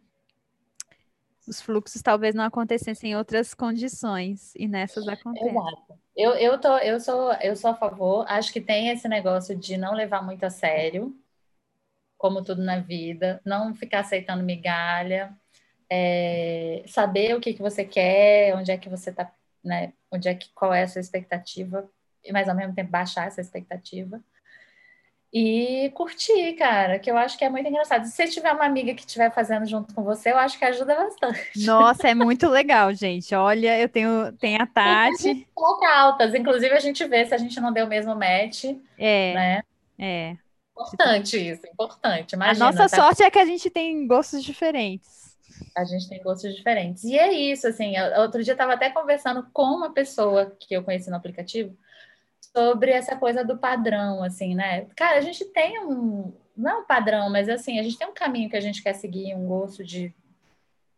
os 1.47 1.61
fluxos 1.61 2.01
talvez 2.01 2.35
não 2.35 2.45
acontecessem 2.45 3.13
em 3.13 3.17
outras 3.17 3.53
condições 3.53 4.55
e 4.57 4.67
nessas 4.67 5.07
acontecem. 5.07 5.51
Exato. 5.51 6.01
Eu, 6.17 6.33
eu, 6.33 6.59
tô, 6.59 6.79
eu, 6.79 6.99
sou, 6.99 7.33
eu 7.35 7.55
sou 7.55 7.71
a 7.71 7.75
favor, 7.75 8.25
acho 8.27 8.51
que 8.51 8.61
tem 8.61 8.89
esse 8.89 9.07
negócio 9.07 9.55
de 9.55 9.77
não 9.77 9.93
levar 9.93 10.25
muito 10.25 10.45
a 10.45 10.51
sério, 10.51 11.15
como 12.17 12.43
tudo 12.43 12.63
na 12.63 12.79
vida, 12.79 13.43
não 13.45 13.75
ficar 13.75 14.01
aceitando 14.01 14.43
migalha, 14.43 15.37
é, 15.91 16.83
saber 16.87 17.35
o 17.35 17.41
que, 17.41 17.53
que 17.53 17.63
você 17.63 17.85
quer, 17.85 18.55
onde 18.57 18.71
é 18.71 18.79
que 18.79 18.89
você 18.89 19.11
está 19.11 19.31
né? 19.65 19.93
Onde 20.11 20.29
é 20.29 20.35
que, 20.35 20.51
qual 20.55 20.73
é 20.73 20.83
a 20.83 20.89
sua 20.89 21.01
expectativa, 21.01 21.89
mas 22.33 22.49
ao 22.49 22.55
mesmo 22.55 22.75
tempo 22.75 22.91
baixar 22.91 23.27
essa 23.27 23.41
expectativa. 23.41 24.21
E 25.33 25.93
curtir, 25.95 26.55
cara, 26.55 26.99
que 26.99 27.09
eu 27.09 27.17
acho 27.17 27.39
que 27.39 27.45
é 27.45 27.49
muito 27.49 27.69
engraçado. 27.69 28.05
Se 28.05 28.11
você 28.11 28.27
tiver 28.27 28.53
uma 28.53 28.65
amiga 28.65 28.93
que 28.95 29.03
estiver 29.03 29.33
fazendo 29.33 29.65
junto 29.65 29.95
com 29.95 30.03
você, 30.03 30.33
eu 30.33 30.39
acho 30.39 30.59
que 30.59 30.65
ajuda 30.65 30.97
bastante. 30.97 31.65
Nossa, 31.65 32.09
é 32.09 32.15
muito 32.15 32.49
legal, 32.49 32.93
gente. 32.93 33.33
Olha, 33.33 33.79
eu 33.79 33.89
tenho, 33.89 34.33
tenho 34.33 34.61
a 34.61 34.67
Tati. 34.67 35.47
altas, 35.95 36.35
inclusive 36.35 36.75
a 36.75 36.81
gente 36.81 37.05
vê 37.07 37.25
se 37.25 37.35
a 37.35 37.39
gente 37.39 37.61
não 37.61 37.73
deu 37.73 37.87
o 37.87 37.89
mesmo 37.89 38.13
match. 38.17 38.65
É. 38.99 39.35
Né? 39.35 39.63
É. 39.97 40.37
Importante 40.73 41.37
isso, 41.37 41.65
importante. 41.67 42.33
Imagina, 42.33 42.67
a 42.67 42.73
nossa 42.73 42.89
tá... 42.89 43.03
sorte 43.03 43.23
é 43.23 43.31
que 43.31 43.39
a 43.39 43.45
gente 43.45 43.71
tem 43.71 44.07
gostos 44.09 44.43
diferentes. 44.43 45.30
A 45.77 45.85
gente 45.85 46.09
tem 46.09 46.23
gostos 46.23 46.55
diferentes. 46.55 47.05
E 47.05 47.19
é 47.19 47.33
isso, 47.33 47.67
assim, 47.67 47.95
outro 48.19 48.43
dia 48.43 48.53
eu 48.53 48.55
estava 48.55 48.75
até 48.75 48.91
conversando 48.91 49.47
com 49.53 49.65
uma 49.65 49.93
pessoa 49.93 50.57
que 50.59 50.75
eu 50.75 50.83
conheci 50.83 51.11
no 51.11 51.17
aplicativo 51.17 51.77
sobre 52.41 52.91
essa 52.91 53.17
coisa 53.17 53.45
do 53.45 53.59
padrão, 53.59 54.23
assim, 54.23 54.55
né? 54.55 54.87
Cara, 54.97 55.19
a 55.19 55.21
gente 55.21 55.45
tem 55.47 55.85
um, 55.85 56.33
não 56.57 56.71
é 56.71 56.77
um 56.79 56.85
padrão, 56.85 57.31
mas 57.31 57.49
assim, 57.49 57.79
a 57.79 57.83
gente 57.83 57.99
tem 57.99 58.09
um 58.09 58.15
caminho 58.15 58.51
que 58.51 58.57
a 58.57 58.61
gente 58.61 58.83
quer 58.83 58.95
seguir, 58.95 59.35
um 59.35 59.47
gosto 59.47 59.85
de 59.85 60.15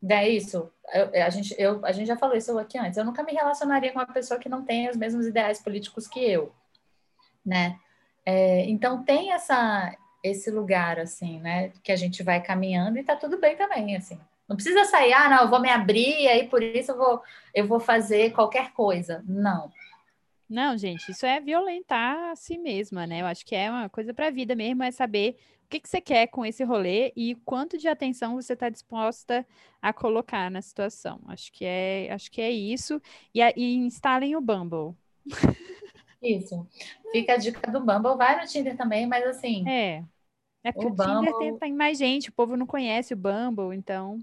é 0.09 0.29
isso. 0.29 0.69
Eu, 0.93 1.25
a, 1.25 1.31
gente, 1.31 1.55
eu, 1.57 1.85
a 1.87 1.93
gente 1.93 2.09
já 2.09 2.17
falou 2.17 2.37
isso 2.37 2.59
aqui 2.59 2.77
antes. 2.77 2.97
Eu 2.97 3.05
nunca 3.05 3.23
me 3.23 3.33
relacionaria 3.33 3.93
com 3.93 4.01
uma 4.01 4.07
pessoa 4.07 4.41
que 4.41 4.49
não 4.49 4.65
tem 4.65 4.91
os 4.91 4.97
mesmos 4.97 5.27
ideais 5.27 5.62
políticos 5.62 6.09
que 6.09 6.19
eu, 6.19 6.53
né? 7.47 7.79
É, 8.27 8.65
então 8.69 9.05
tem 9.05 9.33
essa 9.33 9.97
esse 10.23 10.51
lugar 10.51 11.01
assim, 11.01 11.41
né, 11.41 11.73
que 11.83 11.91
a 11.91 11.97
gente 11.97 12.23
vai 12.23 12.41
caminhando 12.41 12.97
e 12.97 13.03
tá 13.03 13.16
tudo 13.16 13.41
bem 13.41 13.57
também, 13.57 13.97
assim. 13.97 14.20
Não 14.53 14.57
precisa 14.57 14.84
sair, 14.84 15.14
ah, 15.14 15.30
não, 15.30 15.42
eu 15.44 15.48
vou 15.48 15.59
me 15.59 15.70
abrir 15.70 16.20
e 16.20 16.28
aí 16.28 16.46
por 16.46 16.62
isso 16.62 16.92
eu 16.92 16.98
vou, 16.98 17.22
eu 17.55 17.66
vou 17.66 17.80
fazer 17.80 18.32
qualquer 18.32 18.70
coisa. 18.72 19.24
Não. 19.26 19.72
Não, 20.46 20.76
gente, 20.76 21.11
isso 21.11 21.24
é 21.24 21.40
violentar 21.40 22.30
a 22.30 22.36
si 22.36 22.59
mesma, 22.59 23.07
né? 23.07 23.22
Eu 23.22 23.26
acho 23.26 23.46
que 23.46 23.55
é 23.55 23.70
uma 23.70 23.88
coisa 23.88 24.12
para 24.12 24.26
a 24.26 24.30
vida 24.30 24.55
mesmo, 24.55 24.82
é 24.82 24.90
saber 24.90 25.38
o 25.64 25.68
que, 25.70 25.80
que 25.80 25.88
você 25.88 26.03
quer 26.03 26.26
com 26.26 26.44
esse 26.44 26.62
rolê 26.64 27.14
e 27.16 27.34
quanto 27.46 27.78
de 27.78 27.88
atenção 27.88 28.34
você 28.34 28.53
está 28.53 28.68
disposta 28.68 29.46
a 29.80 29.90
colocar 29.90 30.50
na 30.50 30.61
situação. 30.61 31.18
Acho 31.28 31.50
que 31.50 31.64
é, 31.64 32.12
acho 32.12 32.30
que 32.30 32.42
é 32.42 32.50
isso. 32.50 33.00
E, 33.34 33.40
e 33.57 33.76
instalem 33.76 34.36
o 34.36 34.40
Bumble. 34.42 34.94
Isso. 36.22 36.68
Fica 37.11 37.32
a 37.32 37.36
dica 37.38 37.72
do 37.72 37.80
Bumble. 37.80 38.18
Vai 38.18 38.38
no 38.38 38.46
Tinder 38.46 38.76
também, 38.76 39.07
mas 39.07 39.26
assim. 39.26 39.66
É. 39.66 40.05
É 40.62 40.70
porque 40.70 40.86
o, 40.86 40.90
o 40.90 40.94
Bumble... 40.94 41.16
Tinder 41.16 41.38
tem, 41.38 41.59
tem 41.59 41.72
mais 41.72 41.96
gente, 41.96 42.28
o 42.28 42.32
povo 42.32 42.57
não 42.57 42.66
conhece 42.66 43.14
o 43.14 43.16
Bumble, 43.16 43.74
então. 43.74 44.18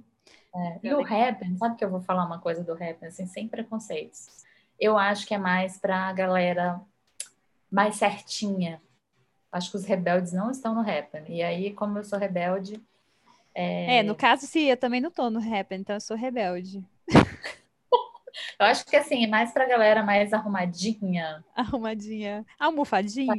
É, 0.56 0.80
e 0.84 0.94
o 0.94 1.02
Happen, 1.02 1.58
sabe 1.58 1.76
que 1.76 1.86
eu 1.86 1.90
vou 1.90 2.02
falar 2.02 2.26
uma 2.26 2.40
coisa 2.40 2.64
do 2.64 2.74
Happen, 2.74 3.08
assim, 3.08 3.26
sem 3.28 3.48
preconceitos. 3.48 4.44
Eu 4.80 4.98
acho 4.98 5.28
que 5.28 5.34
é 5.34 5.38
mais 5.38 5.78
para 5.78 6.08
a 6.08 6.14
galera 6.14 6.82
mais 7.72 7.96
certinha. 7.96 8.82
Acho 9.52 9.72
que 9.72 9.78
os 9.78 9.86
rebeldes 9.86 10.34
não 10.34 10.52
estão 10.52 10.74
no 10.74 10.82
Happen. 10.82 11.24
E 11.28 11.44
aí, 11.44 11.74
como 11.74 12.00
eu 12.00 12.04
sou 12.04 12.18
rebelde. 12.18 12.82
É, 13.54 13.98
é 13.98 14.04
no 14.04 14.16
caso, 14.16 14.46
sim, 14.46 14.66
eu 14.66 14.78
também 14.78 15.02
não 15.02 15.12
tô 15.12 15.30
no 15.30 15.40
Happen, 15.40 15.80
então 15.80 15.96
eu 15.96 16.02
sou 16.02 16.16
rebelde. 16.16 16.84
eu 18.60 18.66
acho 18.66 18.86
que 18.86 18.96
assim, 18.96 19.28
mais 19.28 19.52
pra 19.52 19.68
galera 19.68 20.04
mais 20.04 20.34
arrumadinha. 20.34 21.44
Arrumadinha. 21.56 22.46
Almofadinha. 22.60 23.34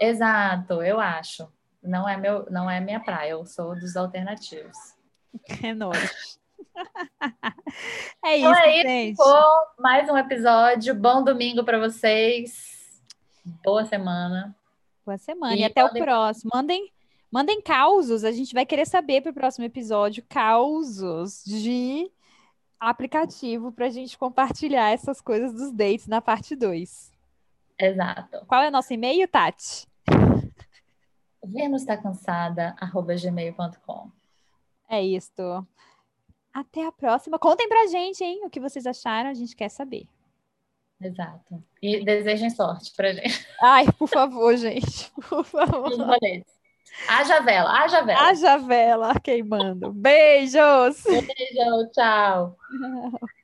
É. 0.00 0.08
Exato, 0.08 0.82
eu 0.82 0.98
acho. 0.98 1.46
Não 1.82 2.08
é, 2.08 2.16
meu, 2.16 2.46
não 2.50 2.70
é 2.70 2.80
minha 2.80 3.00
praia, 3.00 3.30
eu 3.30 3.44
sou 3.44 3.74
dos 3.74 3.96
alternativos. 3.96 4.76
É 5.62 5.74
nóis. 5.74 6.38
é 8.24 8.38
então 8.38 8.52
isso, 8.52 8.60
então 8.60 8.62
é 8.62 8.82
gente. 8.82 9.10
Ficou 9.10 9.44
mais 9.78 10.08
um 10.08 10.16
episódio. 10.16 10.94
Bom 10.94 11.22
domingo 11.22 11.64
para 11.64 11.78
vocês. 11.78 13.02
Boa 13.64 13.84
semana. 13.84 14.54
Boa 15.04 15.18
semana 15.18 15.54
e, 15.54 15.60
e 15.60 15.64
até 15.64 15.84
o 15.84 15.92
próximo. 15.92 16.50
Mandem, 16.54 16.92
mandem 17.30 17.60
causos. 17.60 18.24
A 18.24 18.32
gente 18.32 18.54
vai 18.54 18.66
querer 18.66 18.86
saber 18.86 19.20
para 19.22 19.30
o 19.30 19.34
próximo 19.34 19.64
episódio 19.64 20.24
causos 20.28 21.42
de 21.44 22.10
aplicativo 22.78 23.72
para 23.72 23.86
a 23.86 23.90
gente 23.90 24.16
compartilhar 24.16 24.90
essas 24.90 25.20
coisas 25.20 25.52
dos 25.52 25.70
dates 25.72 26.06
na 26.06 26.20
parte 26.20 26.56
2. 26.56 27.12
Exato. 27.78 28.44
Qual 28.46 28.62
é 28.62 28.68
o 28.68 28.72
nosso 28.72 28.92
e-mail, 28.92 29.26
Tati? 29.28 29.86
Vênus 31.42 31.82
está 31.82 31.96
cansada, 31.96 32.74
arroba 32.78 33.14
gmail.com. 33.14 34.19
É 34.90 35.00
isso. 35.00 35.32
Até 36.52 36.84
a 36.84 36.90
próxima. 36.90 37.38
Contem 37.38 37.68
pra 37.68 37.86
gente, 37.86 38.24
hein, 38.24 38.40
o 38.44 38.50
que 38.50 38.58
vocês 38.58 38.84
acharam, 38.84 39.30
a 39.30 39.34
gente 39.34 39.54
quer 39.54 39.68
saber. 39.68 40.06
Exato. 41.00 41.62
E 41.80 42.04
desejem 42.04 42.50
sorte 42.50 42.92
pra 42.94 43.12
gente. 43.12 43.46
Ai, 43.62 43.86
por 43.92 44.08
favor, 44.08 44.54
gente. 44.56 45.10
Por 45.28 45.44
favor. 45.44 46.18
Haja 47.08 47.40
vela, 47.40 47.70
haja 47.70 48.02
vela. 48.02 48.20
Haja 48.20 48.56
vela 48.58 49.20
queimando. 49.20 49.92
Beijos! 49.92 51.04
Beijo, 51.04 51.90
tchau. 51.94 52.56